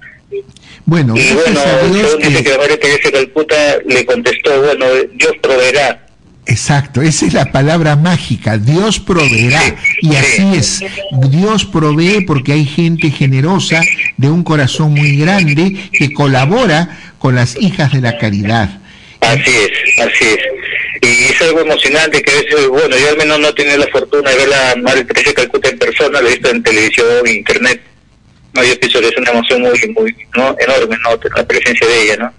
Bueno, 0.86 1.16
Y 1.18 1.34
bueno, 1.34 1.60
a 1.60 1.88
Dios 1.88 2.16
que 2.18 2.44
que... 2.44 2.50
la 2.50 2.58
Madre 2.58 2.78
Teresa 2.78 3.10
de 3.10 3.12
Calcuta 3.12 3.56
le 3.88 4.06
contestó, 4.06 4.62
bueno, 4.62 4.86
Dios 5.14 5.34
proveerá. 5.42 6.06
Exacto, 6.48 7.02
esa 7.02 7.26
es 7.26 7.34
la 7.34 7.52
palabra 7.52 7.96
mágica, 7.96 8.58
Dios 8.58 9.00
proveerá. 9.00 9.76
Y 10.02 10.16
así 10.16 10.44
es, 10.56 10.80
Dios 11.32 11.66
provee 11.66 12.22
porque 12.22 12.54
hay 12.54 12.66
gente 12.66 13.10
generosa, 13.10 13.82
de 14.18 14.30
un 14.30 14.44
corazón 14.44 14.94
muy 14.94 15.18
grande, 15.18 15.76
que 15.92 16.14
colabora 16.14 17.00
con 17.18 17.34
las 17.34 17.60
hijas 17.60 17.92
de 17.94 18.02
la 18.02 18.18
caridad. 18.20 18.80
Así 19.22 19.42
es, 19.50 20.00
así 20.00 20.26
es. 20.26 20.40
Y 21.02 21.34
es 21.34 21.42
algo 21.42 21.62
emocionante 21.62 22.22
que 22.22 22.32
a 22.32 22.36
veces, 22.36 22.68
bueno, 22.68 22.96
yo 22.96 23.10
al 23.10 23.18
menos 23.18 23.40
no 23.40 23.48
he 23.50 23.54
tenido 23.54 23.78
la 23.78 23.88
fortuna 23.88 24.30
de 24.30 24.38
ver 24.38 24.54
a 24.54 24.76
Madre 24.76 25.04
Teresa 25.04 25.30
de 25.30 25.34
Calcuta 25.34 25.70
en 25.70 25.80
persona, 25.80 26.22
lo 26.22 26.28
he 26.28 26.32
visto 26.34 26.50
en 26.50 26.62
televisión, 26.62 27.08
en 27.26 27.36
internet. 27.38 27.82
No, 28.56 28.64
yo 28.64 28.80
pienso 28.80 29.02
que 29.02 29.10
es 29.10 29.18
una 29.18 29.32
emoción 29.32 29.62
muy, 29.62 29.94
muy 29.96 30.16
¿no? 30.36 30.56
enorme, 30.60 30.98
¿no? 31.04 31.20
La 31.36 31.46
presencia 31.46 31.86
de 31.88 32.04
ella, 32.04 32.18
¿no? 32.18 32.34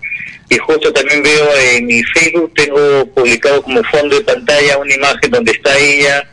Y 0.49 0.57
justo 0.57 0.93
también 0.93 1.23
veo 1.23 1.49
en 1.73 1.87
mi 1.87 2.03
Facebook, 2.05 2.53
tengo 2.55 3.07
publicado 3.13 3.63
como 3.63 3.83
fondo 3.85 4.17
de 4.17 4.25
pantalla 4.25 4.79
una 4.79 4.95
imagen 4.95 5.31
donde 5.31 5.53
está 5.53 5.77
ella, 5.77 6.27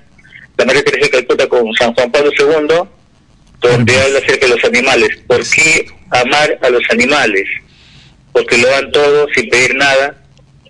la 0.55 0.65
María 0.65 0.83
Teresa 0.83 1.05
de 1.05 1.11
Calcuta 1.11 1.47
con 1.47 1.73
San 1.73 1.93
Juan 1.95 2.11
Pablo 2.11 2.31
II, 2.37 2.77
donde 3.59 4.01
habla 4.01 4.19
acerca 4.19 4.47
de 4.47 4.55
los 4.55 4.63
animales. 4.63 5.09
¿Por 5.27 5.41
qué 5.49 5.85
amar 6.11 6.59
a 6.61 6.69
los 6.69 6.83
animales? 6.91 7.49
Porque 8.31 8.57
lo 8.59 8.67
dan 8.69 8.91
todo 8.91 9.27
sin 9.35 9.49
pedir 9.49 9.75
nada, 9.75 10.15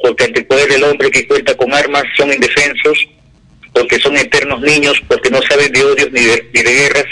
porque 0.02 0.24
ante 0.24 0.40
el 0.40 0.46
poder 0.46 0.70
del 0.70 0.86
hombre 0.86 1.12
que 1.12 1.28
cuenta 1.28 1.56
con 1.56 1.74
armas 1.74 2.04
son 2.18 2.32
indefensos, 2.32 2.98
porque 3.74 4.00
son 4.00 4.16
eternos 4.16 4.62
niños, 4.62 5.02
porque 5.08 5.30
no 5.30 5.42
saben 5.42 5.72
de 5.72 5.84
odios 5.84 6.12
ni 6.12 6.22
de, 6.22 6.50
ni 6.54 6.62
de 6.62 6.74
guerras, 6.74 7.06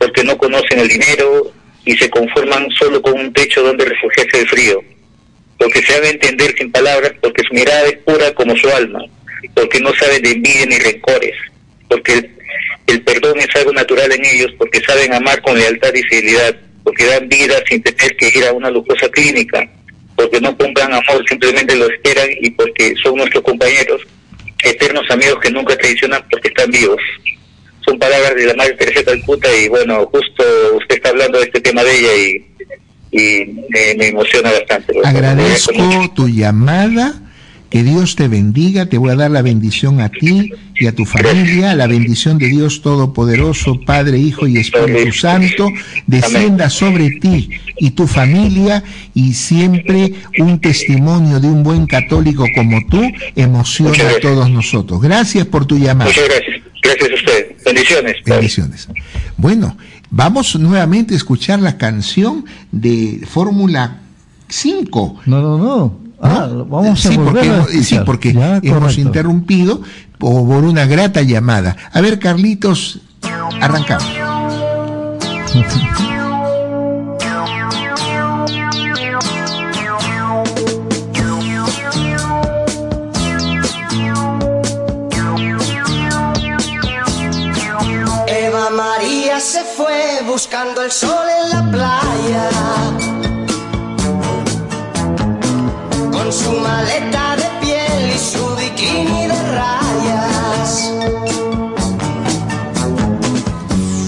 porque 0.00 0.24
no 0.24 0.36
conocen 0.38 0.80
el 0.80 0.88
dinero 0.88 1.52
y 1.84 1.94
se 1.94 2.08
conforman 2.08 2.70
solo 2.70 3.02
con 3.02 3.20
un 3.20 3.32
techo 3.34 3.62
donde 3.62 3.84
refugiarse 3.84 4.38
del 4.38 4.48
frío, 4.48 4.82
porque 5.58 5.82
se 5.82 5.92
debe 5.92 6.08
entender 6.08 6.54
sin 6.56 6.72
palabras, 6.72 7.12
porque 7.20 7.42
su 7.46 7.52
mirada 7.52 7.86
es 7.86 7.98
pura 7.98 8.32
como 8.32 8.56
su 8.56 8.66
alma, 8.70 9.04
porque 9.54 9.78
no 9.78 9.92
saben 9.94 10.22
de 10.22 10.30
envidia 10.30 10.64
ni 10.64 10.78
rencores, 10.78 11.36
porque 11.86 12.14
el, 12.14 12.30
el 12.86 13.02
perdón 13.02 13.40
es 13.40 13.54
algo 13.56 13.74
natural 13.74 14.10
en 14.10 14.24
ellos, 14.24 14.50
porque 14.56 14.80
saben 14.80 15.12
amar 15.12 15.42
con 15.42 15.58
lealtad 15.58 15.92
y 15.94 16.02
fidelidad, 16.04 16.56
porque 16.82 17.04
dan 17.04 17.28
vida 17.28 17.62
sin 17.68 17.82
tener 17.82 18.16
que 18.16 18.28
ir 18.38 18.46
a 18.46 18.54
una 18.54 18.70
lujosa 18.70 19.06
clínica, 19.10 19.68
porque 20.16 20.40
no 20.40 20.56
compran 20.56 20.94
amor, 20.94 21.22
simplemente 21.28 21.76
lo 21.76 21.90
esperan 21.90 22.30
y 22.40 22.50
porque 22.52 22.94
son 23.02 23.16
nuestros 23.16 23.44
compañeros, 23.44 24.00
eternos 24.64 25.10
amigos 25.10 25.40
que 25.42 25.50
nunca 25.50 25.76
traicionan 25.76 26.24
porque 26.30 26.48
están 26.48 26.70
vivos 26.70 27.00
son 27.84 27.98
palabras 27.98 28.34
de 28.34 28.46
la 28.46 28.54
Madre 28.54 28.74
Teresa 28.74 29.04
Calcuta 29.04 29.48
y 29.56 29.68
bueno, 29.68 30.06
justo 30.06 30.44
usted 30.76 30.96
está 30.96 31.10
hablando 31.10 31.38
de 31.38 31.44
este 31.44 31.60
tema 31.60 31.82
de 31.82 31.98
ella 31.98 32.16
y, 32.16 32.46
y 33.12 33.46
me, 33.68 33.94
me 33.96 34.08
emociona 34.08 34.52
bastante. 34.52 34.94
Agradezco 35.04 36.12
tu 36.14 36.28
llamada, 36.28 37.14
que 37.70 37.84
Dios 37.84 38.16
te 38.16 38.26
bendiga, 38.26 38.86
te 38.86 38.98
voy 38.98 39.10
a 39.10 39.16
dar 39.16 39.30
la 39.30 39.42
bendición 39.42 40.00
a 40.00 40.08
ti 40.08 40.52
y 40.74 40.86
a 40.88 40.94
tu 40.94 41.04
familia, 41.04 41.74
la 41.74 41.86
bendición 41.86 42.36
de 42.36 42.48
Dios 42.48 42.82
Todopoderoso, 42.82 43.80
Padre, 43.86 44.18
Hijo 44.18 44.48
y 44.48 44.58
Espíritu 44.58 45.12
Santo, 45.12 45.68
descienda 46.06 46.68
sobre 46.68 47.10
ti 47.10 47.50
y 47.78 47.92
tu 47.92 48.08
familia 48.08 48.82
y 49.14 49.34
siempre 49.34 50.14
un 50.38 50.60
testimonio 50.60 51.38
de 51.38 51.46
un 51.46 51.62
buen 51.62 51.86
católico 51.86 52.44
como 52.56 52.84
tú 52.90 53.00
emociona 53.36 54.10
a 54.10 54.20
todos 54.20 54.50
nosotros. 54.50 55.00
Gracias 55.00 55.46
por 55.46 55.64
tu 55.64 55.78
llamada. 55.78 56.10
Muchas 56.10 56.28
gracias. 56.28 56.62
Gracias 56.82 57.10
a 57.10 57.14
usted. 57.14 57.56
Bendiciones. 57.64 58.16
Bendiciones. 58.24 58.88
Bueno, 59.36 59.76
vamos 60.10 60.58
nuevamente 60.58 61.14
a 61.14 61.16
escuchar 61.16 61.60
la 61.60 61.78
canción 61.78 62.44
de 62.72 63.20
Fórmula 63.28 64.00
5. 64.48 65.20
No, 65.26 65.40
no, 65.40 65.58
no. 65.58 66.09
Ah, 66.22 66.48
vamos 66.50 67.06
a 67.06 67.08
sí, 67.08 67.16
porque, 67.16 67.48
a 67.48 67.64
sí, 67.82 67.98
porque 68.04 68.60
hemos 68.62 68.98
interrumpido 68.98 69.80
por 70.18 70.64
una 70.64 70.84
grata 70.84 71.22
llamada. 71.22 71.76
A 71.92 72.00
ver, 72.00 72.18
Carlitos, 72.18 73.00
arrancamos. 73.60 74.06
Eva 88.26 88.70
María 88.70 89.40
se 89.40 89.62
fue 89.64 90.20
buscando 90.26 90.82
el 90.82 90.90
sol 90.90 91.26
en 91.44 91.50
la 91.50 91.70
playa 91.70 92.99
Su 96.30 96.52
maleta 96.52 97.34
de 97.34 97.48
piel 97.60 98.12
y 98.14 98.18
su 98.18 98.54
bikini 98.54 99.26
de 99.26 99.42
rayas. 99.50 100.92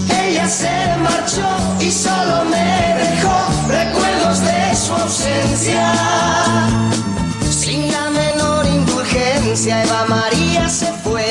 Ella 0.09 0.49
se 0.49 0.70
marchó 1.03 1.49
y 1.81 1.91
solo 1.91 2.45
me 2.45 2.95
dejó 3.03 3.35
recuerdos 3.68 4.41
de 4.41 4.77
su 4.77 4.95
ausencia. 4.95 5.93
Sin 7.51 7.91
la 7.91 8.09
menor 8.11 8.66
indulgencia, 8.66 9.83
Eva 9.83 10.05
María 10.07 10.68
se 10.68 10.93
fue. 11.03 11.27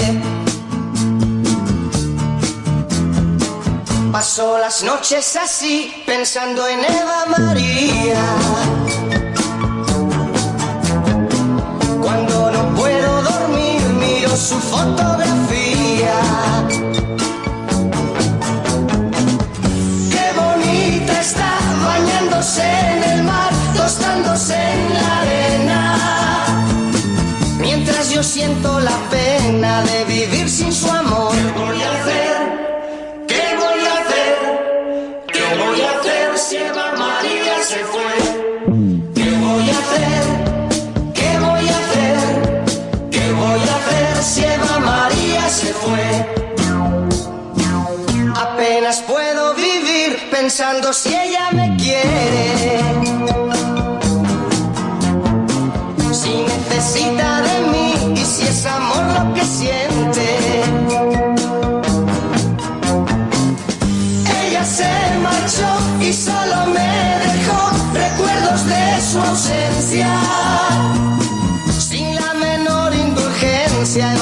Pasó 4.11 4.57
las 4.57 4.83
noches 4.83 5.37
así, 5.37 6.03
pensando 6.05 6.67
en 6.67 6.79
Eva 6.79 7.25
María. 7.27 8.80
Bañándose 22.41 22.63
en 22.63 23.03
el 23.03 23.23
mar, 23.23 23.51
tostándose 23.75 24.55
en 24.55 24.93
la 24.93 25.21
arena. 25.21 25.97
Mientras 27.59 28.09
yo 28.09 28.23
siento 28.23 28.79
la 28.79 28.97
pena 29.11 29.83
de 29.83 30.05
vivir 30.05 30.49
sin 30.49 30.73
su 30.73 30.89
amor. 30.89 31.31
¿Qué 31.31 31.51
voy 31.59 31.81
a 31.83 31.91
hacer? 31.91 32.37
¿Qué 33.27 33.43
voy 33.61 33.85
a 33.85 33.93
hacer? 34.01 34.37
¿Qué 35.27 35.55
voy 35.61 35.81
a 35.81 35.91
hacer 35.99 36.37
si 36.37 36.57
Eva 36.57 36.93
María 36.97 37.63
se 37.63 37.79
fue? 37.93 38.13
¿Qué 39.13 39.29
voy 39.45 39.69
a 39.69 39.77
hacer? 39.83 40.23
¿Qué 41.13 41.39
voy 41.39 41.67
a 41.69 41.77
hacer? 41.81 42.17
¿Qué 43.11 43.31
voy 43.33 43.61
a 43.69 43.75
hacer 43.75 44.23
si 44.23 44.43
Eva 44.43 44.79
María 44.79 45.47
se 45.47 45.73
fue? 45.73 46.41
Apenas 48.35 49.01
puedo 49.01 49.53
vivir 49.53 50.17
pensando 50.31 50.91
si 50.91 51.09
ella 51.09 51.49
me 51.51 51.70
Si 56.13 56.33
necesita 56.43 57.41
de 57.41 57.55
mí 57.71 58.19
y 58.21 58.25
si 58.25 58.43
es 58.43 58.65
amor 58.65 59.03
lo 59.17 59.33
que 59.33 59.43
siente. 59.45 60.27
Ella 64.43 64.63
se 64.65 64.91
marchó 65.21 65.69
y 66.01 66.13
solo 66.13 66.57
me 66.75 66.91
dejó 67.25 67.61
recuerdos 67.93 68.65
de 68.65 69.01
su 69.01 69.19
ausencia. 69.19 70.09
Sin 71.79 72.15
la 72.15 72.33
menor 72.33 72.93
indulgencia, 72.93 74.13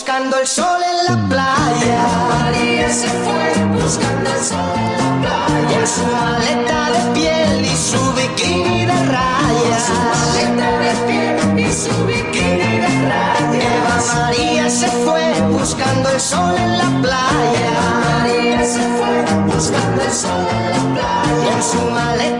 buscando 0.00 0.38
el 0.38 0.46
sol 0.46 0.80
en 0.82 1.04
la 1.04 1.28
playa. 1.28 2.00
María 2.30 2.88
se 2.88 3.06
fue 3.06 3.64
buscando 3.82 4.30
el 4.30 4.40
sol 4.40 4.78
en 4.78 4.92
la 4.96 5.10
playa. 5.20 5.76
Con 5.76 5.86
su 5.86 6.06
maleta 6.06 6.90
de 6.94 7.12
piel 7.12 7.64
y 7.66 7.76
su 7.76 8.12
bikini 8.14 8.86
de 8.86 8.98
rayas. 9.04 9.82
Su 9.86 9.92
maleta 9.92 10.70
de 10.84 10.92
piel 11.06 11.68
y 11.68 11.70
su 11.70 12.06
bikini 12.06 12.78
de 12.80 12.92
rayas. 13.10 13.54
Eva 13.76 13.96
María 14.14 14.70
se 14.70 14.88
fue 15.04 15.34
buscando 15.50 16.08
el 16.08 16.20
sol 16.20 16.54
en 16.56 16.78
la 16.78 16.88
playa. 17.02 17.68
Eva 17.68 17.88
María 18.08 18.64
se 18.64 18.80
fue 18.96 19.14
buscando 19.52 20.02
el 20.02 20.12
sol 20.12 20.46
en 20.64 20.70
la 20.72 20.94
playa. 20.94 21.52
Con 21.52 21.62
su 21.62 21.90
maleta 21.90 22.39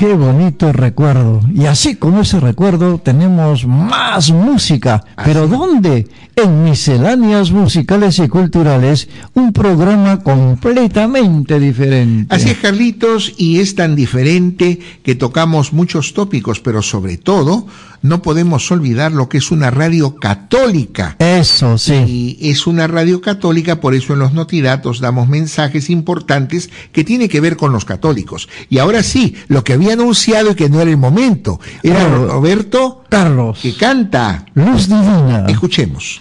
Qué 0.00 0.14
bonito 0.14 0.72
recuerdo. 0.72 1.42
Y 1.54 1.66
así 1.66 1.96
con 1.96 2.16
ese 2.16 2.40
recuerdo 2.40 3.02
tenemos 3.04 3.66
más 3.66 4.30
música. 4.30 5.04
¿Pero 5.26 5.46
dónde? 5.46 6.08
En 6.34 6.64
Misceláneas 6.64 7.50
Musicales 7.50 8.18
y 8.18 8.26
Culturales, 8.26 9.10
un 9.34 9.52
programa 9.52 10.22
completamente 10.22 11.60
diferente. 11.60 12.34
Así 12.34 12.48
es, 12.48 12.56
Carlitos, 12.56 13.34
y 13.36 13.60
es 13.60 13.74
tan 13.74 13.94
diferente 13.94 14.80
que 15.02 15.16
tocamos 15.16 15.74
muchos 15.74 16.14
tópicos, 16.14 16.60
pero 16.60 16.80
sobre 16.80 17.18
todo 17.18 17.66
no 18.02 18.22
podemos 18.22 18.70
olvidar 18.70 19.12
lo 19.12 19.28
que 19.28 19.38
es 19.38 19.50
una 19.50 19.70
radio 19.70 20.16
católica. 20.16 21.16
Eso, 21.18 21.78
sí. 21.78 22.36
Y 22.40 22.50
es 22.50 22.66
una 22.66 22.86
radio 22.86 23.20
católica, 23.20 23.80
por 23.80 23.94
eso 23.94 24.12
en 24.12 24.20
los 24.20 24.32
notidatos 24.32 25.00
damos 25.00 25.28
mensajes 25.28 25.90
importantes 25.90 26.70
que 26.92 27.04
tienen 27.04 27.28
que 27.28 27.40
ver 27.40 27.56
con 27.56 27.72
los 27.72 27.84
católicos. 27.84 28.48
Y 28.68 28.78
ahora 28.78 29.02
sí, 29.02 29.36
lo 29.48 29.64
que 29.64 29.74
había 29.74 29.92
anunciado 29.92 30.52
y 30.52 30.54
que 30.54 30.68
no 30.68 30.80
era 30.80 30.90
el 30.90 30.96
momento, 30.96 31.60
era. 31.82 32.08
Roberto 32.08 33.04
Carlos, 33.08 33.58
que 33.60 33.74
canta. 33.74 34.46
Luz 34.54 34.88
Divina. 34.88 35.46
Escuchemos. 35.48 36.20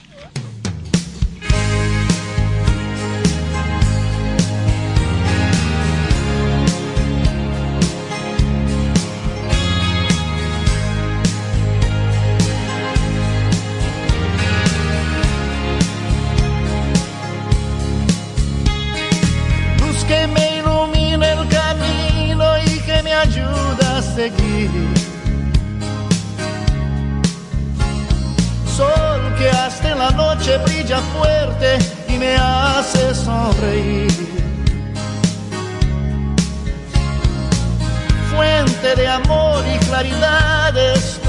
Claridad 40.00 40.78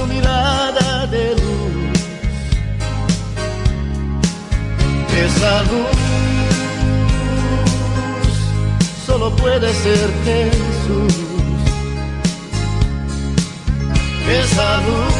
mirada 0.06 1.06
de 1.08 1.30
luz. 1.30 1.98
Esa 5.26 5.62
luz 5.62 5.96
solo 9.06 9.34
puede 9.36 9.72
ser 9.74 10.08
Jesús. 10.24 11.14
Esa 14.40 14.76
luz, 14.86 15.14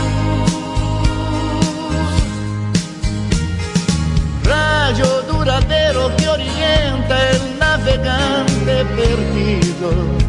rayo 4.45 5.23
duradero 5.23 6.15
que 6.17 6.29
orienta 6.29 7.31
el 7.33 7.59
navegante 7.59 8.85
perdido. 8.97 10.20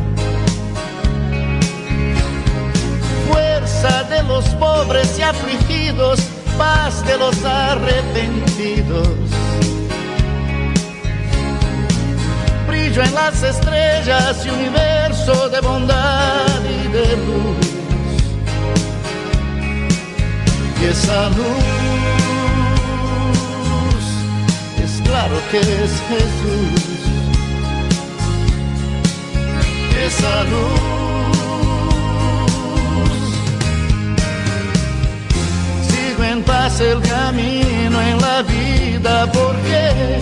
De 3.82 4.22
los 4.28 4.46
pobres 4.60 5.18
y 5.18 5.24
afligidos, 5.24 6.20
paz 6.56 7.04
de 7.04 7.18
los 7.18 7.44
arrepentidos. 7.44 9.08
brillo 12.68 13.02
en 13.02 13.16
las 13.16 13.42
estrellas 13.42 14.46
y 14.46 14.50
universo 14.50 15.50
de 15.50 15.62
bondad 15.62 16.60
y 16.64 16.88
de 16.90 17.18
luz. 17.26 17.58
Y 20.80 20.86
esa 20.86 21.30
luz 21.30 21.66
es 24.84 25.02
claro 25.02 25.38
que 25.50 25.60
es 25.60 25.92
Jesús. 26.08 27.02
Esa 30.06 30.44
luz 30.44 31.01
en 36.24 36.44
paz 36.44 36.80
el 36.80 37.02
camino 37.02 38.02
en 38.02 38.22
la 38.22 38.42
vida 38.44 39.32
porque 39.32 40.20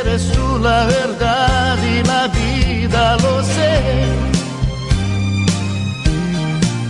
eres 0.00 0.30
tú 0.32 0.58
la 0.58 0.86
verdad 0.86 1.78
y 1.82 2.02
la 2.06 2.28
vida, 2.28 3.16
lo 3.22 3.42
sé. 3.42 3.80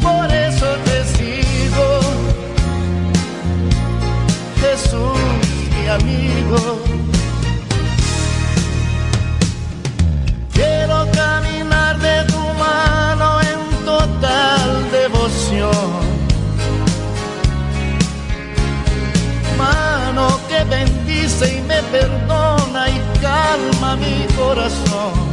Por 0.03 0.33
eso 0.33 0.67
te 0.85 1.05
sigo, 1.15 2.01
Jesús, 4.61 5.19
mi 5.71 5.89
amigo. 5.89 6.82
Mano 19.59 20.41
que 20.49 20.65
bendice 20.65 21.59
y 21.59 21.61
me 21.63 21.83
perdona 21.85 22.89
y 22.89 23.01
calma 23.21 23.97
mi 23.97 24.27
corazón. 24.35 25.33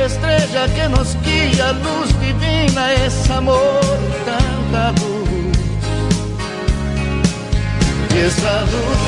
Estrella 0.00 0.66
que 0.74 0.88
nos 0.88 1.16
guía, 1.22 1.72
luz 1.72 2.08
divina, 2.20 2.94
es 2.94 3.30
amor, 3.30 3.80
tanta 4.24 4.92
luz. 4.92 5.58
Y 8.14 8.18
esa 8.18 8.60
luz 8.72 9.00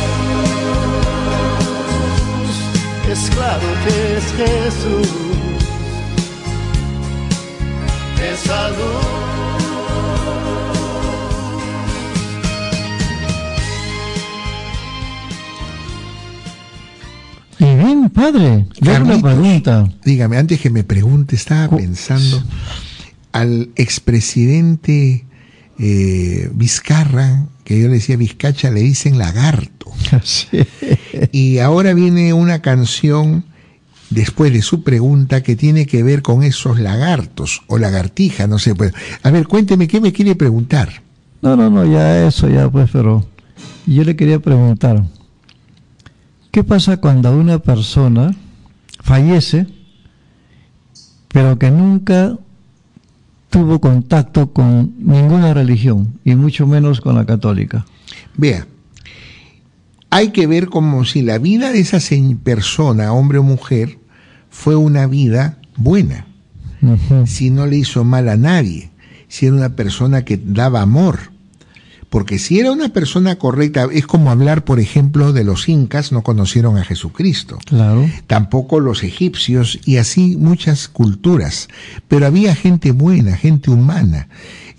es 3.11 3.31
claro 3.31 3.69
que 3.85 4.17
es 4.19 4.25
Jesús. 4.37 5.30
Luz. 8.47 9.21
Y 17.59 17.65
bien, 17.65 18.09
padre, 18.11 18.67
le 18.81 18.91
hago 18.97 19.05
una 19.05 19.21
Carlitos, 19.21 19.23
pregunta. 19.23 19.93
Dígame, 20.05 20.39
antes 20.39 20.61
que 20.61 20.71
me 20.71 20.83
pregunte, 20.83 21.37
estaba 21.37 21.77
pensando 21.77 22.43
al 23.33 23.71
expresidente 23.77 25.27
eh, 25.79 26.51
Vizcarra, 26.55 27.47
que 27.65 27.79
yo 27.79 27.89
le 27.89 27.95
decía 27.95 28.17
Vizcacha, 28.17 28.71
le 28.71 28.81
dicen 28.81 29.19
lagarto. 29.19 29.91
Y 31.33 31.59
ahora 31.59 31.93
viene 31.93 32.33
una 32.33 32.63
canción 32.63 33.45
después 34.11 34.53
de 34.53 34.63
su 34.63 34.83
pregunta 34.83 35.43
que 35.43 35.57
tiene 35.57 35.87
que 35.87 36.03
ver 36.03 36.23
con 36.23 36.43
esos 36.43 36.79
lagartos 36.79 37.63
o 37.69 37.79
lagartija, 37.79 38.47
no 38.47 38.59
sé. 38.59 38.75
Pues. 38.75 38.93
A 39.23 39.31
ver, 39.31 39.47
cuénteme, 39.47 39.89
¿qué 39.89 40.01
me 40.01 40.13
quiere 40.13 40.35
preguntar? 40.35 41.03
No, 41.41 41.57
no, 41.57 41.71
no, 41.71 41.87
ya 41.87 42.27
eso, 42.27 42.49
ya 42.49 42.69
pues, 42.69 42.91
pero 42.93 43.25
yo 43.87 44.05
le 44.05 44.15
quería 44.15 44.39
preguntar, 44.41 45.05
¿qué 46.51 46.63
pasa 46.63 46.99
cuando 46.99 47.35
una 47.35 47.61
persona 47.61 48.35
fallece, 49.01 49.67
pero 51.29 51.59
que 51.59 51.71
nunca 51.71 52.37
tuvo 53.49 53.81
contacto 53.81 54.53
con 54.53 54.93
ninguna 54.99 55.55
religión, 55.55 56.19
y 56.25 56.35
mucho 56.35 56.67
menos 56.67 57.01
con 57.01 57.15
la 57.15 57.25
católica? 57.25 57.87
Vea, 58.37 58.67
hay 60.11 60.31
que 60.31 60.47
ver 60.47 60.67
como 60.67 61.07
si 61.07 61.23
la 61.23 61.39
vida 61.39 61.73
de 61.73 61.81
esa 61.81 62.01
persona, 62.43 63.15
hombre 63.15 63.39
o 63.39 63.43
mujer, 63.43 64.00
fue 64.51 64.77
una 64.77 65.07
vida 65.07 65.59
buena. 65.77 66.27
Si 67.27 67.51
no 67.51 67.67
le 67.67 67.77
hizo 67.77 68.05
mal 68.05 68.29
a 68.29 68.37
nadie, 68.37 68.91
si 69.29 69.47
era 69.47 69.55
una 69.55 69.77
persona 69.77 70.25
que 70.25 70.39
daba 70.43 70.83
amor. 70.83 71.31
Porque 72.09 72.41
si 72.41 72.59
era 72.59 72.73
una 72.73 72.89
persona 72.89 73.37
correcta, 73.37 73.87
es 73.93 74.05
como 74.05 74.33
hablar, 74.33 74.65
por 74.65 74.81
ejemplo, 74.81 75.33
de 75.33 75.45
los 75.45 75.69
incas, 75.69 76.11
no 76.11 76.23
conocieron 76.23 76.77
a 76.77 76.85
Jesucristo. 76.85 77.59
Claro. 77.67 78.11
Tampoco 78.27 78.81
los 78.81 79.05
egipcios 79.05 79.79
y 79.85 79.99
así 79.99 80.37
muchas 80.37 80.89
culturas. 80.89 81.69
Pero 82.09 82.27
había 82.27 82.57
gente 82.57 82.91
buena, 82.91 83.37
gente 83.37 83.71
humana. 83.71 84.29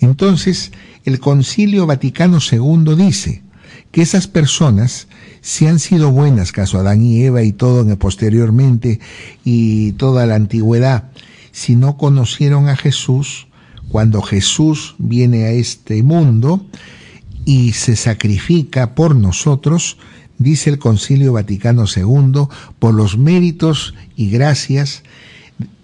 Entonces, 0.02 0.74
el 1.06 1.20
Concilio 1.20 1.86
Vaticano 1.86 2.40
II 2.40 2.96
dice 2.98 3.44
que 3.92 4.02
esas 4.02 4.28
personas, 4.28 5.08
si 5.42 5.68
han 5.68 5.80
sido 5.80 6.12
buenas, 6.12 6.52
caso 6.52 6.80
Adán 6.80 7.04
y 7.04 7.24
Eva 7.24 7.44
y 7.44 7.52
todo 7.52 7.82
en- 7.82 7.98
posteriormente 7.98 9.00
y 9.44 9.94
toda 9.94 10.26
la 10.26 10.36
antigüedad, 10.36 11.12
si 11.52 11.76
no 11.76 11.98
conocieron 11.98 12.70
a 12.70 12.76
Jesús, 12.78 13.48
cuando 13.90 14.22
Jesús 14.22 14.96
viene 14.98 15.44
a 15.46 15.52
este 15.52 16.02
mundo, 16.04 16.66
y 17.44 17.74
se 17.74 17.96
sacrifica 17.96 18.94
por 18.96 19.16
nosotros, 19.16 19.98
dice 20.38 20.70
el 20.70 20.78
Concilio 20.80 21.34
Vaticano 21.34 21.86
II, 21.94 22.48
por 22.80 22.94
los 22.94 23.18
méritos 23.18 23.96
y 24.16 24.30
gracias 24.30 25.04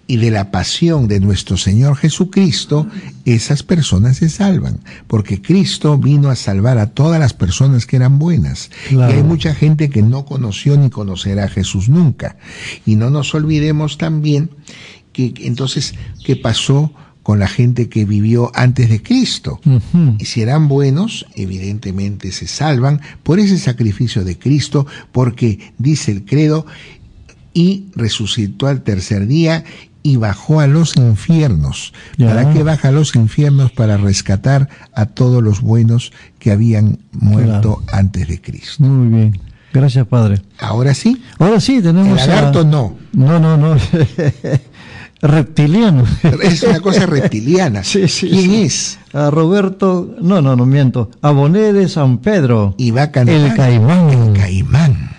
y 0.08 0.16
de 0.16 0.32
la 0.32 0.50
pasión 0.50 1.06
de 1.06 1.20
nuestro 1.20 1.56
Señor 1.56 1.96
Jesucristo, 1.96 2.88
esas 3.24 3.62
personas 3.62 4.16
se 4.16 4.28
salvan, 4.28 4.80
porque 5.06 5.40
Cristo 5.40 5.98
vino 5.98 6.30
a 6.30 6.34
salvar 6.34 6.78
a 6.78 6.86
todas 6.86 7.20
las 7.20 7.34
personas 7.34 7.86
que 7.86 7.96
eran 7.96 8.18
buenas. 8.18 8.70
Claro. 8.88 9.12
Y 9.12 9.18
hay 9.18 9.22
mucha 9.22 9.54
gente 9.54 9.90
que 9.90 10.02
no 10.02 10.24
conoció 10.24 10.76
ni 10.76 10.90
conocerá 10.90 11.44
a 11.44 11.48
Jesús 11.48 11.88
nunca. 11.88 12.38
Y 12.86 12.96
no 12.96 13.10
nos 13.10 13.34
olvidemos 13.34 13.98
también 13.98 14.50
que 15.12 15.18
que 15.34 15.46
entonces, 15.46 15.94
¿qué 16.24 16.36
pasó 16.36 16.92
con 17.22 17.38
la 17.38 17.48
gente 17.48 17.88
que 17.88 18.04
vivió 18.04 18.50
antes 18.54 18.88
de 18.88 19.02
Cristo? 19.02 19.60
Y 20.18 20.24
si 20.24 20.40
eran 20.42 20.68
buenos, 20.68 21.26
evidentemente 21.34 22.32
se 22.32 22.46
salvan 22.46 23.00
por 23.22 23.38
ese 23.40 23.58
sacrificio 23.58 24.24
de 24.24 24.38
Cristo, 24.38 24.86
porque 25.12 25.72
dice 25.76 26.12
el 26.12 26.24
credo, 26.24 26.66
y 27.52 27.86
resucitó 27.96 28.68
al 28.68 28.82
tercer 28.82 29.26
día 29.26 29.64
y 30.08 30.16
bajó 30.16 30.60
a 30.60 30.66
los 30.66 30.96
infiernos. 30.96 31.92
¿Para 32.18 32.52
qué 32.52 32.62
baja 32.62 32.88
a 32.88 32.92
los 32.92 33.14
infiernos? 33.14 33.70
Para 33.72 33.96
rescatar 33.98 34.68
a 34.94 35.06
todos 35.06 35.42
los 35.42 35.60
buenos 35.60 36.12
que 36.38 36.50
habían 36.50 36.98
muerto 37.12 37.82
antes 37.92 38.26
de 38.28 38.40
Cristo. 38.40 38.84
Muy 38.84 39.08
bien. 39.08 39.40
Gracias, 39.72 40.06
padre. 40.06 40.40
Ahora 40.58 40.94
sí. 40.94 41.22
Ahora 41.38 41.60
sí, 41.60 41.82
tenemos 41.82 42.20
El 42.22 42.26
lagarto 42.28 42.60
a- 42.60 42.64
no. 42.64 42.96
No, 43.12 43.38
no, 43.38 43.56
no. 43.58 43.76
Reptiliano. 45.20 46.04
Es 46.42 46.62
una 46.62 46.80
cosa 46.80 47.04
reptiliana. 47.06 47.82
¿Quién 47.82 48.50
es? 48.54 48.98
A 49.12 49.30
Roberto, 49.30 50.14
no, 50.20 50.40
no, 50.40 50.54
no 50.54 50.64
miento. 50.64 51.10
Aboné 51.22 51.72
de 51.72 51.88
San 51.88 52.18
Pedro. 52.18 52.74
Y 52.78 52.92
va 52.92 53.02
a 53.02 53.10
cantar. 53.10 53.34
El 53.34 53.54
Caimán. 53.54 54.10
El 54.10 54.32
Caimán. 54.38 55.10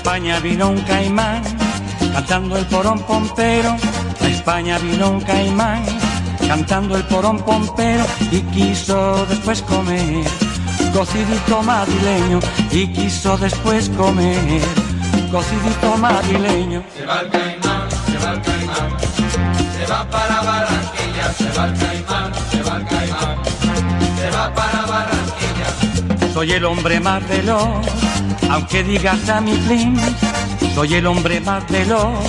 España 0.00 0.40
vino 0.40 0.70
un 0.70 0.80
caimán 0.80 1.42
cantando 2.14 2.56
el 2.56 2.64
porón 2.64 3.00
pompero. 3.00 3.76
A 4.22 4.26
España 4.28 4.78
vino 4.78 5.10
un 5.10 5.20
caimán 5.20 5.84
cantando 6.48 6.96
el 6.96 7.04
porón 7.04 7.38
pompero 7.40 8.06
y 8.32 8.40
quiso 8.54 9.26
después 9.26 9.60
comer 9.60 10.24
cocidito 10.94 11.62
madrileño 11.62 12.40
y 12.72 12.86
quiso 12.94 13.36
después 13.36 13.90
comer 13.90 14.62
cocidito 15.30 15.98
madrileño. 15.98 16.82
Se 16.96 17.04
va 17.04 17.20
el 17.20 17.28
caimán, 17.28 17.90
se 17.90 18.18
va 18.24 18.32
el 18.32 18.40
caimán, 18.40 18.90
se 19.76 19.92
va 19.92 20.10
para 20.10 20.40
Barranquilla, 20.40 21.32
se 21.36 21.58
va 21.58 21.66
el 21.66 21.74
caimán, 21.78 22.32
se 22.50 22.62
va 22.62 22.76
el 22.78 22.86
caimán, 22.86 23.36
se 24.16 24.30
va 24.30 24.54
para. 24.54 24.79
Soy 26.32 26.52
el 26.52 26.64
hombre 26.64 27.00
más 27.00 27.26
veloz, 27.28 27.86
aunque 28.50 28.84
digas 28.84 29.28
a 29.28 29.40
mi 29.40 29.52
plin. 29.52 30.00
Soy 30.74 30.94
el 30.94 31.06
hombre 31.06 31.40
más 31.40 31.68
veloz, 31.68 32.24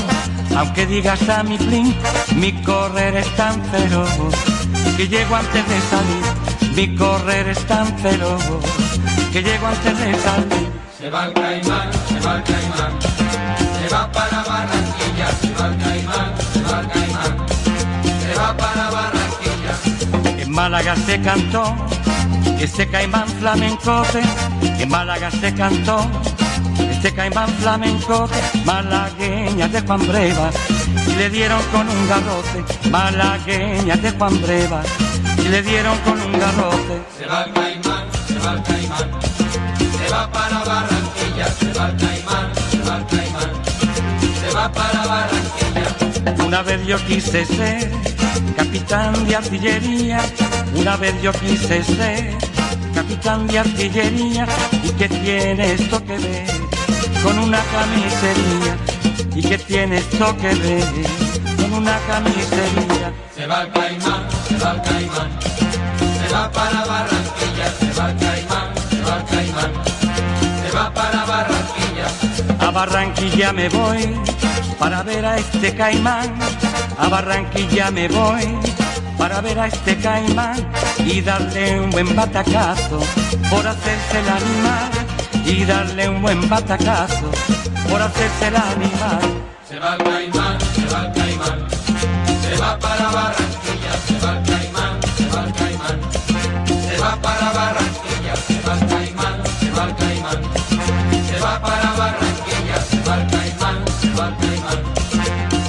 aunque 0.57 0.85
digas 0.87 1.29
a 1.29 1.43
mi 1.43 1.57
plin. 1.57 1.95
Mi 2.35 2.51
correr 2.63 3.15
es 3.17 3.35
tan 3.35 3.63
feroz 3.65 4.09
que 4.97 5.07
llego 5.07 5.35
antes 5.35 5.67
de 5.69 5.81
salir. 5.81 6.75
Mi 6.75 6.95
correr 6.95 7.49
es 7.49 7.59
tan 7.67 7.87
feroz 7.99 8.43
que 9.31 9.43
llego 9.43 9.67
antes 9.67 9.97
de 9.99 10.19
salir. 10.19 10.71
Se 10.97 11.09
va 11.09 11.25
el 11.25 11.33
caimán, 11.33 11.89
se 12.07 12.19
va 12.19 12.35
el 12.35 12.43
caimán, 12.43 12.99
se 13.01 13.93
va 13.93 14.11
para 14.11 14.43
Barranquilla, 14.43 15.31
se 15.41 15.53
va 15.53 15.67
el 15.67 15.77
caimán, 15.77 16.33
se 16.53 16.61
va 16.61 16.79
el 16.81 16.87
caimán, 16.87 17.47
se 18.21 18.39
va 18.39 18.57
para 18.57 18.89
Barranquilla. 18.89 20.43
En 20.43 20.51
Málaga 20.51 20.95
se 20.95 21.21
cantó 21.21 21.75
este 22.59 22.87
caimán 22.87 23.27
flamencote 23.27 24.21
que 24.77 24.83
en 24.83 24.89
Málaga 24.89 25.31
se 25.31 25.53
cantó. 25.53 26.09
Este 26.91 27.13
caimán 27.13 27.49
flamencote 27.59 28.35
malagueña 28.65 29.67
de 29.67 29.81
Juan 29.81 30.07
Breva. 30.07 30.49
Y 31.07 31.15
le 31.15 31.29
dieron 31.29 31.61
con 31.71 31.87
un 31.89 32.09
garrote 32.09 32.63
malagueña 32.89 33.95
de 33.97 34.11
Juan 34.11 34.41
Breva. 34.41 34.81
Y 35.37 35.47
le 35.47 35.61
dieron 35.63 35.97
con 35.99 36.21
un 36.21 36.31
garrote. 36.39 37.01
Se 37.17 37.25
va 37.25 37.43
el 37.43 37.53
caimán, 37.53 38.05
se 38.27 38.39
va 38.39 38.53
el 38.53 38.63
caimán. 38.63 39.09
Se 39.97 40.13
va 40.13 40.31
para 40.31 40.59
Barranquilla, 40.63 41.47
se 41.59 41.73
va 41.73 41.89
el 41.89 41.97
caimán, 41.97 42.55
se 42.71 42.89
va 42.89 42.97
el 42.97 43.05
caimán. 43.07 43.51
Se 44.39 44.55
va 44.55 44.71
para 44.71 45.05
Barranquilla. 45.07 45.70
Una 46.45 46.61
vez 46.61 46.85
yo 46.85 46.97
quise 47.07 47.45
ser 47.45 47.91
capitán 48.55 49.25
de 49.25 49.35
artillería, 49.35 50.19
una 50.75 50.95
vez 50.97 51.19
yo 51.21 51.31
quise 51.33 51.83
ser 51.83 52.37
capitán 52.93 53.47
de 53.47 53.59
artillería. 53.59 54.45
¿Y 54.83 54.89
qué 54.91 55.09
tiene 55.09 55.73
esto 55.73 56.03
que 56.05 56.17
ver 56.17 56.47
con 57.23 57.39
una 57.39 57.59
camisería? 57.73 58.77
¿Y 59.35 59.41
qué 59.41 59.57
tiene 59.57 59.97
esto 59.97 60.37
que 60.37 60.53
ver 60.53 60.85
con 61.57 61.73
una 61.73 61.97
camisería? 62.07 63.13
Se 63.35 63.47
va 63.47 63.63
el 63.63 63.71
caimán, 63.71 64.27
se 64.47 64.57
va 64.57 64.71
el 64.73 64.81
caimán, 64.81 65.39
se 65.39 66.33
va 66.33 66.51
para 66.51 66.85
Barranquilla, 66.85 67.73
se 67.79 67.99
va 67.99 68.11
el 68.11 68.17
caimán, 68.17 68.67
se 68.89 69.01
va 69.01 69.17
el 69.17 69.25
caimán, 69.25 69.71
se 70.61 70.77
va 70.77 70.93
para 70.93 71.25
Barranquilla. 71.25 72.67
A 72.67 72.71
Barranquilla 72.71 73.53
me 73.53 73.69
voy 73.69 74.19
para 74.81 75.03
ver 75.03 75.23
a 75.23 75.37
este 75.37 75.75
caimán. 75.75 76.33
A 76.97 77.07
Barranquilla 77.07 77.91
me 77.91 78.07
voy 78.07 78.47
para 79.15 79.39
ver 79.39 79.59
a 79.59 79.67
este 79.67 79.95
caimán 79.97 80.57
y 81.05 81.21
darle 81.21 81.79
un 81.79 81.91
buen 81.91 82.15
batacazo 82.15 82.99
por 83.51 83.67
hacerse 83.67 84.19
el 84.19 84.29
animal. 84.29 84.89
Y 85.45 85.65
darle 85.65 86.09
un 86.09 86.21
buen 86.23 86.49
batacazo 86.49 87.29
por 87.87 88.01
hacerse 88.01 88.47
el 88.47 88.55
animal. 88.55 89.21
Se 89.69 89.77
va 89.77 89.93
el 89.93 90.03
caimán, 90.03 90.59
se 90.59 90.85
va 90.91 91.05
el 91.05 91.13
caimán, 91.13 91.67
se 92.41 92.57
va 92.57 92.79
para 92.79 93.09
Barranquilla, 93.11 93.93
se 94.07 94.25
va 94.25 94.31
el 94.31 94.43
caimán, 94.43 94.50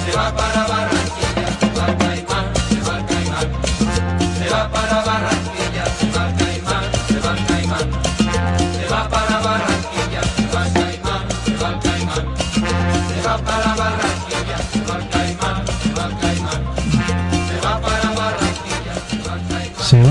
se 0.05 0.11
va 0.15 0.35
para 0.35 0.67
Barranquilla, 0.67 1.02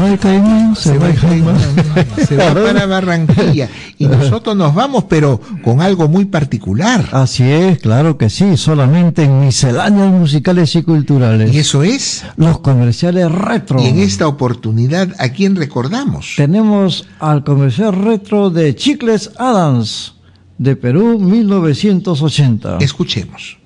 va 0.02 0.10
el 0.10 0.18
caimán, 0.18 0.76
se, 0.76 0.98
va 0.98 1.08
el 1.08 1.18
caimán. 1.18 1.56
Se 2.26 2.36
va 2.36 2.54
para 2.54 2.86
Barranquilla. 2.86 3.68
Y 3.98 4.06
nosotros 4.06 4.56
nos 4.56 4.74
vamos, 4.74 5.04
pero 5.08 5.40
con 5.62 5.80
algo 5.80 6.08
muy 6.08 6.24
particular. 6.24 7.08
Así 7.12 7.44
es, 7.44 7.78
claro 7.78 8.18
que 8.18 8.28
sí, 8.28 8.56
solamente 8.56 9.24
en 9.24 9.40
misceláneos 9.40 10.10
musicales 10.10 10.74
y 10.74 10.82
culturales. 10.82 11.54
¿Y 11.54 11.58
eso 11.58 11.82
es? 11.82 12.24
Los 12.36 12.58
comerciales 12.60 13.30
retro. 13.30 13.80
Y 13.80 13.86
en 13.86 13.98
esta 14.00 14.26
oportunidad, 14.26 15.08
¿a 15.18 15.28
quién 15.30 15.56
recordamos? 15.56 16.34
Tenemos 16.36 17.06
al 17.20 17.44
comercial 17.44 17.92
retro 17.92 18.50
de 18.50 18.74
Chicles 18.74 19.30
Adams, 19.38 20.14
de 20.58 20.76
Perú, 20.76 21.18
1980. 21.18 22.78
Escuchemos. 22.80 23.58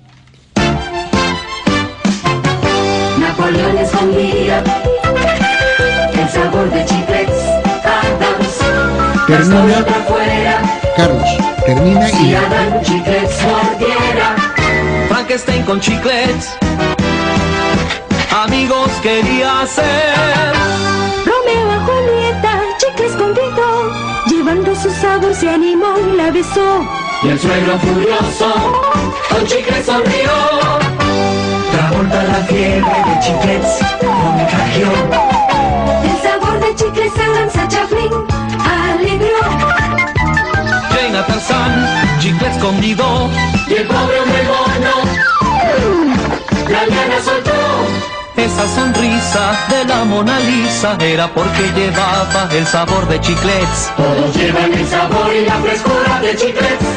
Napoleón 3.19 3.77
escondía 3.77 4.59
el 4.59 4.96
Termina- 9.27 9.85
Carlos, 10.95 11.29
termina 11.65 12.07
si 12.07 12.27
y... 12.29 12.35
Adán 12.35 12.81
chiclets 12.81 13.43
mordiera. 13.43 14.35
Frankenstein 15.09 15.63
con 15.63 15.81
chiclets. 15.81 16.55
Amigos 18.31 18.89
quería 19.03 19.65
ser. 19.67 20.53
Romeo 21.25 21.71
a 21.71 21.79
Julieta, 21.85 22.61
chicle 22.77 23.07
escondido, 23.07 23.93
llevando 24.27 24.73
su 24.75 24.89
sabor 24.91 25.35
se 25.35 25.49
animó 25.49 25.93
y 25.99 26.15
la 26.15 26.31
besó. 26.31 26.87
Y 27.23 27.29
el 27.29 27.39
suegro 27.39 27.77
furioso 27.79 28.53
con 29.29 29.45
chiclets 29.45 29.85
sonrió. 29.87 30.31
Travolta 31.71 32.23
la 32.23 32.39
fiebre 32.45 32.95
de 33.07 33.19
chiclets 33.19 33.79
contagió. 33.99 34.87
El 36.03 36.17
sabor 36.21 36.59
de 36.61 36.75
chicles 36.75 37.11
a 37.57 37.67
Chaplin 37.67 38.03
alegró. 38.03 38.06
Tarzán, 41.27 42.19
chicle 42.19 42.49
escondido. 42.49 43.29
Y 43.67 43.73
el 43.73 43.87
pobre 43.87 44.19
hombre 44.19 44.43
mono 44.43 45.27
la 46.69 46.85
liana 46.85 47.21
soltó. 47.23 47.51
Esa 48.35 48.67
sonrisa 48.75 49.57
de 49.69 49.85
la 49.85 50.03
Mona 50.05 50.39
Lisa 50.39 50.95
era 50.99 51.27
porque 51.33 51.71
llevaba 51.75 52.49
el 52.51 52.65
sabor 52.67 53.07
de 53.07 53.19
chiclets. 53.19 53.91
Todos 53.97 54.35
llevan 54.35 54.73
el 54.73 54.87
sabor 54.87 55.33
y 55.33 55.45
la 55.45 55.55
frescura 55.55 56.19
de 56.21 56.35
chiclets 56.35 56.96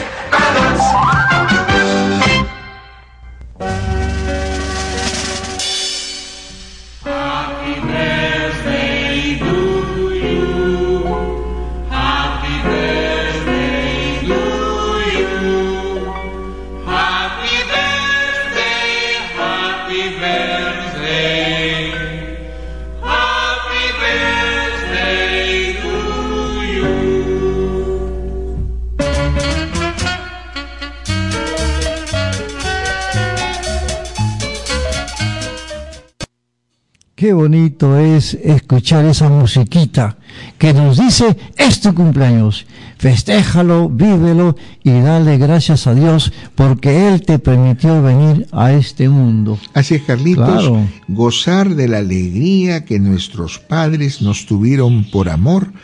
Qué 37.20 37.34
bonito 37.34 37.98
es 37.98 38.32
escuchar 38.32 39.04
esa 39.04 39.28
musiquita 39.28 40.16
que 40.56 40.72
nos 40.72 40.96
dice, 40.98 41.36
es 41.58 41.82
tu 41.82 41.92
cumpleaños, 41.92 42.64
festéjalo, 42.96 43.90
vívelo 43.90 44.56
y 44.82 44.92
dale 45.00 45.36
gracias 45.36 45.86
a 45.86 45.94
Dios 45.94 46.32
porque 46.54 47.08
Él 47.08 47.20
te 47.20 47.38
permitió 47.38 48.02
venir 48.02 48.46
a 48.52 48.72
este 48.72 49.10
mundo. 49.10 49.58
Así 49.74 49.96
es, 49.96 50.02
Carlitos, 50.04 50.46
Claro. 50.48 50.88
gozar 51.08 51.74
de 51.74 51.88
la 51.88 51.98
alegría 51.98 52.86
que 52.86 52.98
nuestros 52.98 53.58
padres 53.58 54.22
nos 54.22 54.46
tuvieron 54.46 55.04
por 55.04 55.28
amor 55.28 55.74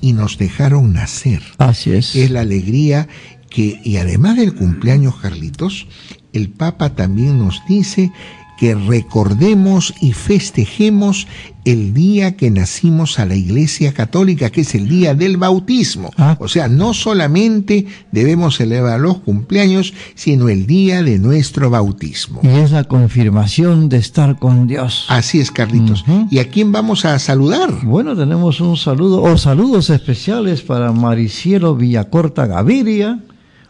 y 0.00 0.12
nos 0.12 0.38
dejaron 0.38 0.92
nacer. 0.92 1.42
Así 1.58 1.90
es. 1.90 2.14
Es 2.14 2.30
la 2.30 2.42
alegría 2.42 3.08
que, 3.50 3.80
y 3.82 3.96
además 3.96 4.36
del 4.36 4.54
cumpleaños, 4.54 5.16
Carlitos, 5.16 5.88
el 6.32 6.50
Papa 6.50 6.90
también 6.90 7.36
nos 7.36 7.62
dice 7.68 8.12
que 8.58 8.74
recordemos 8.74 9.94
y 10.00 10.12
festejemos 10.12 11.26
el 11.64 11.94
día 11.94 12.36
que 12.36 12.50
nacimos 12.50 13.18
a 13.18 13.24
la 13.24 13.34
Iglesia 13.34 13.94
Católica, 13.94 14.50
que 14.50 14.60
es 14.60 14.74
el 14.74 14.88
día 14.88 15.14
del 15.14 15.38
bautismo. 15.38 16.10
O 16.38 16.46
sea, 16.46 16.68
no 16.68 16.92
solamente 16.92 17.86
debemos 18.12 18.56
celebrar 18.56 19.00
los 19.00 19.18
cumpleaños, 19.18 19.94
sino 20.14 20.48
el 20.48 20.66
día 20.66 21.02
de 21.02 21.18
nuestro 21.18 21.70
bautismo. 21.70 22.40
Y 22.42 22.48
es 22.48 22.70
la 22.70 22.84
confirmación 22.84 23.88
de 23.88 23.96
estar 23.96 24.38
con 24.38 24.66
Dios. 24.66 25.06
Así 25.08 25.40
es, 25.40 25.50
Carlitos. 25.50 26.04
¿Y 26.30 26.38
a 26.38 26.50
quién 26.50 26.70
vamos 26.70 27.04
a 27.06 27.18
saludar? 27.18 27.84
Bueno, 27.84 28.14
tenemos 28.14 28.60
un 28.60 28.76
saludo 28.76 29.22
o 29.22 29.38
saludos 29.38 29.88
especiales 29.90 30.62
para 30.62 30.92
Maricielo 30.92 31.74
Villacorta 31.76 32.46
Gaviria, 32.46 33.20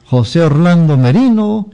José 0.05 0.41
Orlando 0.41 0.97
Merino, 0.97 1.71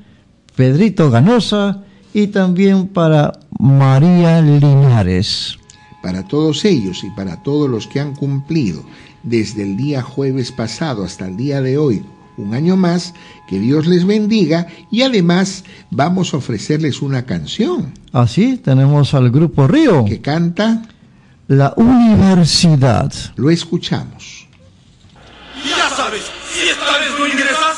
Pedrito 0.55 1.11
Ganosa 1.11 1.85
y 2.13 2.29
también 2.29 2.89
para 2.89 3.33
María 3.59 4.41
Linares. 4.41 5.57
Para 6.03 6.27
todos 6.27 6.65
ellos 6.65 7.05
y 7.05 7.11
para 7.11 7.43
todos 7.43 7.69
los 7.69 7.87
que 7.87 8.01
han 8.01 8.15
cumplido 8.15 8.83
desde 9.23 9.63
el 9.63 9.77
día 9.77 10.03
jueves 10.03 10.51
pasado 10.51 11.05
hasta 11.05 11.27
el 11.27 11.37
día 11.37 11.61
de 11.61 11.77
hoy 11.79 12.03
un 12.37 12.55
año 12.55 12.77
más, 12.77 13.13
que 13.49 13.59
Dios 13.59 13.87
les 13.87 14.07
bendiga 14.07 14.67
y 14.91 15.03
además 15.03 15.65
vamos 15.91 16.33
a 16.33 16.39
ofrecerles 16.39 17.03
una 17.03 17.27
canción 17.27 17.93
Así 18.13 18.57
tenemos 18.57 19.15
al 19.15 19.31
grupo 19.31 19.67
Río. 19.67 20.05
que 20.05 20.21
canta 20.21 20.83
La 21.49 21.75
Universidad. 21.77 23.13
Lo 23.37 23.51
escuchamos. 23.51 24.47
Ya 25.65 25.89
sabes, 25.91 26.23
si 26.51 26.69
esta 26.69 26.99
vez 26.99 27.11
no 27.19 27.27
ingresas. 27.27 27.70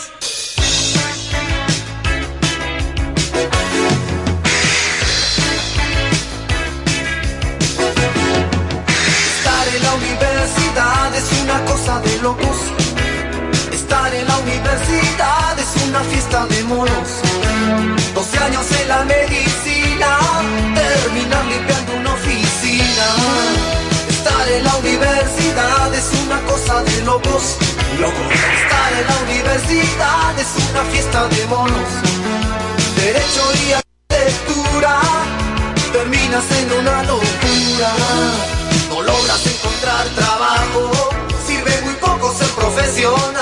Fiesta 16.05 16.46
de 16.46 16.64
monos. 16.64 17.09
12 18.14 18.38
años 18.38 18.66
en 18.80 18.88
la 18.88 19.05
medicina, 19.05 20.18
terminar 20.74 21.44
limpiando 21.46 21.94
una 21.94 22.12
oficina. 22.14 23.07
Estar 24.09 24.48
en 24.50 24.64
la 24.64 24.76
universidad 24.76 25.94
es 25.94 26.11
una 26.24 26.40
cosa 26.42 26.82
de 26.82 27.03
locos, 27.03 27.57
locos. 28.00 28.32
Estar 28.62 28.92
en 29.00 29.07
la 29.07 29.16
universidad 29.28 30.38
es 30.38 30.50
una 30.70 30.82
fiesta 30.92 31.28
de 31.28 31.46
monos. 31.46 31.88
Derecho 32.96 33.44
y 33.62 33.72
arquitectura, 33.72 35.00
terminas 35.92 36.44
en 36.61 36.72
una 36.80 37.03
locura. 37.05 37.92
No 38.90 39.03
logras 39.03 39.46
encontrar 39.46 40.07
trabajo, 40.14 40.90
sirve 41.46 41.80
muy 41.84 41.94
poco 41.94 42.32
ser 42.34 42.48
profesional. 42.50 43.41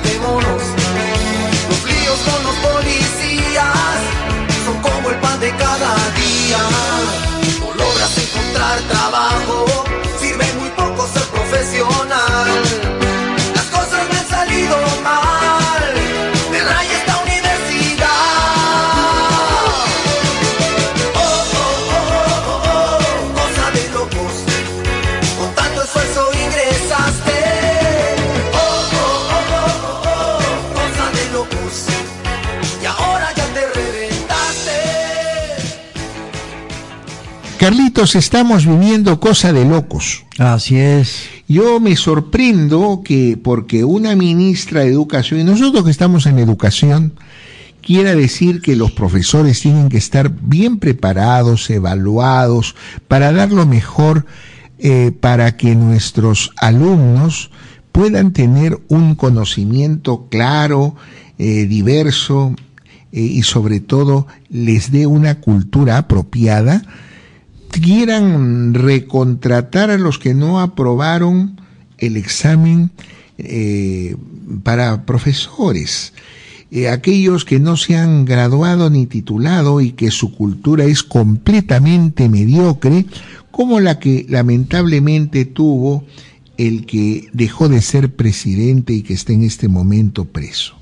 Una 0.00 0.77
Carlitos, 37.68 38.14
estamos 38.14 38.64
viviendo 38.64 39.20
cosa 39.20 39.52
de 39.52 39.66
locos. 39.66 40.24
Así 40.38 40.78
es. 40.78 41.28
Yo 41.48 41.80
me 41.80 41.96
sorprendo 41.96 43.02
que 43.04 43.36
porque 43.36 43.84
una 43.84 44.16
ministra 44.16 44.80
de 44.80 44.88
educación, 44.88 45.40
y 45.40 45.44
nosotros 45.44 45.84
que 45.84 45.90
estamos 45.90 46.24
en 46.24 46.38
educación, 46.38 47.12
quiera 47.82 48.14
decir 48.14 48.62
que 48.62 48.74
los 48.74 48.92
profesores 48.92 49.60
tienen 49.60 49.90
que 49.90 49.98
estar 49.98 50.30
bien 50.30 50.78
preparados, 50.78 51.68
evaluados, 51.68 52.74
para 53.06 53.32
dar 53.32 53.52
lo 53.52 53.66
mejor 53.66 54.24
eh, 54.78 55.12
para 55.20 55.58
que 55.58 55.74
nuestros 55.74 56.52
alumnos 56.56 57.50
puedan 57.92 58.32
tener 58.32 58.80
un 58.88 59.14
conocimiento 59.14 60.26
claro, 60.30 60.96
eh, 61.36 61.66
diverso 61.66 62.54
eh, 63.12 63.20
y 63.20 63.42
sobre 63.42 63.80
todo 63.80 64.26
les 64.48 64.90
dé 64.90 65.06
una 65.06 65.42
cultura 65.42 65.98
apropiada, 65.98 66.82
quieran 67.80 68.74
recontratar 68.74 69.90
a 69.90 69.98
los 69.98 70.18
que 70.18 70.34
no 70.34 70.60
aprobaron 70.60 71.60
el 71.98 72.16
examen 72.16 72.90
eh, 73.38 74.16
para 74.62 75.04
profesores, 75.04 76.12
eh, 76.70 76.88
aquellos 76.88 77.44
que 77.44 77.58
no 77.58 77.76
se 77.76 77.96
han 77.96 78.24
graduado 78.24 78.90
ni 78.90 79.06
titulado 79.06 79.80
y 79.80 79.92
que 79.92 80.10
su 80.10 80.34
cultura 80.34 80.84
es 80.84 81.02
completamente 81.02 82.28
mediocre, 82.28 83.06
como 83.50 83.80
la 83.80 83.98
que 83.98 84.26
lamentablemente 84.28 85.44
tuvo 85.44 86.04
el 86.56 86.86
que 86.86 87.28
dejó 87.32 87.68
de 87.68 87.80
ser 87.80 88.14
presidente 88.14 88.92
y 88.92 89.02
que 89.02 89.14
está 89.14 89.32
en 89.32 89.44
este 89.44 89.68
momento 89.68 90.26
preso. 90.26 90.74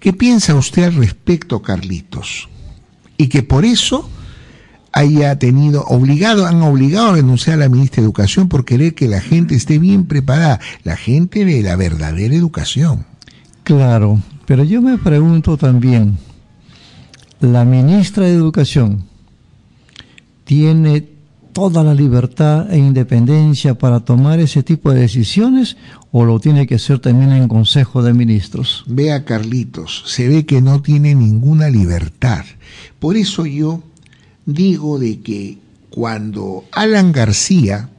¿Qué 0.00 0.12
piensa 0.12 0.54
usted 0.54 0.84
al 0.84 0.94
respecto, 0.94 1.62
Carlitos? 1.62 2.48
Y 3.16 3.28
que 3.28 3.42
por 3.42 3.64
eso 3.64 4.08
haya 4.92 5.38
tenido 5.38 5.84
obligado, 5.84 6.46
han 6.46 6.62
obligado 6.62 7.10
a 7.10 7.12
renunciar 7.14 7.54
a 7.56 7.64
la 7.64 7.68
ministra 7.68 8.00
de 8.00 8.06
Educación 8.06 8.48
por 8.48 8.64
querer 8.64 8.94
que 8.94 9.08
la 9.08 9.20
gente 9.20 9.54
esté 9.54 9.78
bien 9.78 10.06
preparada, 10.06 10.60
la 10.84 10.96
gente 10.96 11.44
de 11.44 11.62
la 11.62 11.76
verdadera 11.76 12.34
educación. 12.34 13.06
Claro, 13.64 14.20
pero 14.46 14.64
yo 14.64 14.80
me 14.80 14.98
pregunto 14.98 15.56
también, 15.56 16.18
¿la 17.40 17.64
ministra 17.64 18.24
de 18.24 18.32
Educación 18.32 19.04
tiene 20.44 21.06
toda 21.52 21.82
la 21.82 21.92
libertad 21.92 22.72
e 22.72 22.78
independencia 22.78 23.76
para 23.76 24.00
tomar 24.00 24.38
ese 24.38 24.62
tipo 24.62 24.92
de 24.92 25.00
decisiones 25.00 25.76
o 26.12 26.24
lo 26.24 26.40
tiene 26.40 26.66
que 26.66 26.76
hacer 26.76 27.00
también 27.00 27.32
en 27.32 27.48
Consejo 27.48 28.02
de 28.02 28.14
Ministros? 28.14 28.84
Vea, 28.86 29.24
Carlitos, 29.24 30.04
se 30.06 30.28
ve 30.28 30.46
que 30.46 30.62
no 30.62 30.80
tiene 30.80 31.14
ninguna 31.14 31.68
libertad. 31.68 32.44
Por 32.98 33.16
eso 33.16 33.44
yo 33.44 33.82
digo 34.48 34.98
de 34.98 35.20
que 35.20 35.58
cuando 35.90 36.64
Alan 36.72 37.12
García 37.12 37.90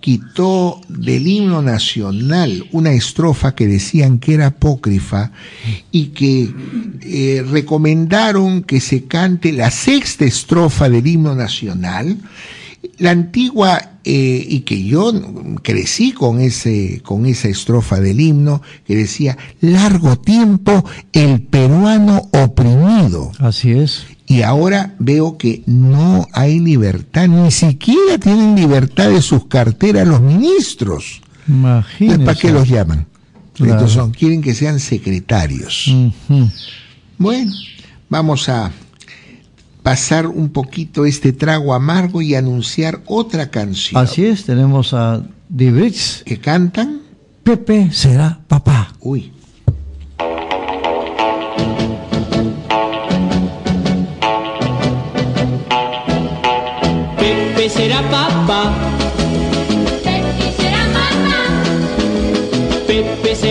quitó 0.00 0.80
del 0.88 1.26
himno 1.26 1.62
nacional 1.62 2.66
una 2.72 2.92
estrofa 2.92 3.54
que 3.54 3.68
decían 3.68 4.18
que 4.18 4.34
era 4.34 4.48
apócrifa 4.48 5.30
y 5.92 6.06
que 6.08 6.52
eh, 7.00 7.44
recomendaron 7.48 8.64
que 8.64 8.80
se 8.80 9.04
cante 9.04 9.52
la 9.52 9.70
sexta 9.70 10.24
estrofa 10.24 10.88
del 10.88 11.06
himno 11.06 11.36
nacional, 11.36 12.18
la 12.98 13.12
antigua 13.12 13.92
eh, 14.04 14.44
y 14.46 14.60
que 14.60 14.84
yo 14.84 15.12
crecí 15.62 16.12
con 16.12 16.40
ese 16.40 17.00
con 17.02 17.24
esa 17.24 17.48
estrofa 17.48 18.00
del 18.00 18.20
himno 18.20 18.60
que 18.84 18.96
decía 18.96 19.38
largo 19.60 20.16
tiempo 20.16 20.84
el 21.12 21.40
peruano 21.40 22.28
oprimido 22.32 23.32
así 23.38 23.70
es 23.70 24.04
y 24.26 24.42
ahora 24.42 24.94
veo 24.98 25.36
que 25.36 25.62
no 25.66 26.26
hay 26.32 26.60
libertad 26.60 27.28
ni 27.28 27.50
siquiera 27.50 28.18
tienen 28.18 28.56
libertad 28.56 29.10
de 29.10 29.22
sus 29.22 29.46
carteras 29.46 30.06
los 30.06 30.20
ministros 30.20 31.20
Imagínese. 31.46 32.24
¿para 32.24 32.38
qué 32.38 32.52
los 32.52 32.68
llaman? 32.68 33.06
Claro. 33.52 33.74
Estos 33.74 33.92
son 33.92 34.10
quieren 34.12 34.42
que 34.42 34.54
sean 34.54 34.80
secretarios 34.80 35.92
bueno 37.18 37.52
vamos 38.08 38.48
a 38.48 38.72
pasar 39.84 40.26
un 40.26 40.48
poquito 40.48 41.04
este 41.04 41.32
trago 41.32 41.74
amargo 41.74 42.22
y 42.22 42.34
anunciar 42.34 43.02
otra 43.04 43.50
canción. 43.50 44.02
Así 44.02 44.24
es, 44.24 44.44
tenemos 44.44 44.94
a 44.94 45.22
The 45.54 45.70
Brits. 45.70 46.22
¿Que 46.24 46.40
cantan? 46.40 47.02
Pepe 47.44 47.90
será 47.92 48.40
papá. 48.48 48.94
Uy. 49.00 49.30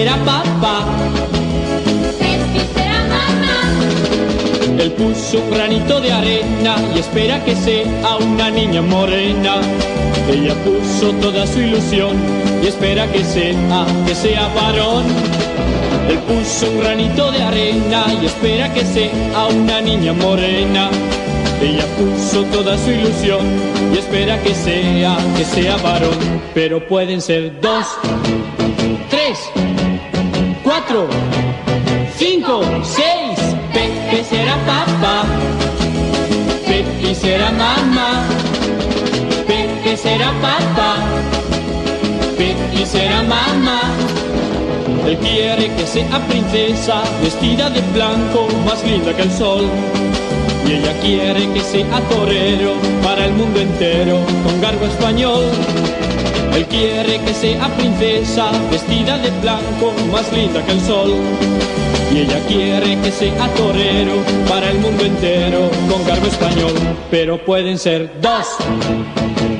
Será 0.04 0.18
papá. 0.26 0.86
Será 2.74 3.00
mamá. 3.14 3.60
Él 4.78 4.92
puso 4.92 5.40
un 5.40 5.50
granito 5.52 6.02
de 6.02 6.12
arena 6.12 6.76
y 6.94 7.00
espera 7.00 7.44
que 7.46 7.56
sea 7.56 8.18
una 8.20 8.50
niña 8.50 8.82
morena. 8.82 9.62
Ella 10.30 10.56
puso 10.66 11.12
toda 11.22 11.48
su 11.48 11.62
ilusión 11.62 12.18
y 12.62 12.68
espera 12.68 13.10
que 13.14 13.24
sea, 13.24 13.86
que 14.06 14.16
sea 14.16 14.50
varón. 14.50 15.06
Él 16.10 16.20
puso 16.28 16.70
un 16.70 16.80
granito 16.82 17.32
de 17.32 17.42
arena 17.42 18.06
y 18.22 18.26
espera 18.26 18.74
que 18.74 18.84
sea 18.84 19.48
una 19.50 19.80
niña 19.80 20.12
morena. 20.12 20.90
Ella 21.62 21.86
puso 21.98 22.44
toda 22.46 22.78
su 22.78 22.92
ilusión 22.92 23.46
y 23.94 23.98
espera 24.00 24.38
que 24.42 24.54
sea, 24.54 25.16
que 25.38 25.46
sea 25.46 25.78
varón. 25.78 26.18
Pero 26.54 26.86
pueden 26.88 27.22
ser 27.22 27.62
dos, 27.62 27.88
tres, 29.10 29.40
cuatro, 30.84 31.08
cinco, 32.18 32.62
seis. 32.84 33.40
Pepe 33.74 34.24
será 34.24 34.56
papá, 34.66 35.24
Pepe 36.66 37.16
será 37.16 37.52
mamá, 37.52 38.24
Pepe 39.48 39.98
será 39.98 40.32
papá, 40.42 40.98
Pepe 42.38 42.86
será 42.86 43.24
mamá. 43.24 43.82
Él 45.08 45.18
quiere 45.18 45.70
que 45.76 45.86
sea 45.86 46.20
princesa, 46.28 47.04
vestida 47.22 47.70
de 47.70 47.82
blanco, 47.94 48.48
más 48.66 48.84
linda 48.86 49.14
que 49.16 49.24
el 49.24 49.32
sol. 49.32 49.70
Y 50.66 50.74
ella 50.74 50.94
quiere 51.02 51.52
que 51.52 51.62
sea 51.62 52.00
torero 52.10 52.74
para 53.04 53.26
el 53.26 53.34
mundo 53.34 53.60
entero, 53.60 54.20
con 54.44 54.62
garbo 54.62 54.86
español. 54.86 55.44
Él 56.56 56.68
quiere 56.68 57.20
que 57.20 57.34
sea 57.34 57.68
princesa, 57.76 58.52
vestida 58.70 59.18
de 59.18 59.32
blanco, 59.42 59.92
más 60.12 60.32
linda 60.32 60.64
que 60.64 60.74
el 60.74 60.82
sol. 60.82 61.12
Y 62.14 62.20
ella 62.20 62.40
quiere 62.48 62.96
que 63.02 63.12
sea 63.12 63.48
torero 63.56 64.14
para 64.48 64.70
el 64.70 64.78
mundo 64.78 65.04
entero, 65.04 65.72
con 65.90 66.06
garbo 66.06 66.28
español. 66.28 66.74
Pero 67.10 67.44
pueden 67.44 67.80
ser 67.80 68.12
dos, 68.22 68.46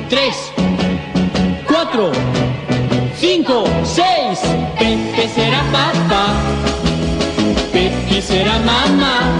tres, 0.08 0.36
cuatro, 1.66 2.12
cinco, 3.18 3.64
seis. 3.82 4.38
Pepe 4.78 5.28
será 5.34 5.62
papá, 5.72 6.26
Pepe 7.72 8.22
será 8.22 8.56
mamá, 8.60 9.32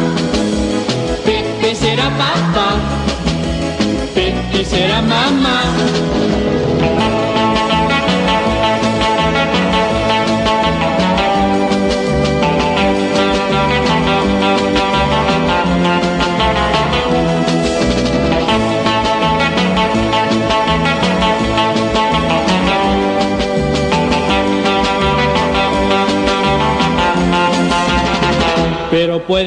Pepe 1.24 1.74
será 1.74 2.10
papá, 2.18 2.74
Pepe 4.12 4.64
será 4.64 5.02
mamá. 5.02 6.23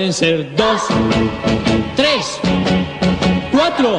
Pueden 0.08 0.14
ser 0.14 0.56
dos, 0.56 0.82
tres, 1.98 2.40
cuatro, 3.52 3.98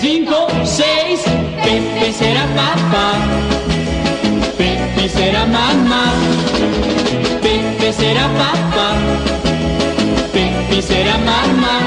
cinco, 0.00 0.46
seis. 0.64 1.22
Pepe 1.64 2.12
será 2.12 2.46
papá, 2.54 3.14
Pepe 4.56 5.08
será 5.08 5.46
mamá, 5.46 6.12
Pepe 7.40 7.92
será 7.92 8.28
papá, 8.28 8.94
Pepe 10.32 10.82
será 10.82 11.18
mamá, 11.18 11.80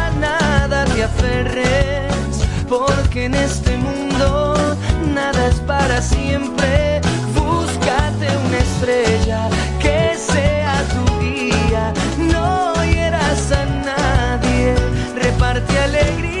aferres, 1.03 2.45
porque 2.69 3.25
en 3.25 3.35
este 3.35 3.77
mundo 3.77 4.75
nada 5.13 5.47
es 5.47 5.59
para 5.61 6.01
siempre. 6.01 7.01
Búscate 7.33 8.27
una 8.45 8.57
estrella 8.57 9.49
que 9.79 10.15
sea 10.15 10.83
tu 10.93 11.19
guía, 11.19 11.93
no 12.17 12.73
hieras 12.85 13.51
a 13.51 13.65
nadie, 13.65 14.75
reparte 15.15 15.79
alegría. 15.79 16.40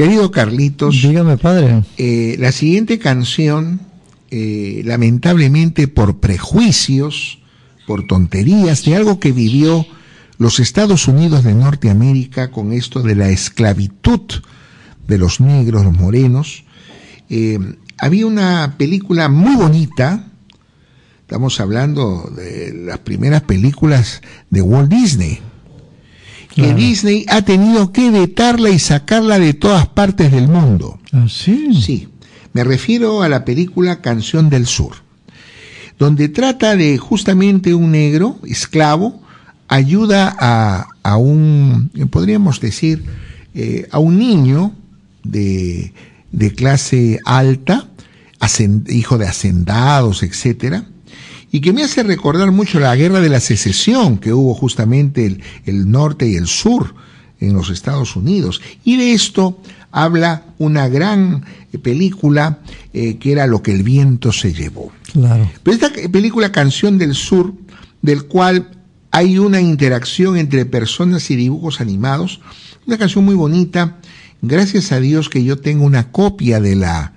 Querido 0.00 0.30
Carlitos. 0.30 1.02
Dígame, 1.02 1.36
padre. 1.36 1.82
eh, 1.98 2.36
la 2.38 2.52
siguiente 2.52 2.98
canción, 2.98 3.82
eh, 4.30 4.80
lamentablemente 4.86 5.88
por 5.88 6.20
prejuicios, 6.20 7.40
por 7.86 8.06
tonterías, 8.06 8.82
de 8.86 8.96
algo 8.96 9.20
que 9.20 9.30
vivió 9.30 9.84
los 10.38 10.58
Estados 10.58 11.06
Unidos 11.06 11.44
de 11.44 11.52
Norteamérica 11.52 12.50
con 12.50 12.72
esto 12.72 13.02
de 13.02 13.14
la 13.14 13.28
esclavitud 13.28 14.22
de 15.06 15.18
los 15.18 15.38
negros, 15.38 15.84
los 15.84 15.92
morenos. 15.92 16.64
eh, 17.28 17.58
había 17.98 18.26
una 18.26 18.76
película 18.78 19.28
muy 19.28 19.54
bonita 19.54 20.30
Estamos 21.30 21.60
hablando 21.60 22.28
de 22.34 22.72
las 22.74 22.98
primeras 22.98 23.42
películas 23.42 24.20
de 24.50 24.62
Walt 24.62 24.90
Disney. 24.90 25.38
Que. 26.54 26.74
Disney 26.74 27.26
ha 27.28 27.42
tenido 27.42 27.92
que 27.92 28.10
vetarla 28.10 28.70
y 28.70 28.78
sacarla 28.78 29.38
de 29.38 29.54
todas 29.54 29.86
partes 29.88 30.32
del 30.32 30.48
mundo. 30.48 30.98
¿Ah, 31.12 31.26
sí? 31.28 31.70
Sí. 31.80 32.08
Me 32.52 32.64
refiero 32.64 33.22
a 33.22 33.28
la 33.28 33.44
película 33.44 34.00
Canción 34.00 34.50
del 34.50 34.66
Sur, 34.66 34.96
donde 35.98 36.28
trata 36.28 36.74
de 36.74 36.98
justamente 36.98 37.74
un 37.74 37.92
negro, 37.92 38.38
esclavo, 38.44 39.22
ayuda 39.68 40.34
a, 40.38 40.88
a 41.04 41.16
un, 41.16 41.90
podríamos 42.10 42.60
decir, 42.60 43.04
eh, 43.54 43.86
a 43.92 44.00
un 44.00 44.18
niño 44.18 44.72
de, 45.22 45.92
de 46.32 46.52
clase 46.52 47.20
alta, 47.24 47.88
hijo 48.88 49.18
de 49.18 49.28
hacendados, 49.28 50.24
etcétera, 50.24 50.86
y 51.52 51.60
que 51.60 51.72
me 51.72 51.82
hace 51.82 52.02
recordar 52.02 52.50
mucho 52.52 52.78
la 52.80 52.94
guerra 52.96 53.20
de 53.20 53.28
la 53.28 53.40
secesión 53.40 54.18
que 54.18 54.32
hubo 54.32 54.54
justamente 54.54 55.26
el, 55.26 55.42
el 55.66 55.90
norte 55.90 56.28
y 56.28 56.36
el 56.36 56.46
sur 56.46 56.94
en 57.40 57.54
los 57.54 57.70
Estados 57.70 58.16
Unidos. 58.16 58.60
Y 58.84 58.96
de 58.96 59.12
esto 59.12 59.60
habla 59.90 60.44
una 60.58 60.88
gran 60.88 61.44
eh, 61.72 61.78
película 61.78 62.60
eh, 62.92 63.16
que 63.18 63.32
era 63.32 63.46
Lo 63.46 63.62
que 63.62 63.72
el 63.72 63.82
viento 63.82 64.30
se 64.32 64.52
llevó. 64.52 64.92
Claro. 65.12 65.50
Pero 65.62 65.74
esta 65.74 65.92
ca- 65.92 66.08
película 66.08 66.52
Canción 66.52 66.98
del 66.98 67.14
Sur, 67.14 67.52
del 68.02 68.24
cual 68.26 68.70
hay 69.10 69.38
una 69.38 69.60
interacción 69.60 70.36
entre 70.36 70.64
personas 70.66 71.30
y 71.32 71.36
dibujos 71.36 71.80
animados, 71.80 72.40
una 72.86 72.96
canción 72.96 73.24
muy 73.24 73.34
bonita, 73.34 73.96
gracias 74.40 74.92
a 74.92 75.00
Dios 75.00 75.28
que 75.28 75.42
yo 75.42 75.58
tengo 75.58 75.84
una 75.84 76.12
copia 76.12 76.60
de 76.60 76.76
la, 76.76 77.14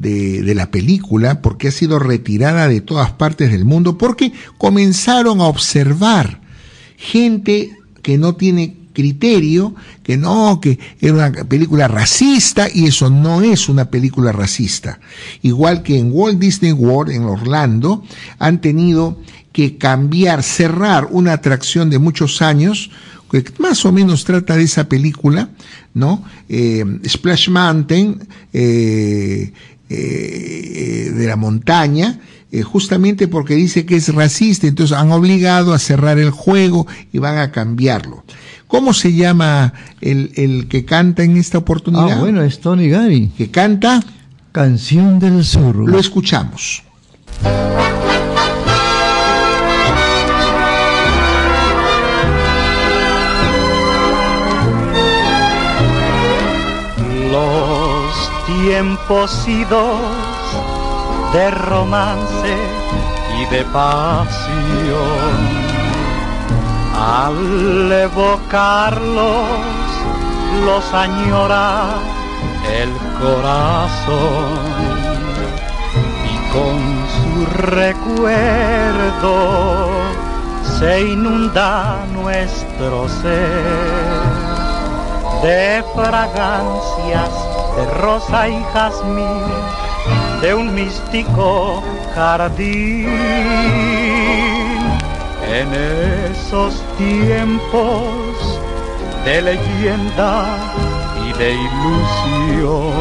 de, 0.00 0.54
la 0.54 0.70
película, 0.70 1.40
porque 1.40 1.68
ha 1.68 1.72
sido 1.72 1.98
retirada 1.98 2.68
de 2.68 2.80
todas 2.80 3.12
partes 3.12 3.50
del 3.50 3.64
mundo, 3.64 3.98
porque 3.98 4.32
comenzaron 4.58 5.40
a 5.40 5.44
observar 5.44 6.40
gente 6.96 7.76
que 8.02 8.18
no 8.18 8.34
tiene 8.34 8.76
criterio, 8.92 9.74
que 10.02 10.16
no, 10.16 10.60
que 10.60 10.78
era 11.00 11.14
una 11.14 11.32
película 11.44 11.88
racista 11.88 12.68
y 12.72 12.86
eso 12.86 13.10
no 13.10 13.42
es 13.42 13.68
una 13.68 13.90
película 13.90 14.32
racista. 14.32 15.00
Igual 15.42 15.82
que 15.82 15.98
en 15.98 16.10
Walt 16.12 16.38
Disney 16.38 16.72
World, 16.72 17.12
en 17.12 17.24
Orlando, 17.24 18.04
han 18.38 18.60
tenido 18.60 19.18
que 19.52 19.76
cambiar, 19.78 20.42
cerrar 20.42 21.08
una 21.10 21.32
atracción 21.32 21.90
de 21.90 21.98
muchos 21.98 22.42
años, 22.42 22.90
que 23.30 23.44
más 23.58 23.84
o 23.84 23.92
menos 23.92 24.24
trata 24.24 24.56
de 24.56 24.64
esa 24.64 24.88
película, 24.88 25.50
¿no? 25.92 26.24
Eh, 26.48 26.84
Splash 27.06 27.48
Mountain, 27.48 28.26
eh, 28.52 29.52
eh, 29.96 31.10
de 31.10 31.26
la 31.26 31.36
montaña, 31.36 32.20
eh, 32.52 32.62
justamente 32.62 33.28
porque 33.28 33.54
dice 33.54 33.86
que 33.86 33.96
es 33.96 34.14
racista, 34.14 34.66
entonces 34.66 34.96
han 34.96 35.10
obligado 35.12 35.72
a 35.72 35.78
cerrar 35.78 36.18
el 36.18 36.30
juego 36.30 36.86
y 37.12 37.18
van 37.18 37.38
a 37.38 37.50
cambiarlo. 37.50 38.24
¿Cómo 38.66 38.92
se 38.92 39.12
llama 39.12 39.72
el, 40.00 40.32
el 40.36 40.68
que 40.68 40.84
canta 40.84 41.22
en 41.22 41.36
esta 41.36 41.58
oportunidad? 41.58 42.18
Ah, 42.18 42.20
bueno, 42.20 42.42
es 42.42 42.60
Tony 42.60 42.88
Gary. 42.88 43.30
¿Que 43.36 43.50
canta? 43.50 44.02
Canción 44.52 45.18
del 45.18 45.44
Sur. 45.44 45.76
Lo 45.76 45.98
escuchamos. 45.98 46.82
Tiempos 58.66 59.46
idos 59.46 60.00
de 61.34 61.50
romance 61.50 62.56
y 63.38 63.44
de 63.54 63.62
pasión. 63.64 65.36
Al 66.96 67.92
evocarlos, 67.92 69.48
los 70.64 70.94
añora 70.94 71.96
el 72.80 72.90
corazón 73.20 74.54
y 76.32 76.36
con 76.54 76.76
su 77.16 77.34
recuerdo 77.66 79.34
se 80.78 81.02
inunda 81.02 82.06
nuestro 82.14 83.08
ser 83.10 84.24
de 85.42 85.84
fragancias 85.94 87.53
de 87.76 87.84
rosa 87.86 88.48
y 88.48 88.62
jazmín, 88.72 89.42
de 90.40 90.54
un 90.54 90.74
místico 90.74 91.82
jardín. 92.14 93.08
En 95.46 95.72
esos 96.32 96.82
tiempos 96.96 98.60
de 99.24 99.42
leyenda 99.42 100.46
y 101.26 101.32
de 101.38 101.52
ilusión, 101.52 102.92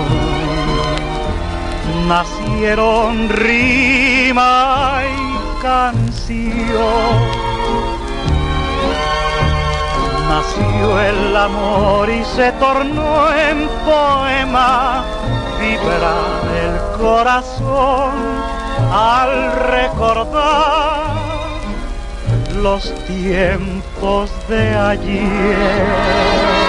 nacieron 2.07 3.29
rima 3.29 5.01
y 5.03 5.61
canción 5.61 7.42
nació 10.33 10.99
el 10.99 11.37
amor 11.37 12.09
y 12.09 12.23
se 12.25 12.51
tornó 12.53 13.31
en 13.33 13.67
poema, 13.85 15.03
vibra 15.59 16.15
el 16.65 16.75
corazón 16.99 18.13
al 18.91 19.51
recordar 19.77 21.13
los 22.63 22.83
tiempos 23.05 24.31
de 24.49 24.75
En 24.75 26.62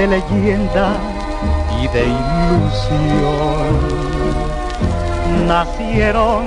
de 0.00 0.06
leyenda 0.06 0.88
y 1.78 1.88
de 1.88 2.04
ilusión 2.20 3.72
nacieron 5.46 6.44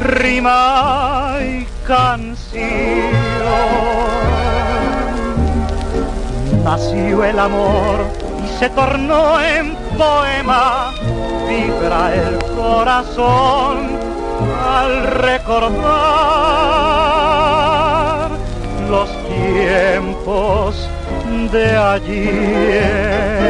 rima 0.00 1.36
y 1.42 1.66
canción. 1.86 2.64
Nació 6.64 7.24
el 7.24 7.38
amor 7.38 8.06
y 8.42 8.48
se 8.58 8.70
tornó 8.70 9.42
en 9.42 9.76
poema, 9.98 10.94
vibra 11.46 12.14
el 12.14 12.38
corazón 12.56 13.90
al 14.66 15.02
recordar 15.02 15.84
los 18.88 19.10
tiempos 19.28 20.88
de 21.54 21.76
ayer. 21.76 23.44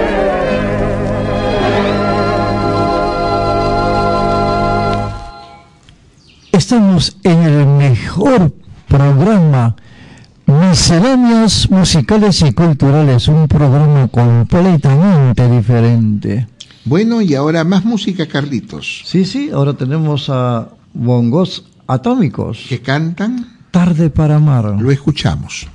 Estamos 6.53 7.17
en 7.23 7.43
el 7.43 7.67
mejor 7.67 8.53
programa 8.89 9.75
Misceláneas 10.47 11.71
musicales 11.71 12.43
y 12.43 12.53
culturales, 12.53 13.27
un 13.29 13.49
programa 13.49 14.07
completamente 14.09 15.49
diferente. 15.49 16.47
Bueno, 16.85 17.23
y 17.23 17.35
ahora 17.35 17.65
más 17.65 17.87
música, 17.87 18.27
Carlitos. 18.27 19.01
Sí, 19.07 19.25
sí, 19.25 19.51
ahora 19.51 19.73
tenemos 19.73 20.29
a 20.29 20.69
bongos 20.93 21.65
atómicos. 21.87 22.67
¿Que 22.69 22.83
cantan? 22.83 23.47
Tarde 23.71 24.11
para 24.11 24.37
amar. 24.37 24.77
Lo 24.79 24.91
escuchamos. 24.91 25.67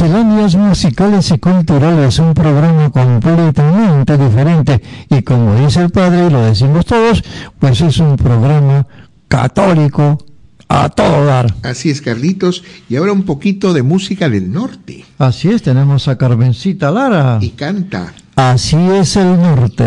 Misceláneas 0.00 0.56
musicales 0.56 1.30
y 1.30 1.38
culturales, 1.38 2.18
un 2.20 2.32
programa 2.32 2.88
completamente 2.88 4.16
diferente. 4.16 4.80
Y 5.10 5.20
como 5.20 5.54
dice 5.56 5.82
el 5.82 5.90
padre, 5.90 6.26
y 6.26 6.30
lo 6.30 6.40
decimos 6.40 6.86
todos, 6.86 7.22
pues 7.58 7.82
es 7.82 7.98
un 7.98 8.16
programa 8.16 8.86
católico 9.28 10.16
a 10.68 10.88
todo 10.88 11.26
dar. 11.26 11.54
Así 11.62 11.90
es, 11.90 12.00
Carlitos. 12.00 12.64
Y 12.88 12.96
ahora 12.96 13.12
un 13.12 13.24
poquito 13.24 13.74
de 13.74 13.82
música 13.82 14.30
del 14.30 14.50
norte. 14.50 15.04
Así 15.18 15.50
es, 15.50 15.60
tenemos 15.60 16.08
a 16.08 16.16
Carmencita 16.16 16.90
Lara. 16.90 17.36
Y 17.42 17.50
canta. 17.50 18.14
Así 18.36 18.78
es 18.78 19.16
el 19.16 19.36
norte. 19.36 19.84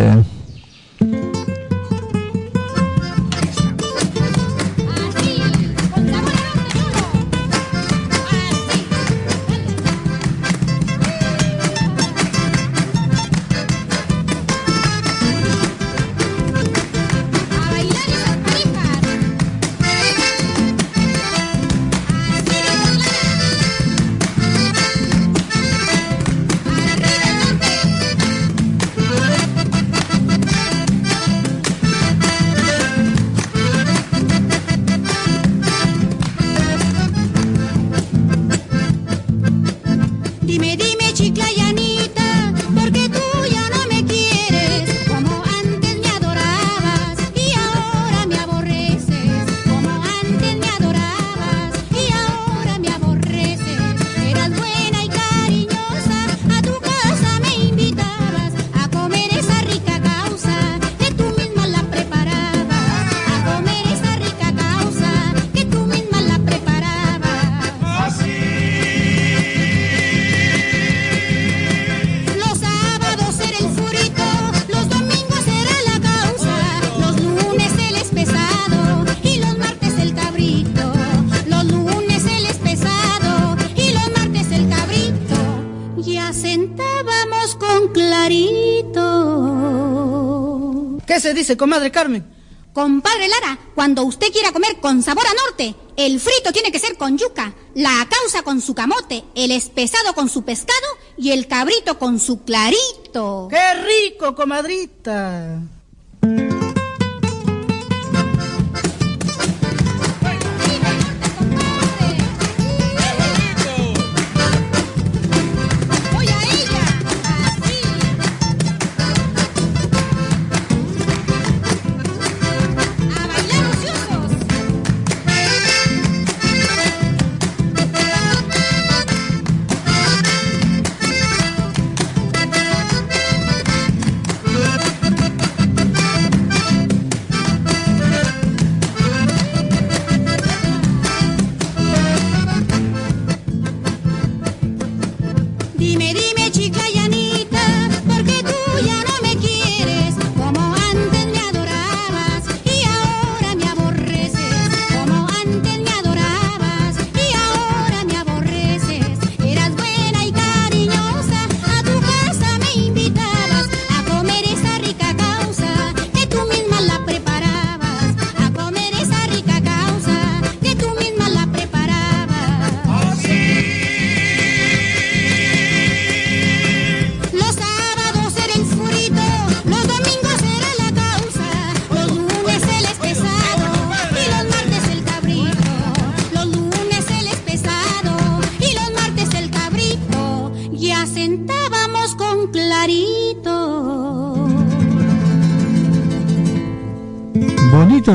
Dice, 91.53 91.57
comadre 91.57 91.91
Carmen? 91.91 92.25
Compadre 92.73 93.27
Lara, 93.27 93.59
cuando 93.75 94.03
usted 94.03 94.31
quiera 94.31 94.51
comer 94.51 94.79
con 94.81 95.03
sabor 95.03 95.25
a 95.27 95.33
norte, 95.45 95.75
el 95.95 96.19
frito 96.19 96.51
tiene 96.51 96.71
que 96.71 96.79
ser 96.79 96.97
con 96.97 97.19
yuca, 97.19 97.53
la 97.75 98.07
causa 98.09 98.41
con 98.41 98.61
su 98.61 98.73
camote, 98.73 99.23
el 99.35 99.51
espesado 99.51 100.15
con 100.15 100.27
su 100.27 100.43
pescado 100.43 100.87
y 101.15 101.31
el 101.31 101.47
cabrito 101.47 101.99
con 101.99 102.19
su 102.19 102.43
clarito. 102.43 103.47
¡Qué 103.51 103.73
rico, 103.75 104.33
comadrita! 104.33 105.61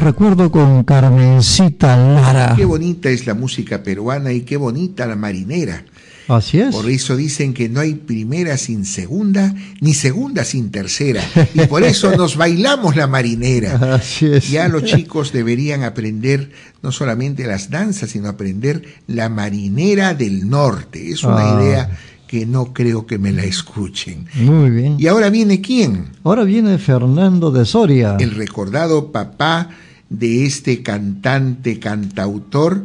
Recuerdo 0.08 0.50
con 0.50 0.84
Carmencita 0.84 1.94
Lara. 1.94 2.54
Qué 2.56 2.64
bonita 2.64 3.10
es 3.10 3.26
la 3.26 3.34
música 3.34 3.82
peruana 3.82 4.32
y 4.32 4.40
qué 4.40 4.56
bonita 4.56 5.04
la 5.06 5.16
marinera. 5.16 5.84
Así 6.28 6.58
es. 6.60 6.74
Por 6.74 6.88
eso 6.88 7.14
dicen 7.14 7.52
que 7.52 7.68
no 7.68 7.80
hay 7.80 7.92
primera 7.94 8.56
sin 8.56 8.86
segunda, 8.86 9.54
ni 9.82 9.92
segunda 9.92 10.44
sin 10.44 10.70
tercera. 10.70 11.22
Y 11.52 11.60
por 11.66 11.82
eso 11.82 12.16
nos 12.16 12.36
bailamos 12.38 12.96
la 12.96 13.06
marinera. 13.06 13.96
Así 13.96 14.24
es. 14.24 14.50
Ya 14.50 14.66
los 14.68 14.84
chicos 14.84 15.30
deberían 15.30 15.82
aprender 15.82 16.52
no 16.82 16.90
solamente 16.90 17.46
las 17.46 17.68
danzas, 17.68 18.08
sino 18.08 18.30
aprender 18.30 18.82
la 19.08 19.28
marinera 19.28 20.14
del 20.14 20.48
norte. 20.48 21.10
Es 21.10 21.22
una 21.22 21.58
Ah. 21.58 21.62
idea 21.62 21.98
que 22.26 22.46
no 22.46 22.72
creo 22.72 23.06
que 23.06 23.18
me 23.18 23.32
la 23.32 23.44
escuchen. 23.44 24.26
Muy 24.36 24.70
bien. 24.70 24.96
¿Y 24.98 25.06
ahora 25.06 25.28
viene 25.28 25.60
quién? 25.60 26.06
Ahora 26.24 26.44
viene 26.44 26.78
Fernando 26.78 27.50
de 27.50 27.66
Soria. 27.66 28.16
El 28.18 28.30
recordado 28.34 29.12
papá 29.12 29.68
de 30.08 30.46
este 30.46 30.82
cantante, 30.82 31.78
cantautor, 31.78 32.84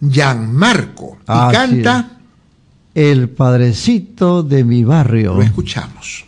Gianmarco. 0.00 1.18
Y 1.22 1.52
canta, 1.52 2.18
El 2.94 3.30
padrecito 3.30 4.42
de 4.42 4.64
mi 4.64 4.84
barrio. 4.84 5.34
lo 5.34 5.42
escuchamos. 5.42 6.24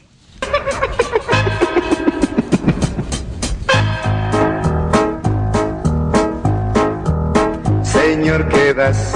Señor, 7.82 8.48
que 8.48 8.74
das 8.74 9.12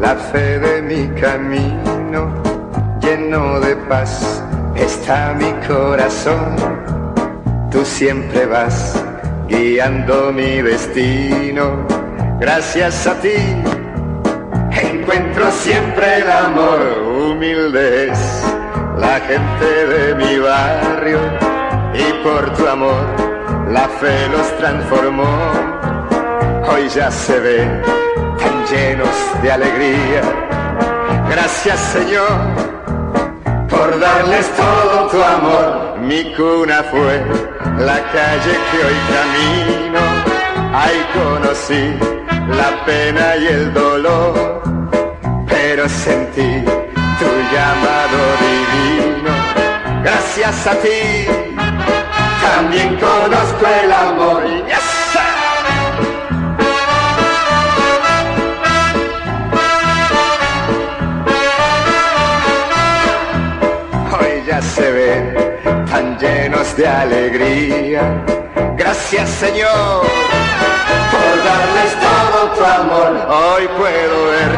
la 0.00 0.14
fe 0.16 0.58
de 0.60 0.82
mi 0.82 1.20
camino, 1.20 2.32
lleno 3.00 3.58
de 3.60 3.74
paz 3.88 4.42
está 4.76 5.34
mi 5.34 5.50
corazón. 5.66 6.56
Tú 7.70 7.84
siempre 7.84 8.46
vas 8.46 9.02
guiando 9.48 10.32
mi 10.32 10.62
destino. 10.62 11.86
Gracias 12.40 13.06
a 13.06 13.14
ti 13.20 13.36
encuentro 14.70 15.50
siempre 15.50 16.18
el 16.18 16.30
amor. 16.30 16.80
Humilde 17.02 18.10
es 18.10 18.44
la 18.98 19.20
gente 19.20 19.86
de 19.86 20.14
mi 20.14 20.38
barrio 20.38 21.18
y 21.94 22.24
por 22.24 22.52
tu 22.54 22.66
amor 22.66 23.04
la 23.70 23.88
fe 23.88 24.28
los 24.28 24.56
transformó. 24.58 25.24
Hoy 26.66 26.88
ya 26.88 27.10
se 27.10 27.38
ven 27.40 27.82
tan 28.38 28.64
llenos 28.66 29.08
de 29.42 29.52
alegría 29.52 30.22
Gracias 31.30 31.78
Señor 31.78 32.73
por 33.74 33.98
darles 33.98 34.46
todo 34.56 35.08
tu 35.08 35.22
amor. 35.22 35.98
Mi 36.00 36.34
cuna 36.34 36.82
fue 36.90 37.22
la 37.78 37.98
calle 38.14 38.54
que 38.70 38.78
hoy 38.86 38.98
camino. 39.14 40.02
Ahí 40.72 41.00
conocí 41.14 41.84
la 42.60 42.84
pena 42.84 43.36
y 43.36 43.46
el 43.46 43.72
dolor, 43.72 44.62
pero 45.48 45.88
sentí 45.88 46.64
tu 47.20 47.30
llamado 47.52 48.18
divino. 48.44 49.32
Gracias 50.02 50.66
a 50.66 50.74
ti 50.84 51.26
también 52.42 52.96
conozco 52.96 53.66
el 53.82 53.92
amor. 53.92 54.42
Yes, 54.66 54.93
ya 64.54 64.62
se 64.62 64.90
ven 64.92 65.34
tan 65.90 66.16
llenos 66.18 66.76
de 66.76 66.86
alegría. 66.86 68.02
Gracias 68.76 69.28
Señor 69.28 70.02
por 71.12 71.34
darles 71.48 71.92
todo 72.06 72.38
tu 72.56 72.64
amor. 72.80 73.12
Hoy 73.40 73.64
puedo 73.78 74.16
ver 74.34 74.52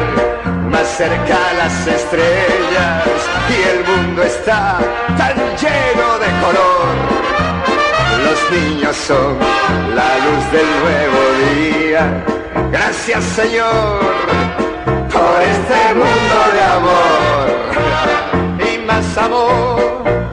más 0.71 0.87
cerca 0.87 1.39
las 1.61 1.75
estrellas 1.87 3.19
y 3.55 3.57
el 3.71 3.79
mundo 3.89 4.21
está 4.23 4.77
tan 5.17 5.35
lleno 5.61 6.07
de 6.23 6.29
color. 6.43 6.87
Los 8.25 8.39
niños 8.55 8.95
son 8.95 9.37
la 9.99 10.09
luz 10.25 10.43
del 10.55 10.69
nuevo 10.83 11.21
día. 11.49 12.01
Gracias 12.71 13.23
Señor 13.39 13.99
por 15.13 15.41
este 15.53 15.81
mundo 15.95 16.37
de 16.53 16.63
amor 16.77 18.16
más 18.97 19.17
amor, 19.19 20.26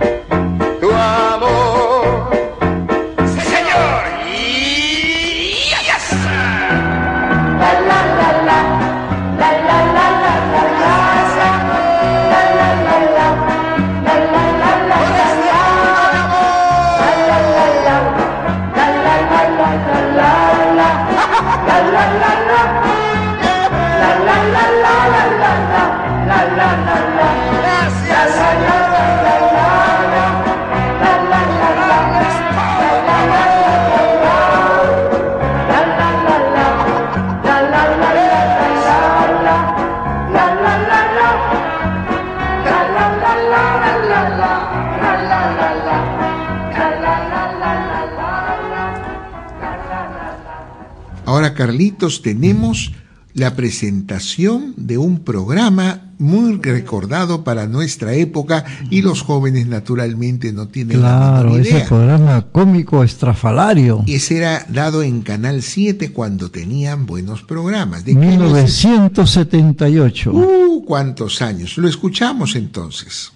Carlitos, 51.55 52.22
tenemos 52.22 52.93
la 53.35 53.56
presentación 53.56 54.74
de 54.76 54.97
un 54.97 55.18
programa 55.24 56.12
muy 56.18 56.56
recordado 56.62 57.43
para 57.43 57.66
nuestra 57.66 58.14
época 58.14 58.64
y 58.90 59.02
los 59.02 59.22
jóvenes 59.22 59.66
naturalmente 59.66 60.52
no 60.52 60.68
tienen 60.68 61.02
la 61.02 61.09
Claro, 61.43 61.59
ese 61.59 61.70
idea. 61.70 61.89
programa 61.89 62.47
cómico 62.52 63.02
estrafalario. 63.02 64.05
Ese 64.06 64.36
era 64.36 64.64
dado 64.68 65.02
en 65.02 65.22
Canal 65.22 65.62
7 65.62 66.12
cuando 66.12 66.52
tenían 66.52 67.06
buenos 67.06 67.43
programas. 67.43 68.05
¿De 68.05 68.12
qué 68.12 68.36
nos- 68.36 68.52
1978. 68.52 70.32
Uh, 70.32 70.85
cuántos 70.85 71.43
años. 71.43 71.76
Lo 71.76 71.89
escuchamos 71.89 72.55
entonces. 72.55 73.32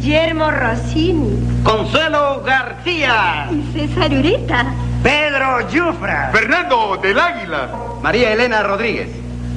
Guillermo 0.00 0.50
Rossini. 0.50 1.62
Consuelo 1.64 2.42
García, 2.44 3.50
y 3.50 3.72
César 3.72 4.12
Ureta, 4.12 4.72
Pedro 5.02 5.68
Yufra, 5.70 6.30
Fernando 6.32 6.96
del 7.02 7.18
Águila, 7.18 7.68
María 8.00 8.32
Elena 8.32 8.62
Rodríguez, 8.62 9.08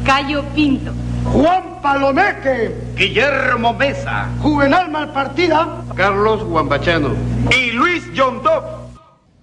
Cayo 0.03 0.43
Pinto, 0.55 0.93
Juan 1.26 1.80
Palomeque, 1.84 2.76
Guillermo 2.97 3.73
Mesa, 3.73 4.30
Juvenal 4.41 4.89
Malpartida, 4.89 5.84
Carlos 5.95 6.43
Guambachano. 6.43 7.09
Y 7.55 7.72
Luis 7.72 8.03
John 8.18 8.41
Dove. 8.43 8.68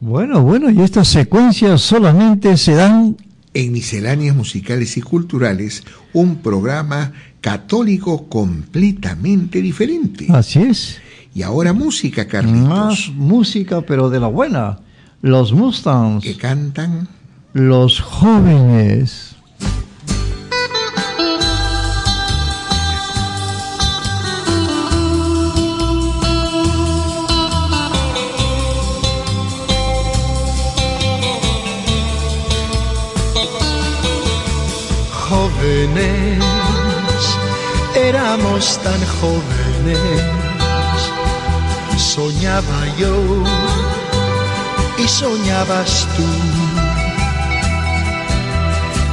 Bueno, 0.00 0.42
bueno, 0.42 0.68
y 0.68 0.82
estas 0.82 1.08
secuencias 1.08 1.80
solamente 1.80 2.56
se 2.56 2.74
dan 2.74 3.16
En 3.54 3.72
Misceláneas 3.72 4.34
Musicales 4.34 4.96
y 4.96 5.00
Culturales, 5.00 5.84
un 6.12 6.42
programa 6.42 7.12
católico 7.40 8.28
completamente 8.28 9.62
diferente. 9.62 10.26
Así 10.30 10.60
es. 10.60 10.98
Y 11.34 11.42
ahora 11.42 11.72
música, 11.72 12.26
Carlitos. 12.26 12.68
Más 12.68 13.10
música, 13.14 13.82
pero 13.82 14.10
de 14.10 14.20
la 14.20 14.28
buena. 14.28 14.80
Los 15.22 15.52
Mustangs. 15.52 16.24
Que 16.24 16.36
cantan. 16.36 17.08
Los 17.52 18.00
jóvenes. 18.00 19.36
jóvenes, 35.28 36.47
éramos 37.94 38.78
tan 38.82 39.00
jóvenes, 39.20 39.98
soñaba 41.96 42.80
yo 42.98 43.14
y 44.98 45.08
soñabas 45.08 46.06
tú. 46.16 46.24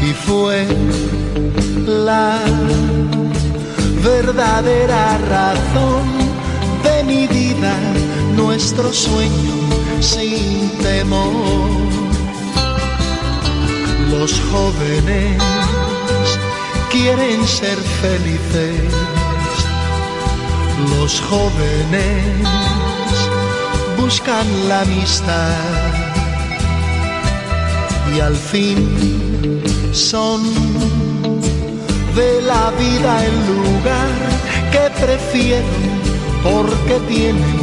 Y 0.06 0.14
fue 0.14 0.68
la 1.86 2.40
verdadera 4.04 5.18
razón 5.30 6.06
de 6.84 7.04
mi 7.04 7.28
vida, 7.28 7.74
nuestro 8.36 8.94
sueño 8.94 9.56
sin 10.00 10.70
temor. 10.82 11.76
Los 14.12 14.40
jóvenes 14.52 15.42
quieren 16.96 17.46
ser 17.46 17.78
felices. 18.02 18.94
Los 20.92 21.22
jóvenes 21.30 22.24
buscan 23.98 24.48
la 24.70 24.82
amistad 24.82 25.58
y 28.16 28.20
al 28.22 28.36
fin 28.36 28.80
son 29.92 30.42
de 32.20 32.42
la 32.52 32.66
vida 32.84 33.12
el 33.30 33.38
lugar 33.54 34.14
que 34.74 34.86
prefieren 35.06 35.92
porque 36.44 36.96
tienen 37.14 37.62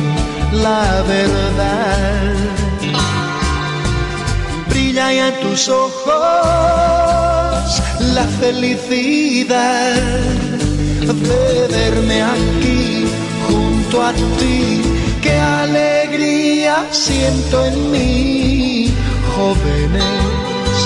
la 0.52 1.02
verdad. 1.14 2.34
Brilla 4.68 5.28
en 5.28 5.40
tus 5.40 5.68
ojos 5.68 7.01
la 8.14 8.26
felicidad 8.26 9.94
de 11.00 11.68
verme 11.68 12.22
aquí 12.22 13.06
junto 13.46 14.02
a 14.02 14.12
ti. 14.12 14.82
Qué 15.22 15.34
alegría 15.38 16.86
siento 16.90 17.64
en 17.66 17.90
mí, 17.90 18.94
jóvenes. 19.34 20.76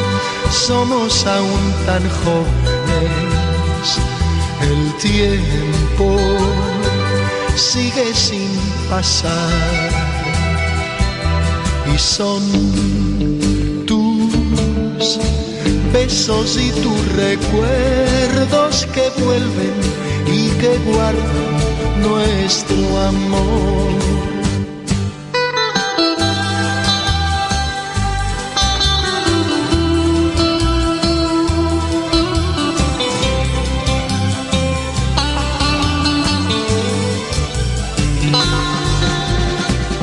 somos 0.50 1.26
aún 1.26 1.64
tan 1.86 2.02
jóvenes. 2.22 3.86
El 4.62 4.82
tiempo 5.10 6.16
sigue 7.56 8.14
sin 8.14 8.50
pasar 8.90 9.90
y 11.94 11.98
son 11.98 12.42
tus 13.86 15.18
besos 15.92 16.58
y 16.58 16.70
tus 16.70 17.12
recuerdos 17.14 18.86
que 18.94 19.10
vuelven 19.22 19.74
y 20.26 20.48
que 20.60 20.78
guardan 20.78 22.02
nuestro 22.02 22.98
amor. 23.00 23.86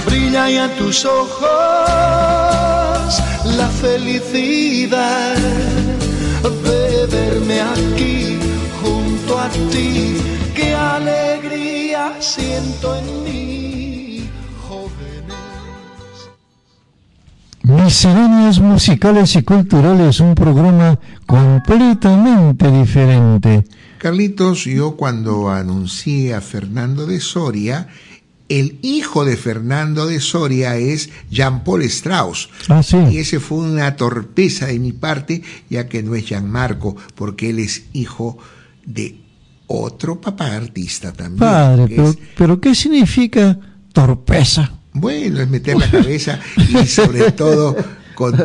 brilla 0.05 0.49
ya 0.49 0.75
tus 0.75 1.05
ojos 1.05 1.82
felicidad 3.83 5.35
de 6.63 7.05
verme 7.07 7.59
aquí 7.59 8.39
junto 8.81 9.37
a 9.37 9.49
ti. 9.49 10.15
Qué 10.55 10.73
alegría 10.73 12.15
siento 12.19 12.95
en 12.95 13.23
mí, 13.25 14.29
jóvenes. 14.65 15.41
Misceláneas 17.63 18.59
musicales 18.59 19.35
y 19.35 19.43
culturales, 19.43 20.21
un 20.21 20.33
programa 20.33 20.97
completamente 21.25 22.71
diferente. 22.71 23.65
Carlitos, 23.97 24.63
yo 24.63 24.95
cuando 24.95 25.49
anuncié 25.49 26.33
a 26.33 26.41
Fernando 26.41 27.05
de 27.05 27.19
Soria, 27.19 27.87
el 28.59 28.79
hijo 28.81 29.25
de 29.25 29.37
Fernando 29.37 30.05
de 30.05 30.19
Soria 30.19 30.75
es 30.77 31.09
Jean-Paul 31.31 31.81
Strauss. 31.83 32.49
Ah, 32.69 32.83
sí. 32.83 32.97
Y 33.11 33.17
ese 33.17 33.39
fue 33.39 33.59
una 33.59 33.95
torpeza 33.95 34.67
de 34.67 34.79
mi 34.79 34.91
parte, 34.91 35.41
ya 35.69 35.87
que 35.87 36.03
no 36.03 36.15
es 36.15 36.25
Gianmarco, 36.25 36.95
porque 37.15 37.49
él 37.51 37.59
es 37.59 37.83
hijo 37.93 38.37
de 38.85 39.17
otro 39.67 40.19
papá 40.21 40.55
artista 40.55 41.11
también. 41.13 41.39
Padre, 41.39 41.85
pero, 41.87 42.09
es- 42.09 42.17
pero 42.37 42.59
¿qué 42.61 42.75
significa 42.75 43.57
torpeza? 43.93 44.71
bueno, 44.95 45.39
es 45.41 45.49
meter 45.49 45.75
la 45.77 45.89
cabeza 45.89 46.39
y 46.57 46.85
sobre 46.85 47.31
todo 47.31 47.75
con 48.13 48.35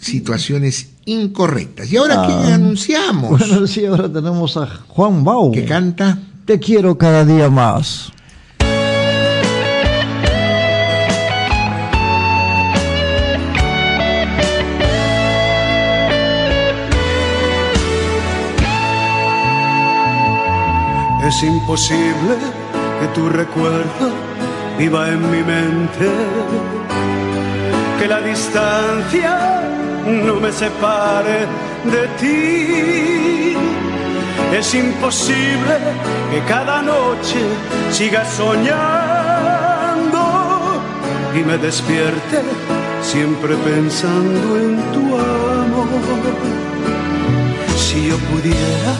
situaciones 0.00 0.88
incorrectas. 1.04 1.92
¿Y 1.92 1.96
ahora 1.96 2.22
Ah. 2.24 2.26
quién 2.26 2.54
anunciamos? 2.54 3.38
Bueno, 3.38 3.66
sí, 3.66 3.86
ahora 3.86 4.12
tenemos 4.12 4.56
a 4.56 4.66
Juan 4.88 5.22
Bau. 5.24 5.52
que 5.52 5.64
canta 5.64 6.18
Te 6.44 6.58
quiero 6.58 6.98
cada 6.98 7.24
día 7.24 7.48
más. 7.48 8.12
Es 21.34 21.42
imposible 21.44 22.36
que 23.00 23.06
tu 23.14 23.26
recuerdo 23.30 24.12
viva 24.78 25.08
en 25.08 25.22
mi 25.30 25.42
mente, 25.42 26.10
que 27.98 28.06
la 28.06 28.20
distancia 28.20 29.62
no 30.04 30.34
me 30.34 30.52
separe 30.52 31.46
de 31.94 32.06
ti. 32.20 33.56
Es 34.58 34.74
imposible 34.74 35.74
que 36.30 36.40
cada 36.46 36.82
noche 36.82 37.40
siga 37.90 38.26
soñando 38.26 38.74
y 41.34 41.38
me 41.48 41.56
despierte 41.56 42.42
siempre 43.00 43.56
pensando 43.56 44.58
en 44.58 44.76
tu 44.92 45.18
amor. 45.18 45.88
Si 47.74 48.08
yo 48.08 48.18
pudiera 48.18 48.92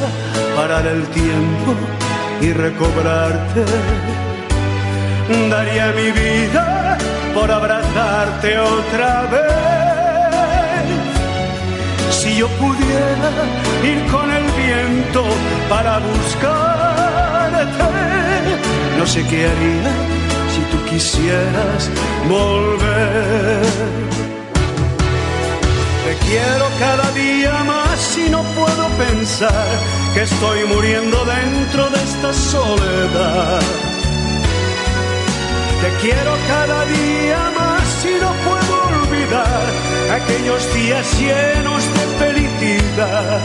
parar 0.56 0.86
el 0.86 1.06
tiempo 1.09 1.76
y 2.43 2.52
recobrarte, 2.52 3.64
daría 5.48 5.93
mi 5.93 6.10
vida 6.10 6.98
por 7.32 7.48
abrazarte 7.51 8.59
otra 8.59 9.23
vez. 9.31 9.52
Si 12.10 12.36
yo 12.36 12.48
pudiera 12.48 13.31
ir 13.85 14.10
con 14.10 14.28
el 14.31 14.44
viento 14.62 15.24
para 15.69 16.01
buscarte, 16.01 17.85
no 18.98 19.06
sé 19.06 19.24
qué 19.28 19.47
haría 19.47 19.93
si 20.52 20.60
tú 20.70 20.85
quisieras 20.90 21.90
volver. 22.28 23.62
Te 26.05 26.14
quiero 26.27 26.66
cada 26.81 27.09
día 27.12 27.62
más 27.64 28.19
y 28.19 28.28
no 28.31 28.43
puedo 28.43 28.89
pensar 28.98 30.02
que 30.14 30.22
estoy 30.22 30.64
muriendo 30.64 31.24
dentro 31.24 31.89
de 31.90 31.97
esta 31.97 32.32
soledad. 32.32 33.60
Te 35.82 35.89
quiero 36.01 36.32
cada 36.47 36.84
día 36.84 37.40
más 37.59 37.86
y 38.05 38.20
no 38.20 38.32
puedo 38.47 38.72
olvidar 39.01 39.62
aquellos 40.18 40.74
días 40.74 41.06
llenos 41.18 41.82
de 41.97 42.05
felicidad 42.22 43.40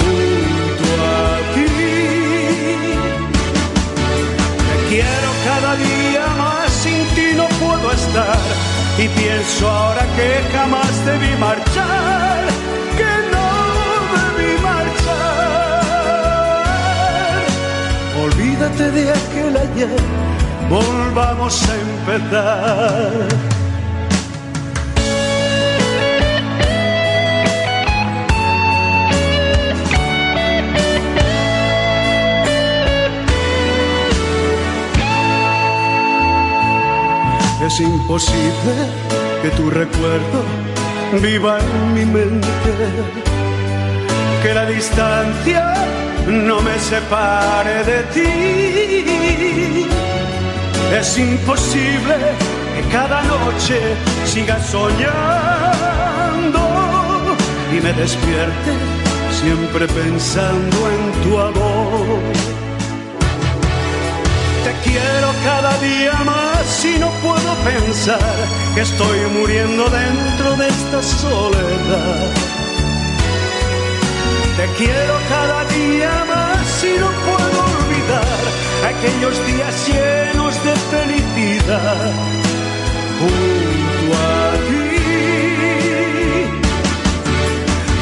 junto 0.00 0.86
a 1.04 1.54
ti. 1.54 1.66
Te 4.68 4.76
quiero 4.88 5.28
cada 5.44 5.76
día 5.76 6.26
más, 6.38 6.70
sin 6.72 7.04
ti 7.14 7.28
no 7.36 7.46
puedo 7.64 7.92
estar. 7.92 8.38
Y 8.98 9.08
pienso 9.08 9.68
ahora 9.68 10.06
que 10.16 10.28
jamás 10.56 11.04
debí 11.04 11.36
marchar, 11.38 12.15
Olvídate 18.58 18.90
de 18.90 19.10
aquel 19.10 19.54
ayer, 19.54 19.96
volvamos 20.70 21.62
a 21.68 21.74
empezar. 21.76 23.28
Es 37.60 37.80
imposible 37.80 38.74
que 39.42 39.50
tu 39.50 39.68
recuerdo 39.68 40.44
viva 41.20 41.58
en 41.58 41.92
mi 41.92 42.06
mente, 42.06 42.48
que 44.42 44.54
la 44.54 44.64
distancia 44.64 45.74
no 46.26 46.60
me 46.60 46.78
separe 46.78 47.84
de 47.84 48.02
ti. 48.14 49.86
Es 50.98 51.18
imposible 51.18 52.16
que 52.74 52.82
cada 52.90 53.22
noche 53.22 53.80
siga 54.24 54.58
soñando 54.60 55.06
y 57.72 57.80
me 57.80 57.92
despierte 57.92 58.72
siempre 59.40 59.86
pensando 59.86 60.76
en 60.90 61.12
tu 61.22 61.38
amor. 61.38 62.20
Te 64.64 64.72
quiero 64.88 65.28
cada 65.44 65.78
día 65.78 66.14
más 66.24 66.84
y 66.84 66.98
no 66.98 67.10
puedo 67.22 67.54
pensar 67.64 68.36
que 68.74 68.80
estoy 68.80 69.18
muriendo 69.38 69.84
dentro 69.84 70.56
de 70.56 70.68
esta 70.68 71.02
soledad. 71.02 72.55
Te 74.56 74.66
quiero 74.78 75.14
cada 75.28 75.64
día 75.66 76.24
más 76.26 76.84
y 76.84 76.98
no 76.98 77.10
puedo 77.26 77.58
olvidar 77.76 78.40
aquellos 78.90 79.36
días 79.46 79.74
llenos 79.86 80.54
de 80.64 80.74
felicidad 80.92 82.12
junto 83.20 84.04
a 84.16 84.52
ti. 84.68 84.96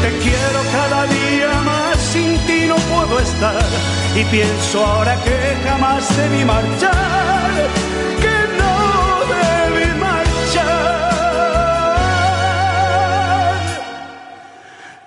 Te 0.02 0.10
quiero 0.22 0.60
cada 0.70 1.00
día 1.06 1.52
más, 1.64 1.96
sin 2.12 2.38
ti 2.46 2.66
no 2.68 2.76
puedo 2.76 3.18
estar. 3.18 3.68
Y 4.14 4.22
pienso 4.24 4.86
ahora 4.86 5.16
que 5.24 5.56
jamás 5.68 6.04
debí 6.16 6.44
marchar, 6.44 7.68
que 8.22 8.36
no 8.60 8.76
debí 9.34 9.88
marchar. 9.98 10.94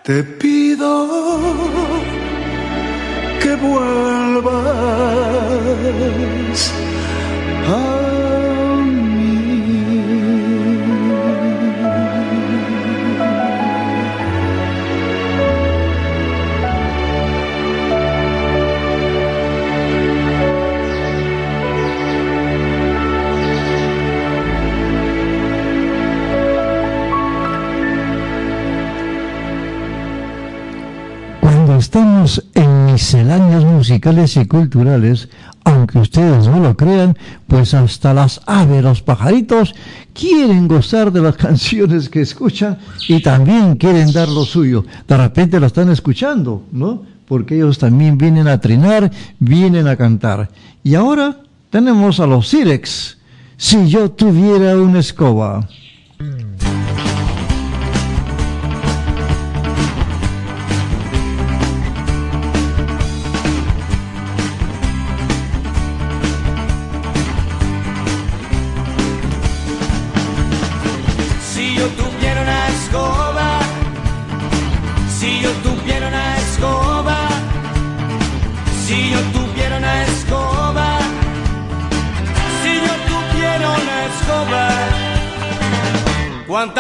Te 0.04 0.24
pido 0.24 1.17
que 3.42 3.56
vuelvas 3.56 4.58
a 7.68 8.07
musicales 33.88 34.36
y 34.36 34.46
culturales, 34.46 35.30
aunque 35.64 36.00
ustedes 36.00 36.46
no 36.48 36.60
lo 36.60 36.76
crean, 36.76 37.18
pues 37.48 37.74
hasta 37.74 38.14
las 38.14 38.42
aves, 38.46 38.84
los 38.84 39.02
pajaritos, 39.02 39.74
quieren 40.14 40.68
gozar 40.68 41.10
de 41.10 41.22
las 41.22 41.38
canciones 41.48 42.10
que 42.10 42.20
escuchan 42.20 42.78
y 43.08 43.22
también 43.22 43.78
quieren 43.78 44.12
dar 44.12 44.28
lo 44.28 44.44
suyo. 44.44 44.84
De 45.08 45.16
repente 45.16 45.58
lo 45.62 45.68
están 45.68 45.90
escuchando, 45.90 46.64
¿no? 46.74 47.04
Porque 47.30 47.56
ellos 47.56 47.78
también 47.78 48.18
vienen 48.18 48.50
a 48.50 48.60
trinar, 48.60 49.10
vienen 49.40 49.88
a 49.88 49.96
cantar. 49.96 50.50
Y 50.84 50.96
ahora 50.96 51.38
tenemos 51.70 52.20
a 52.20 52.28
los 52.28 52.50
Sirex. 52.50 53.20
Si 53.56 53.88
yo 53.88 54.12
tuviera 54.12 54.76
una 54.76 55.00
escoba. 55.00 55.66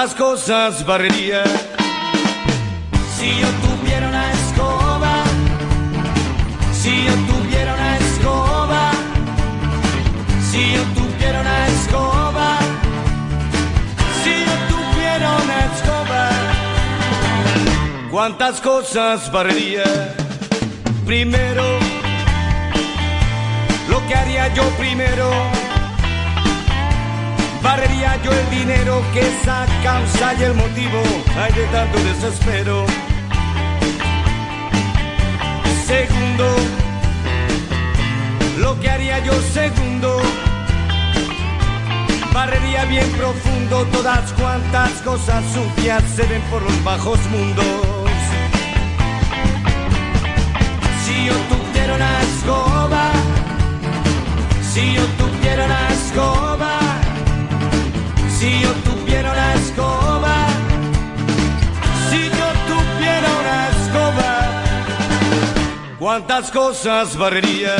¿Cuántas 0.07 0.15
cosas 0.15 0.85
barrería? 0.85 1.43
Si 3.17 3.39
yo 3.41 3.47
tuviera 3.65 4.07
una 4.07 4.31
escoba, 4.31 5.23
si 6.71 7.05
yo 7.05 7.13
tuviera 7.27 7.73
una 7.73 7.97
escoba, 7.97 8.91
si 10.49 10.73
yo 10.75 10.83
tuviera 10.95 11.41
una 11.41 11.67
escoba. 11.67 12.57
Si 14.23 14.29
yo 14.45 14.55
tuviera 14.69 15.29
una 15.43 15.57
escoba, 15.73 16.29
¿cuántas 18.09 18.61
cosas 18.61 19.29
barrería? 19.31 19.83
Primero, 21.05 21.65
lo 23.89 24.07
que 24.07 24.15
haría 24.15 24.53
yo 24.53 24.63
primero, 24.77 25.29
barrería 27.61 28.19
yo 28.23 28.31
el 28.31 28.49
dinero 28.49 29.01
que 29.13 29.21
esa 29.21 29.65
causa 29.83 30.33
y 30.39 30.43
el 30.43 30.53
motivo 30.53 31.01
hay 31.39 31.53
de 31.53 31.65
tanto 31.67 31.99
desespero. 31.99 32.85
Segundo, 35.85 36.55
lo 38.59 38.79
que 38.79 38.89
haría 38.89 39.19
yo 39.19 39.33
segundo, 39.53 40.21
barrería 42.33 42.85
bien 42.85 43.09
profundo 43.11 43.85
todas 43.91 44.33
cuantas 44.33 44.91
cosas 45.03 45.43
sucias 45.53 46.03
se 46.15 46.23
ven 46.23 46.41
por 46.51 46.61
los 46.61 46.83
bajos 46.83 47.19
mundos. 47.31 47.65
Si 51.05 51.25
yo 51.25 51.33
tuviera 51.49 51.95
una 51.95 52.21
escoba, 52.21 53.11
si 54.73 54.93
yo 54.93 55.05
tuviera 55.17 55.65
una 55.65 55.87
escoba, 55.89 56.96
si 58.39 58.61
yo 58.61 58.71
tuviera 58.83 59.31
una 59.31 59.53
escoba, 59.55 60.35
si 62.09 62.19
yo 62.37 62.47
tuviera 62.67 63.29
una 63.41 63.69
escoba, 63.69 64.31
¿cuántas 65.97 66.51
cosas 66.51 67.17
barrería? 67.17 67.75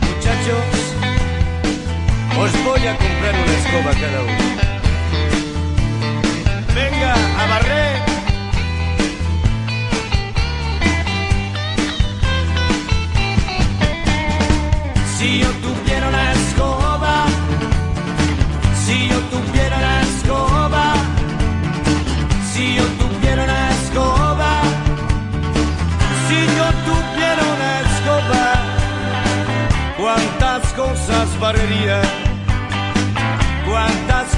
Muchachos, 0.00 0.64
os 2.38 2.64
voy 2.64 2.86
a 2.86 2.96
comprar 2.96 3.34
una 3.34 3.54
escoba 3.58 3.90
cada 4.00 4.22
uno. 4.22 4.53
Barrería, 31.44 32.00
cuántas 33.68 34.34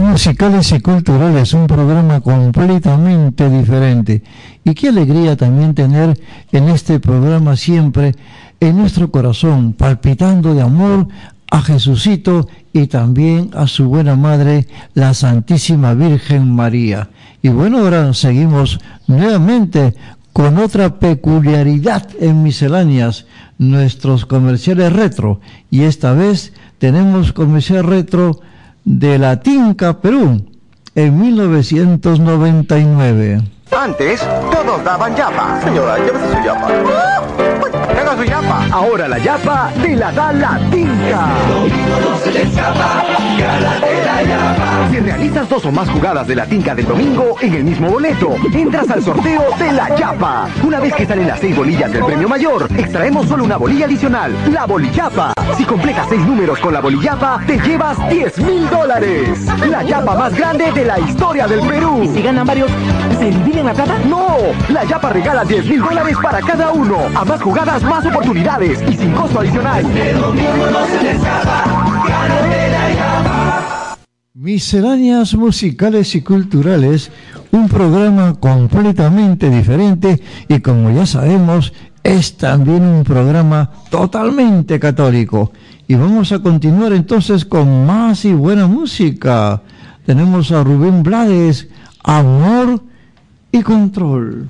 musicales 0.00 0.72
y 0.72 0.80
culturales, 0.80 1.52
un 1.54 1.68
programa 1.68 2.20
completamente 2.20 3.48
diferente. 3.48 4.24
Y 4.64 4.74
qué 4.74 4.88
alegría 4.88 5.36
también 5.36 5.72
tener 5.72 6.18
en 6.50 6.68
este 6.68 6.98
programa 6.98 7.54
siempre 7.54 8.16
en 8.58 8.76
nuestro 8.76 9.12
corazón, 9.12 9.72
palpitando 9.72 10.52
de 10.52 10.62
amor 10.62 11.06
a 11.48 11.62
Jesucito 11.62 12.48
y 12.78 12.86
también 12.86 13.50
a 13.54 13.66
su 13.66 13.88
buena 13.88 14.16
madre, 14.16 14.66
la 14.94 15.12
Santísima 15.14 15.94
Virgen 15.94 16.54
María. 16.54 17.08
Y 17.42 17.48
bueno, 17.48 17.78
ahora 17.78 18.12
seguimos 18.14 18.78
nuevamente 19.06 19.94
con 20.32 20.58
otra 20.58 20.98
peculiaridad 20.98 22.08
en 22.20 22.42
misceláneas, 22.42 23.26
nuestros 23.58 24.26
comerciales 24.26 24.92
retro. 24.92 25.40
Y 25.70 25.82
esta 25.82 26.12
vez 26.12 26.52
tenemos 26.78 27.32
comercial 27.32 27.84
retro 27.84 28.40
de 28.84 29.18
la 29.18 29.40
Tinca 29.40 30.00
Perú 30.00 30.44
en 30.94 31.20
1999. 31.20 33.42
Antes, 33.76 34.26
todos 34.52 34.84
daban 34.84 35.14
yapa. 35.14 35.60
Señora, 35.62 35.98
llévese 35.98 36.32
su 36.32 36.42
yapa. 36.44 36.68
Ahora 38.72 39.06
la 39.06 39.18
yapa 39.18 39.70
te 39.82 39.94
la 39.94 40.10
da 40.10 40.32
la. 40.32 40.58
Si 44.90 45.00
realizas 45.00 45.48
dos 45.48 45.64
o 45.64 45.72
más 45.72 45.88
jugadas 45.88 46.26
de 46.26 46.34
la 46.34 46.46
tinca 46.46 46.74
del 46.74 46.86
domingo 46.86 47.36
en 47.40 47.54
el 47.54 47.64
mismo 47.64 47.88
boleto, 47.90 48.34
entras 48.52 48.90
al 48.90 49.02
sorteo 49.02 49.44
de 49.58 49.72
la 49.72 49.94
yapa. 49.96 50.48
Una 50.62 50.80
vez 50.80 50.94
que 50.94 51.06
salen 51.06 51.28
las 51.28 51.40
seis 51.40 51.56
bolillas 51.56 51.92
del 51.92 52.04
premio 52.04 52.28
mayor, 52.28 52.68
extraemos 52.76 53.26
solo 53.28 53.44
una 53.44 53.56
bolilla 53.56 53.86
adicional, 53.86 54.34
la 54.52 54.66
bolillapa. 54.66 55.32
Si 55.56 55.64
completas 55.64 56.06
seis 56.08 56.20
números 56.26 56.58
con 56.58 56.72
la 56.72 56.80
bolillapa, 56.80 57.40
te 57.46 57.58
llevas 57.58 57.96
10 58.10 58.38
mil 58.38 58.68
dólares. 58.70 59.46
La 59.68 59.82
yapa 59.82 60.14
más 60.14 60.34
grande 60.34 60.70
de 60.72 60.84
la 60.84 60.98
historia 61.00 61.46
del 61.46 61.60
Perú. 61.60 62.00
¿Y 62.02 62.08
si 62.08 62.22
ganan 62.22 62.46
varios, 62.46 62.70
se 63.18 63.30
dividen 63.30 63.66
la 63.66 63.74
plata? 63.74 63.98
No, 64.08 64.36
la 64.68 64.84
yapa 64.84 65.10
regala 65.10 65.44
10 65.44 65.66
mil 65.66 65.80
dólares 65.80 66.16
para 66.22 66.40
cada 66.40 66.70
uno. 66.72 66.98
A 67.14 67.24
más 67.24 67.42
jugadas, 67.42 67.82
más 67.82 68.04
oportunidades 68.06 68.82
y 68.88 68.96
sin 68.96 69.12
costo 69.12 69.40
adicional. 69.40 69.84
Misceláneas 74.40 75.34
musicales 75.34 76.14
y 76.14 76.22
culturales, 76.22 77.10
un 77.50 77.68
programa 77.68 78.34
completamente 78.34 79.50
diferente 79.50 80.22
y 80.46 80.60
como 80.60 80.92
ya 80.92 81.06
sabemos, 81.06 81.72
es 82.04 82.36
también 82.36 82.84
un 82.84 83.02
programa 83.02 83.68
totalmente 83.90 84.78
católico. 84.78 85.50
Y 85.88 85.96
vamos 85.96 86.30
a 86.30 86.38
continuar 86.38 86.92
entonces 86.92 87.44
con 87.44 87.84
más 87.84 88.24
y 88.24 88.32
buena 88.32 88.68
música. 88.68 89.60
Tenemos 90.06 90.52
a 90.52 90.62
Rubén 90.62 91.02
Blades, 91.02 91.66
Amor 92.04 92.80
y 93.50 93.62
Control. 93.62 94.48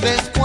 Best. 0.00 0.39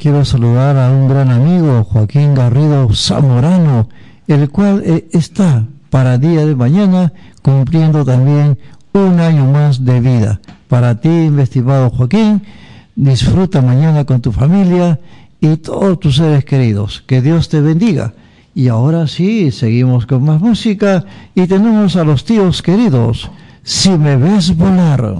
quiero 0.00 0.24
saludar 0.24 0.78
a 0.78 0.90
un 0.90 1.10
gran 1.10 1.30
amigo, 1.30 1.84
Joaquín 1.84 2.34
Garrido 2.34 2.88
Zamorano, 2.94 3.86
el 4.28 4.48
cual 4.48 4.82
eh, 4.82 5.06
está 5.12 5.66
para 5.90 6.16
día 6.16 6.46
de 6.46 6.56
mañana 6.56 7.12
cumpliendo 7.42 8.02
también 8.02 8.56
un 8.94 9.20
año 9.20 9.44
más 9.44 9.84
de 9.84 10.00
vida. 10.00 10.40
Para 10.68 10.98
ti, 11.02 11.10
investigado 11.10 11.90
Joaquín, 11.90 12.40
disfruta 12.96 13.60
mañana 13.60 14.06
con 14.06 14.22
tu 14.22 14.32
familia 14.32 14.98
y 15.38 15.58
todos 15.58 16.00
tus 16.00 16.16
seres 16.16 16.46
queridos. 16.46 17.04
Que 17.06 17.20
Dios 17.20 17.50
te 17.50 17.60
bendiga. 17.60 18.14
Y 18.54 18.68
ahora 18.68 19.06
sí, 19.06 19.50
seguimos 19.50 20.06
con 20.06 20.24
más 20.24 20.40
música 20.40 21.04
y 21.34 21.46
tenemos 21.46 21.96
a 21.96 22.04
los 22.04 22.24
tíos 22.24 22.62
queridos. 22.62 23.30
Si 23.62 23.90
me 23.90 24.16
ves 24.16 24.56
volar. 24.56 25.14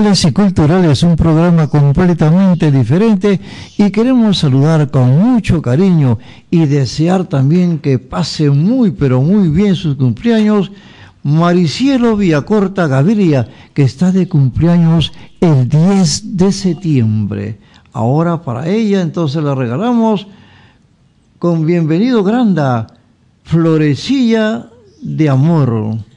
Y 0.00 0.32
culturales, 0.32 1.02
un 1.02 1.14
programa 1.14 1.68
completamente 1.68 2.72
diferente 2.72 3.38
y 3.76 3.90
queremos 3.90 4.38
saludar 4.38 4.90
con 4.90 5.18
mucho 5.18 5.60
cariño 5.60 6.18
y 6.50 6.64
desear 6.64 7.26
también 7.26 7.80
que 7.80 7.98
pase 7.98 8.48
muy 8.48 8.92
pero 8.92 9.20
muy 9.20 9.50
bien 9.50 9.74
sus 9.74 9.96
cumpleaños 9.96 10.72
Maricielo 11.22 12.16
Villacorta 12.16 12.86
Gaviria, 12.86 13.46
que 13.74 13.82
está 13.82 14.10
de 14.10 14.26
cumpleaños 14.26 15.12
el 15.38 15.68
10 15.68 16.34
de 16.38 16.50
septiembre. 16.50 17.58
Ahora 17.92 18.40
para 18.40 18.68
ella 18.68 19.02
entonces 19.02 19.44
le 19.44 19.54
regalamos 19.54 20.26
con 21.38 21.66
bienvenido 21.66 22.24
Granda, 22.24 22.86
Florecilla 23.44 24.70
de 25.02 25.28
Amor. 25.28 26.09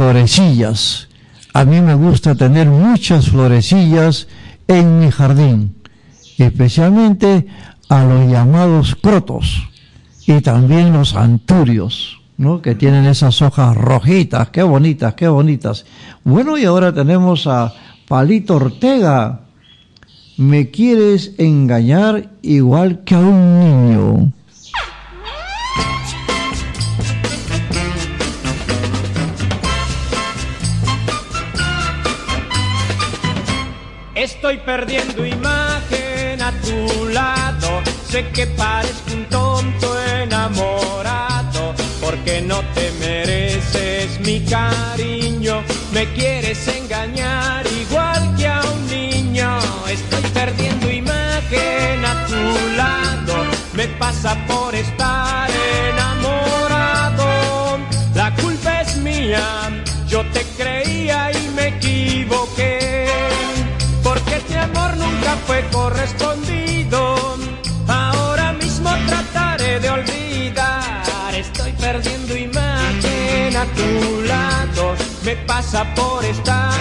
Florecillas. 0.00 1.08
A 1.52 1.66
mí 1.66 1.82
me 1.82 1.94
gusta 1.94 2.34
tener 2.34 2.68
muchas 2.68 3.28
florecillas 3.28 4.28
en 4.66 4.98
mi 4.98 5.10
jardín, 5.10 5.74
especialmente 6.38 7.46
a 7.90 8.04
los 8.04 8.26
llamados 8.30 8.94
crotos 8.94 9.68
y 10.26 10.40
también 10.40 10.94
los 10.94 11.14
anturios, 11.16 12.18
¿no? 12.38 12.62
que 12.62 12.74
tienen 12.74 13.04
esas 13.04 13.42
hojas 13.42 13.76
rojitas, 13.76 14.48
qué 14.48 14.62
bonitas, 14.62 15.12
qué 15.12 15.28
bonitas. 15.28 15.84
Bueno, 16.24 16.56
y 16.56 16.64
ahora 16.64 16.94
tenemos 16.94 17.46
a 17.46 17.74
Palito 18.08 18.56
Ortega. 18.56 19.42
Me 20.38 20.70
quieres 20.70 21.34
engañar 21.36 22.30
igual 22.40 23.00
que 23.04 23.16
a 23.16 23.18
un 23.18 23.60
niño. 23.60 24.32
Estoy 34.34 34.58
perdiendo 34.58 35.26
imagen 35.26 36.40
a 36.40 36.52
tu 36.62 37.08
lado. 37.08 37.82
Sé 38.08 38.28
que 38.28 38.46
parezco 38.46 39.12
un 39.12 39.24
tonto 39.24 40.00
enamorado, 40.22 41.74
porque 42.00 42.40
no 42.40 42.60
te 42.74 42.92
mereces 43.00 44.20
mi 44.20 44.40
cariño. 44.44 45.62
Me 45.92 46.06
quieres 46.14 46.66
engañar 46.68 47.66
igual 47.66 48.34
que 48.36 48.46
a 48.46 48.62
un 48.62 48.86
niño. 48.86 49.58
Estoy 49.88 50.22
perdiendo 50.30 50.90
imagen 50.90 52.04
a 52.04 52.26
tu 52.26 52.76
lado. 52.76 53.34
Me 53.74 53.88
pasa 53.88 54.36
por 54.46 54.74
estar 54.74 55.50
enamorado. 55.90 57.26
La 58.14 58.32
culpa 58.36 58.80
es 58.82 58.96
mía 58.96 59.79
correspondido. 66.00 67.14
Ahora 67.86 68.52
mismo 68.54 68.90
trataré 69.06 69.80
de 69.80 69.90
olvidar. 69.90 71.34
Estoy 71.34 71.72
perdiendo 71.72 72.36
imagen 72.36 73.56
a 73.56 73.64
tu 73.66 74.22
lado. 74.22 74.94
Me 75.24 75.36
pasa 75.36 75.84
por 75.94 76.24
estar 76.24 76.72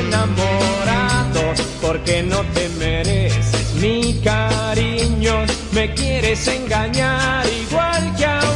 enamorado. 0.00 1.54
Porque 1.80 2.22
no 2.22 2.42
te 2.54 2.68
mereces 2.78 3.74
mi 3.80 4.20
cariño. 4.22 5.46
Me 5.72 5.94
quieres 5.94 6.46
engañar 6.48 7.46
igual 7.46 8.14
que 8.16 8.26
a 8.26 8.47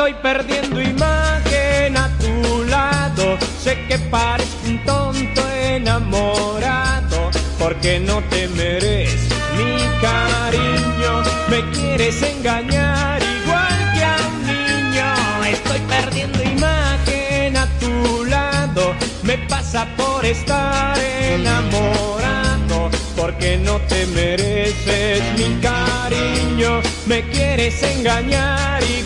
estoy 0.00 0.14
perdiendo 0.22 0.80
imagen 0.80 1.94
a 1.94 2.08
tu 2.16 2.64
lado. 2.64 3.36
Sé 3.62 3.76
que 3.86 3.98
parezco 3.98 4.66
un 4.66 4.82
tonto 4.86 5.42
enamorado, 5.50 7.30
porque 7.58 8.00
no 8.00 8.22
te 8.30 8.48
mereces 8.48 9.28
mi 9.58 9.76
cariño. 10.00 11.22
Me 11.50 11.70
quieres 11.72 12.22
engañar 12.22 13.20
igual 13.22 13.92
que 13.92 14.04
a 14.04 14.16
un 14.26 14.46
niño. 14.46 15.44
Estoy 15.44 15.80
perdiendo 15.80 16.42
imagen 16.44 17.58
a 17.58 17.66
tu 17.78 18.24
lado. 18.24 18.94
Me 19.22 19.36
pasa 19.48 19.86
por 19.98 20.24
estar 20.24 20.98
enamorado, 20.98 22.90
porque 23.14 23.58
no 23.58 23.78
te 23.82 24.06
mereces 24.06 25.22
mi 25.36 25.60
cariño. 25.60 26.80
Me 27.04 27.20
quieres 27.28 27.82
engañar 27.82 28.82
igual 28.84 28.99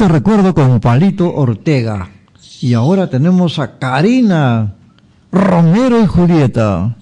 triste 0.00 0.14
recuerdo 0.14 0.54
con 0.54 0.80
Palito 0.80 1.30
Ortega. 1.34 2.08
Y 2.62 2.72
ahora 2.72 3.10
tenemos 3.10 3.58
a 3.58 3.78
Karina 3.78 4.72
Romero 5.30 6.00
y 6.02 6.06
Julieta. 6.06 6.96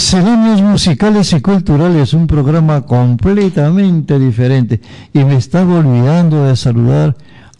Misceláneas 0.00 0.62
musicales 0.62 1.30
y 1.34 1.42
culturales, 1.42 2.14
un 2.14 2.26
programa 2.26 2.80
completamente 2.86 4.18
diferente. 4.18 4.80
Y 5.12 5.24
me 5.24 5.36
estaba 5.36 5.80
olvidando 5.80 6.44
de 6.46 6.56
saludar 6.56 7.14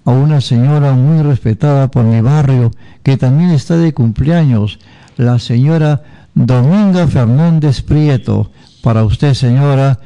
a 0.07 0.11
una 0.13 0.41
señora 0.41 0.95
muy 0.95 1.23
respetada 1.23 1.91
por 1.91 2.05
mi 2.05 2.23
barrio, 2.23 2.71
que 3.03 3.19
también 3.19 3.51
está 3.51 3.77
de 3.77 3.93
cumpleaños, 3.93 4.79
la 5.19 5.39
señora 5.39 6.03
Dominga 6.35 7.07
Fernández 7.09 7.83
Prieto. 7.83 8.51
Para 8.83 9.05
usted, 9.05 9.35
señora, 9.35 10.01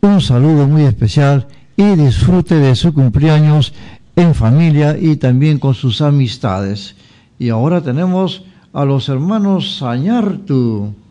un 0.00 0.22
saludo 0.22 0.66
muy 0.66 0.84
especial 0.84 1.48
y 1.76 1.96
disfrute 1.96 2.54
de 2.54 2.76
su 2.76 2.94
cumpleaños 2.94 3.74
en 4.16 4.34
familia 4.34 4.96
y 4.98 5.16
también 5.16 5.58
con 5.58 5.74
sus 5.74 6.00
amistades. 6.00 6.96
Y 7.38 7.50
ahora 7.50 7.82
tenemos 7.82 8.42
a 8.72 8.86
los 8.86 9.10
hermanos 9.10 9.76
Sañartu. 9.76 11.03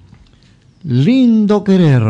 Lindo 0.85 1.63
querer. 1.63 2.03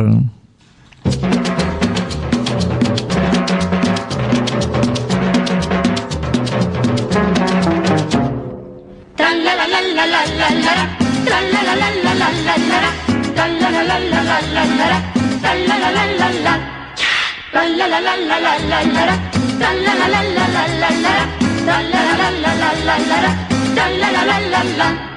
la 24.00 24.12
la 24.12 24.40
la 24.40 24.64
la 24.78 25.13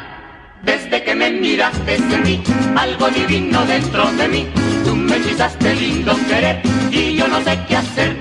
desde 0.66 1.05
que 1.05 1.14
me 1.14 1.30
miraste 1.30 1.97
sentí 2.10 2.43
algo 2.76 3.09
divino 3.09 3.64
dentro 3.66 4.10
de 4.18 4.26
mí. 4.26 4.48
Tú 4.84 4.97
me 4.97 5.16
hechizaste 5.16 5.76
lindo 5.76 6.12
querer 6.28 6.60
y 6.90 7.14
yo 7.14 7.28
no 7.28 7.40
sé 7.44 7.56
qué 7.68 7.76
hacer. 7.76 8.16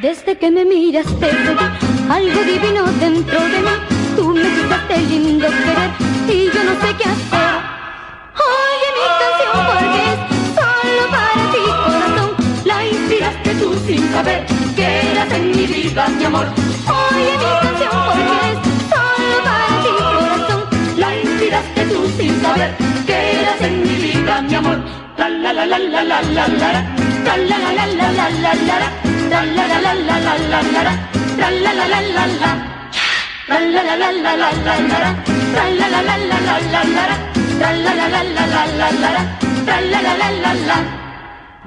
Desde 0.00 0.38
que 0.38 0.50
me 0.52 0.64
miraste 0.64 1.30
sentí 1.30 1.64
algo 2.08 2.40
divino 2.44 2.84
dentro 3.00 3.40
de 3.40 3.58
mí. 3.66 3.74
Tú 4.16 4.28
me 4.28 4.48
quitaste 4.56 4.98
lindo 4.98 5.48
querer 5.48 5.90
y 6.28 6.44
yo 6.54 6.62
no 6.62 6.74
sé 6.80 6.88
qué 6.98 7.06
hacer. 7.14 7.50
Oye 8.48 8.88
mi 8.96 9.06
canción 9.20 9.56
porque 9.70 10.00
es 10.12 10.18
solo 10.58 11.04
para 11.10 11.44
ti 11.52 11.64
corazón. 11.84 12.30
La 12.66 12.86
inspiraste 12.86 13.54
tú 13.56 13.74
sin 13.84 14.12
saber 14.12 14.46
que 14.76 15.10
eras 15.10 15.32
en 15.32 15.50
mi 15.50 15.66
vida 15.66 16.08
mi 16.16 16.24
amor. 16.24 16.46
Oye 16.86 17.32
mi 17.36 17.50
canción 17.62 18.07
saber 22.40 22.70
que 23.06 23.16
eras 23.40 23.60
en 23.60 23.82
mi 23.82 23.94
vida 24.06 24.40
mi 24.42 24.54
amor. 24.54 24.78
La 25.18 25.28
la 25.28 25.52
la 25.52 25.66
la 25.66 25.78
la 25.78 26.02
la 26.04 26.22
la 26.22 26.48
la 26.48 26.72
la. 26.72 26.82
La 27.24 27.36
la 27.36 27.58
la 27.58 27.72
la 27.72 27.86
la 27.86 28.08
la. 28.64 28.90
La 29.30 29.44
la 29.44 29.66
la 29.66 29.78
la 29.80 29.94
la 29.94 30.18
la 30.18 30.36
la 30.48 30.62
la 30.62 30.82
la. 30.82 30.92
La 31.38 31.50
la 31.50 31.72
la 31.72 31.86
la 33.96 34.12
la 34.12 34.36
la 34.36 34.50
la 34.50 34.62
la 36.58 36.84
la. 36.84 37.18
La 37.58 37.72
la 37.72 37.94
la 37.94 38.08
la 38.08 38.22
la 38.36 38.46
la 38.46 38.66
la 38.78 38.88
la 38.92 39.10
la. 39.16 39.22
La 39.66 39.76
la 39.80 39.98
la 40.02 40.12
la 40.16 40.30
la 40.30 40.54
la. 40.68 40.76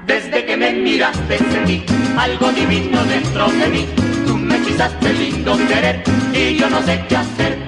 Desde 0.06 0.44
que 0.44 0.56
me 0.56 0.72
miraste 0.72 1.38
sentí 1.38 1.84
algo 2.16 2.50
divino 2.52 3.04
dentro 3.04 3.48
de 3.48 3.68
mí. 3.68 3.86
Tú 4.26 4.36
me 4.36 4.56
hechizaste 4.56 5.12
lindo 5.12 5.56
querer 5.68 6.02
y 6.32 6.56
yo 6.56 6.68
no 6.68 6.82
sé 6.82 7.04
qué 7.08 7.16
hacer. 7.16 7.58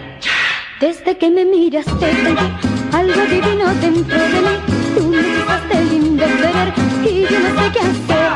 Desde 0.80 1.16
que 1.16 1.30
me 1.30 1.44
miraste 1.44 2.12
sentí 2.12 2.73
algo 2.94 3.22
divino 3.26 3.74
dentro 3.80 4.18
de 4.18 4.40
mí. 4.46 4.54
Tú 4.94 5.02
me 5.08 5.22
quitaste 5.34 5.84
lindo 5.90 6.24
querer 6.24 6.72
y 7.04 7.22
yo 7.30 7.38
no 7.40 7.50
sé 7.58 7.66
qué 7.74 7.80
hacer. 7.90 8.32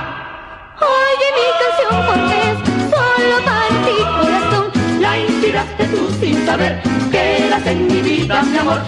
Oye 0.95 1.29
mi 1.37 1.47
canción 1.61 1.95
porque 2.09 2.37
es 2.51 2.59
solo 2.93 3.37
para 3.49 3.75
ti 3.87 3.97
corazón. 4.19 4.67
La 5.01 5.19
inspiraste 5.19 5.85
tú 5.93 6.01
sin 6.21 6.45
saber 6.45 6.83
que 7.13 7.47
eras 7.47 7.67
en 7.67 7.87
mi 7.87 8.01
vida 8.03 8.43
mi 8.43 8.59
amor. 8.59 8.81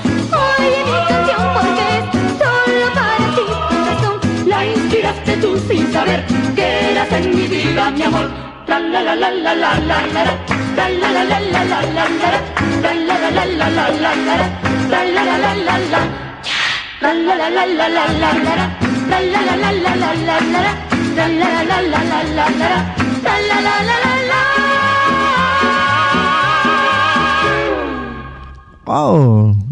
Oye 0.59 0.81
mi 0.89 0.99
canción 1.09 1.43
porque 1.55 1.85
es 1.99 2.05
solo 2.43 2.87
para 2.99 3.27
ti 3.37 3.47
corazón. 3.71 4.17
La 4.47 4.67
inspiraste 4.67 5.37
tú 5.37 5.57
sin 5.69 5.93
saber 5.93 6.25
que 6.57 6.91
eras 6.91 7.13
en 7.13 7.37
mi 7.37 7.47
vida 7.47 7.91
mi 7.93 8.03
amor. 8.03 8.29
La 8.67 8.81
la 8.81 9.03
la 9.03 9.15
la 9.15 9.31
la 9.31 9.55
la 9.55 9.79
la 9.79 10.07
la 10.15 10.25
la. 10.25 10.35
La 10.77 10.89
la 10.89 11.09
la 11.13 11.25
la 11.25 11.41
la 11.41 11.65
la 11.65 11.81
la 11.83 12.09
la 12.09 12.31
la. 12.33 12.41
La 12.83 12.95
la 12.95 13.31
la 13.31 13.71
la 13.91 14.15
la 14.27 14.70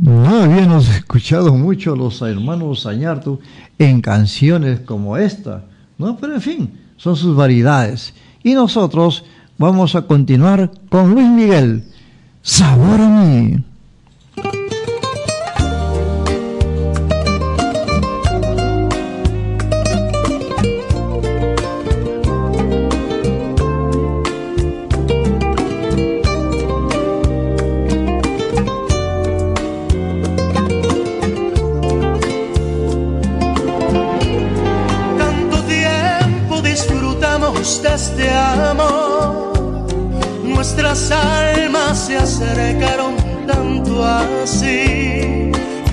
no 0.01 0.43
habíamos 0.45 0.89
escuchado 0.89 1.53
mucho 1.55 1.95
a 1.95 1.97
los 1.97 2.23
hermanos 2.23 2.83
Sañartu 2.83 3.41
en 3.79 4.01
canciones 4.01 4.81
como 4.81 5.17
esta, 5.17 5.65
¿no? 5.99 6.17
Pero 6.17 6.35
en 6.35 6.41
fin, 6.41 6.71
son 6.97 7.17
sus 7.17 7.35
variedades. 7.35 8.15
Y 8.45 8.55
nosotros 8.55 9.25
vamos 9.57 9.97
a 9.97 10.03
continuar 10.03 10.71
con 10.89 11.11
Luis 11.11 11.29
Miguel, 11.29 11.85
Sabor 12.43 13.01
a 13.01 13.09
mí. 13.09 13.57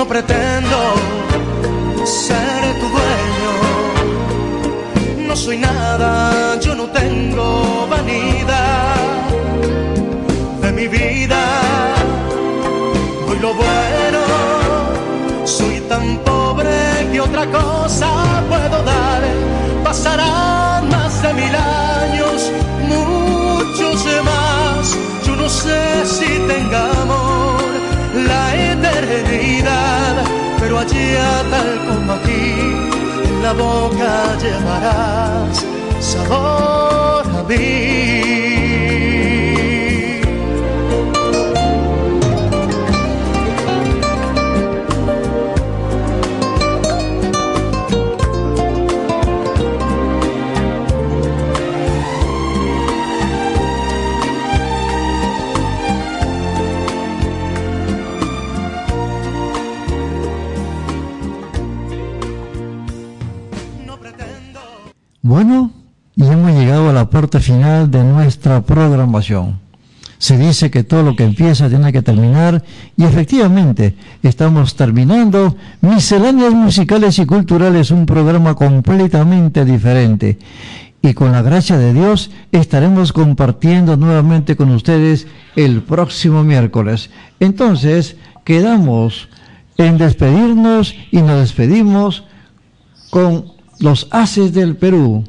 No 0.00 0.08
pretendo 0.08 0.78
ser 2.06 2.62
tu 2.80 2.86
dueño, 2.96 3.52
no 5.28 5.36
soy 5.36 5.58
nada, 5.58 6.58
yo 6.58 6.74
no 6.74 6.86
tengo 6.86 7.86
vanidad 7.86 8.96
de 10.62 10.72
mi 10.72 10.88
vida. 10.88 11.42
Doy 13.26 13.38
lo 13.40 13.52
bueno, 13.52 14.20
soy 15.44 15.80
tan 15.80 16.16
pobre 16.24 17.06
que 17.12 17.20
otra 17.20 17.44
cosa 17.50 18.42
puedo 18.48 18.82
dar. 18.82 19.22
Pasarán 19.84 20.88
más 20.88 21.22
de 21.22 21.34
mil 21.34 21.54
años, 21.54 22.50
muchos 22.88 24.06
más. 24.24 24.96
Yo 25.26 25.36
no 25.36 25.46
sé 25.46 26.06
si 26.06 26.38
tengamos 26.48 27.69
eternidad, 29.02 30.24
pero 30.58 30.78
allá 30.78 31.42
tal 31.50 31.86
como 31.86 32.12
aquí, 32.12 32.54
en 33.24 33.42
la 33.42 33.52
boca 33.52 34.36
llevarás 34.42 35.66
sabor 36.00 37.24
a 37.38 37.42
mí. 37.48 38.59
Bueno, 65.30 65.70
y 66.16 66.24
hemos 66.24 66.50
llegado 66.50 66.90
a 66.90 66.92
la 66.92 67.08
parte 67.08 67.38
final 67.38 67.88
de 67.88 68.02
nuestra 68.02 68.62
programación. 68.62 69.60
Se 70.18 70.36
dice 70.36 70.72
que 70.72 70.82
todo 70.82 71.04
lo 71.04 71.14
que 71.14 71.22
empieza 71.22 71.68
tiene 71.68 71.92
que 71.92 72.02
terminar 72.02 72.64
y 72.96 73.04
efectivamente 73.04 73.94
estamos 74.24 74.74
terminando 74.74 75.54
Misceláneas 75.82 76.52
Musicales 76.52 77.16
y 77.20 77.26
Culturales, 77.26 77.92
un 77.92 78.06
programa 78.06 78.56
completamente 78.56 79.64
diferente. 79.64 80.36
Y 81.00 81.14
con 81.14 81.30
la 81.30 81.42
gracia 81.42 81.78
de 81.78 81.94
Dios 81.94 82.32
estaremos 82.50 83.12
compartiendo 83.12 83.96
nuevamente 83.96 84.56
con 84.56 84.70
ustedes 84.72 85.28
el 85.54 85.84
próximo 85.84 86.42
miércoles. 86.42 87.08
Entonces, 87.38 88.16
quedamos 88.42 89.28
en 89.76 89.96
despedirnos 89.96 90.96
y 91.12 91.22
nos 91.22 91.38
despedimos 91.38 92.24
con 93.10 93.59
los 93.80 94.06
Haces 94.10 94.52
del 94.52 94.76
Perú. 94.76 95.24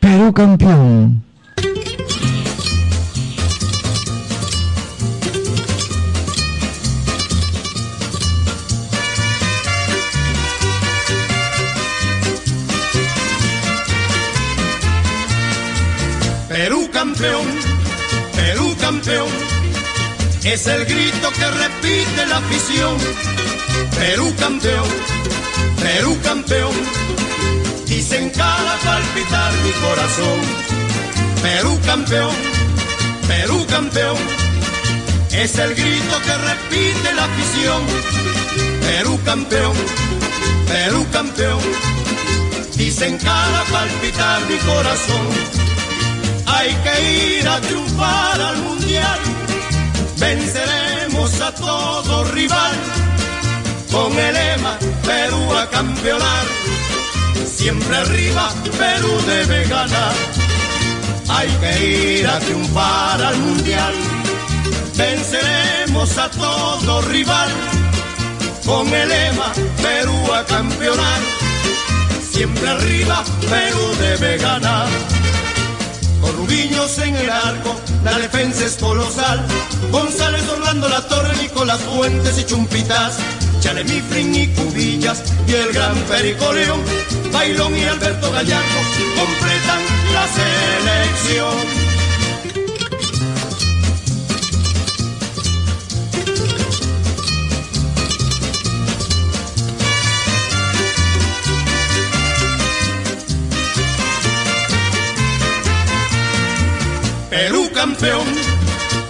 Perú 0.00 0.32
campeón. 0.34 1.22
Perú 16.48 16.88
campeón, 16.92 17.46
Perú 18.34 18.74
campeón, 18.80 19.28
es 20.44 20.66
el 20.66 20.84
grito 20.84 21.30
que 21.32 21.50
repite 21.50 22.26
la 22.28 22.38
afición. 22.38 22.96
Perú 23.98 24.32
campeón, 24.38 24.88
Perú 25.80 26.16
campeón 26.22 27.03
Dicen 27.94 28.28
cada 28.30 28.76
palpitar 28.78 29.52
mi 29.62 29.70
corazón. 29.70 30.40
Perú 31.40 31.78
campeón, 31.86 32.34
Perú 33.28 33.64
campeón. 33.70 34.16
Es 35.30 35.56
el 35.60 35.76
grito 35.76 36.16
que 36.26 36.36
repite 36.50 37.14
la 37.14 37.24
afición. 37.24 37.82
Perú 38.80 39.16
campeón, 39.24 39.76
Perú 40.66 41.06
campeón. 41.12 41.60
Dicen 42.74 43.16
cada 43.18 43.62
palpitar 43.66 44.40
mi 44.50 44.56
corazón. 44.56 45.26
Hay 46.46 46.74
que 46.84 47.38
ir 47.38 47.48
a 47.48 47.60
triunfar 47.60 48.40
al 48.40 48.56
mundial. 48.56 49.20
Venceremos 50.16 51.40
a 51.40 51.54
todo 51.54 52.24
rival. 52.32 52.74
Con 53.92 54.18
el 54.18 54.34
lema 54.34 54.76
Perú 55.06 55.54
a 55.56 55.70
campeonar. 55.70 56.83
Siempre 57.46 57.96
arriba, 57.96 58.50
Perú 58.78 59.10
debe 59.26 59.64
ganar. 59.64 60.14
Hay 61.28 61.48
que 61.48 62.18
ir 62.18 62.26
a 62.26 62.38
triunfar 62.40 63.22
al 63.22 63.38
mundial. 63.38 63.94
Venceremos 64.96 66.18
a 66.18 66.30
todo 66.30 67.02
rival. 67.02 67.48
Con 68.64 68.88
el 68.88 69.08
lema 69.08 69.52
Perú 69.82 70.32
a 70.32 70.44
campeonar. 70.44 71.20
Siempre 72.32 72.68
arriba, 72.68 73.24
Perú 73.48 73.94
debe 74.00 74.38
ganar. 74.38 74.88
Rubiños 76.36 76.98
en 76.98 77.16
el 77.16 77.30
arco, 77.30 77.76
la 78.04 78.18
defensa 78.18 78.64
es 78.64 78.76
colosal. 78.76 79.46
González, 79.90 80.42
Orlando, 80.48 80.88
La 80.88 81.06
Torre, 81.06 81.36
Nicolás 81.40 81.80
Fuentes 81.80 82.38
y 82.38 82.44
Chumpitas. 82.44 83.18
Chalemifrin 83.64 84.34
y 84.34 84.46
Cubillas 84.48 85.24
y 85.48 85.54
el 85.54 85.72
gran 85.72 85.94
Perico 86.02 86.52
León. 86.52 86.82
Bailón 87.32 87.74
y 87.74 87.82
Alberto 87.84 88.30
Gallardo 88.30 88.78
completan 89.16 89.80
la 90.12 90.28
selección. 90.28 91.84
Perú 107.30 107.70
campeón, 107.72 108.26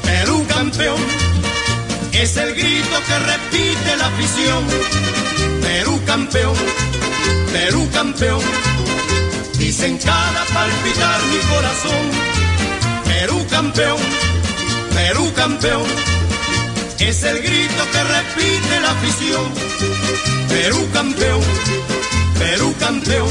Perú 0.04 0.46
campeón, 0.48 1.00
es 2.22 2.36
el 2.36 2.54
grito 2.54 2.96
que 3.06 3.18
repite 3.18 3.96
la 3.96 4.06
afición. 4.06 4.64
Perú 5.62 6.00
campeón, 6.06 6.54
Perú 7.52 7.88
campeón, 7.92 8.40
dicen 9.58 9.98
cada 9.98 10.44
palpitar 10.46 11.20
mi 11.24 11.38
corazón. 11.52 12.04
Perú 13.04 13.46
campeón, 13.50 13.98
Perú 14.94 15.32
campeón, 15.34 15.86
es 16.98 17.22
el 17.24 17.42
grito 17.42 17.82
que 17.92 18.04
repite 18.04 18.80
la 18.80 18.90
afición. 18.92 19.52
Perú 20.48 20.88
campeón, 20.92 21.40
Perú 22.38 22.74
campeón, 22.78 23.30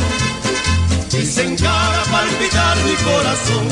dicen 1.09 1.55
cada 1.55 2.03
palpitar 2.03 2.77
mi 2.83 2.95
corazón. 2.95 3.67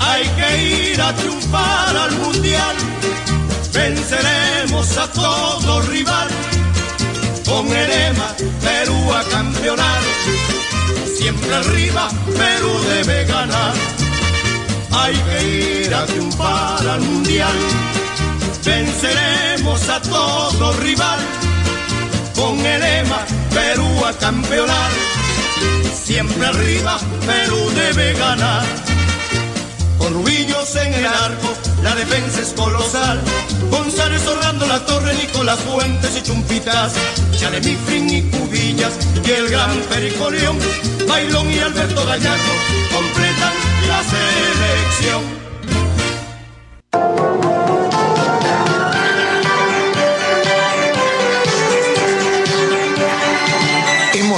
Hay 0.00 0.24
que 0.28 0.92
ir 0.92 1.02
a 1.02 1.14
triunfar 1.14 1.96
al 1.96 2.12
mundial. 2.18 2.76
Venceremos 3.78 4.98
a 4.98 5.06
todo 5.12 5.82
rival. 5.82 6.28
Con 7.46 7.64
el 7.68 7.88
lema 7.88 8.34
Perú 8.60 9.12
a 9.14 9.22
campeonar. 9.30 10.00
Siempre 11.16 11.54
arriba, 11.54 12.08
Perú 12.26 12.72
debe 12.90 13.24
ganar. 13.24 13.74
Hay 14.90 15.14
que 15.14 15.84
ir 15.84 15.94
a 15.94 16.04
triunfar 16.06 16.88
al 16.88 17.00
mundial. 17.02 17.56
Venceremos 18.64 19.88
a 19.88 20.02
todo 20.02 20.72
rival. 20.78 21.20
Con 22.34 22.58
el 22.66 22.80
lema 22.80 23.20
Perú 23.54 24.04
a 24.04 24.12
campeonar. 24.14 24.90
Siempre 26.04 26.46
arriba, 26.46 26.98
Perú 27.24 27.70
debe 27.76 28.12
ganar. 28.14 28.87
Con 29.98 30.14
Rubillos 30.14 30.76
en 30.76 30.94
el 30.94 31.06
arco, 31.06 31.52
la 31.82 31.94
defensa 31.94 32.40
es 32.40 32.52
colosal. 32.54 33.20
González 33.70 34.26
Orlando, 34.26 34.66
La 34.66 34.84
Torre, 34.86 35.14
Nicolás 35.14 35.58
Fuentes 35.60 36.16
y 36.16 36.22
Chumpitas. 36.22 36.94
Chalemifrin 37.38 38.10
y 38.10 38.22
Cubillas 38.30 38.92
y 39.24 39.30
el 39.30 39.48
gran 39.48 39.76
Perico 39.90 40.30
León. 40.30 40.58
Bailón 41.08 41.50
y 41.50 41.58
Alberto 41.58 42.04
Gallardo 42.06 42.52
completan 42.92 43.52
la 43.88 44.02
selección. 44.04 45.47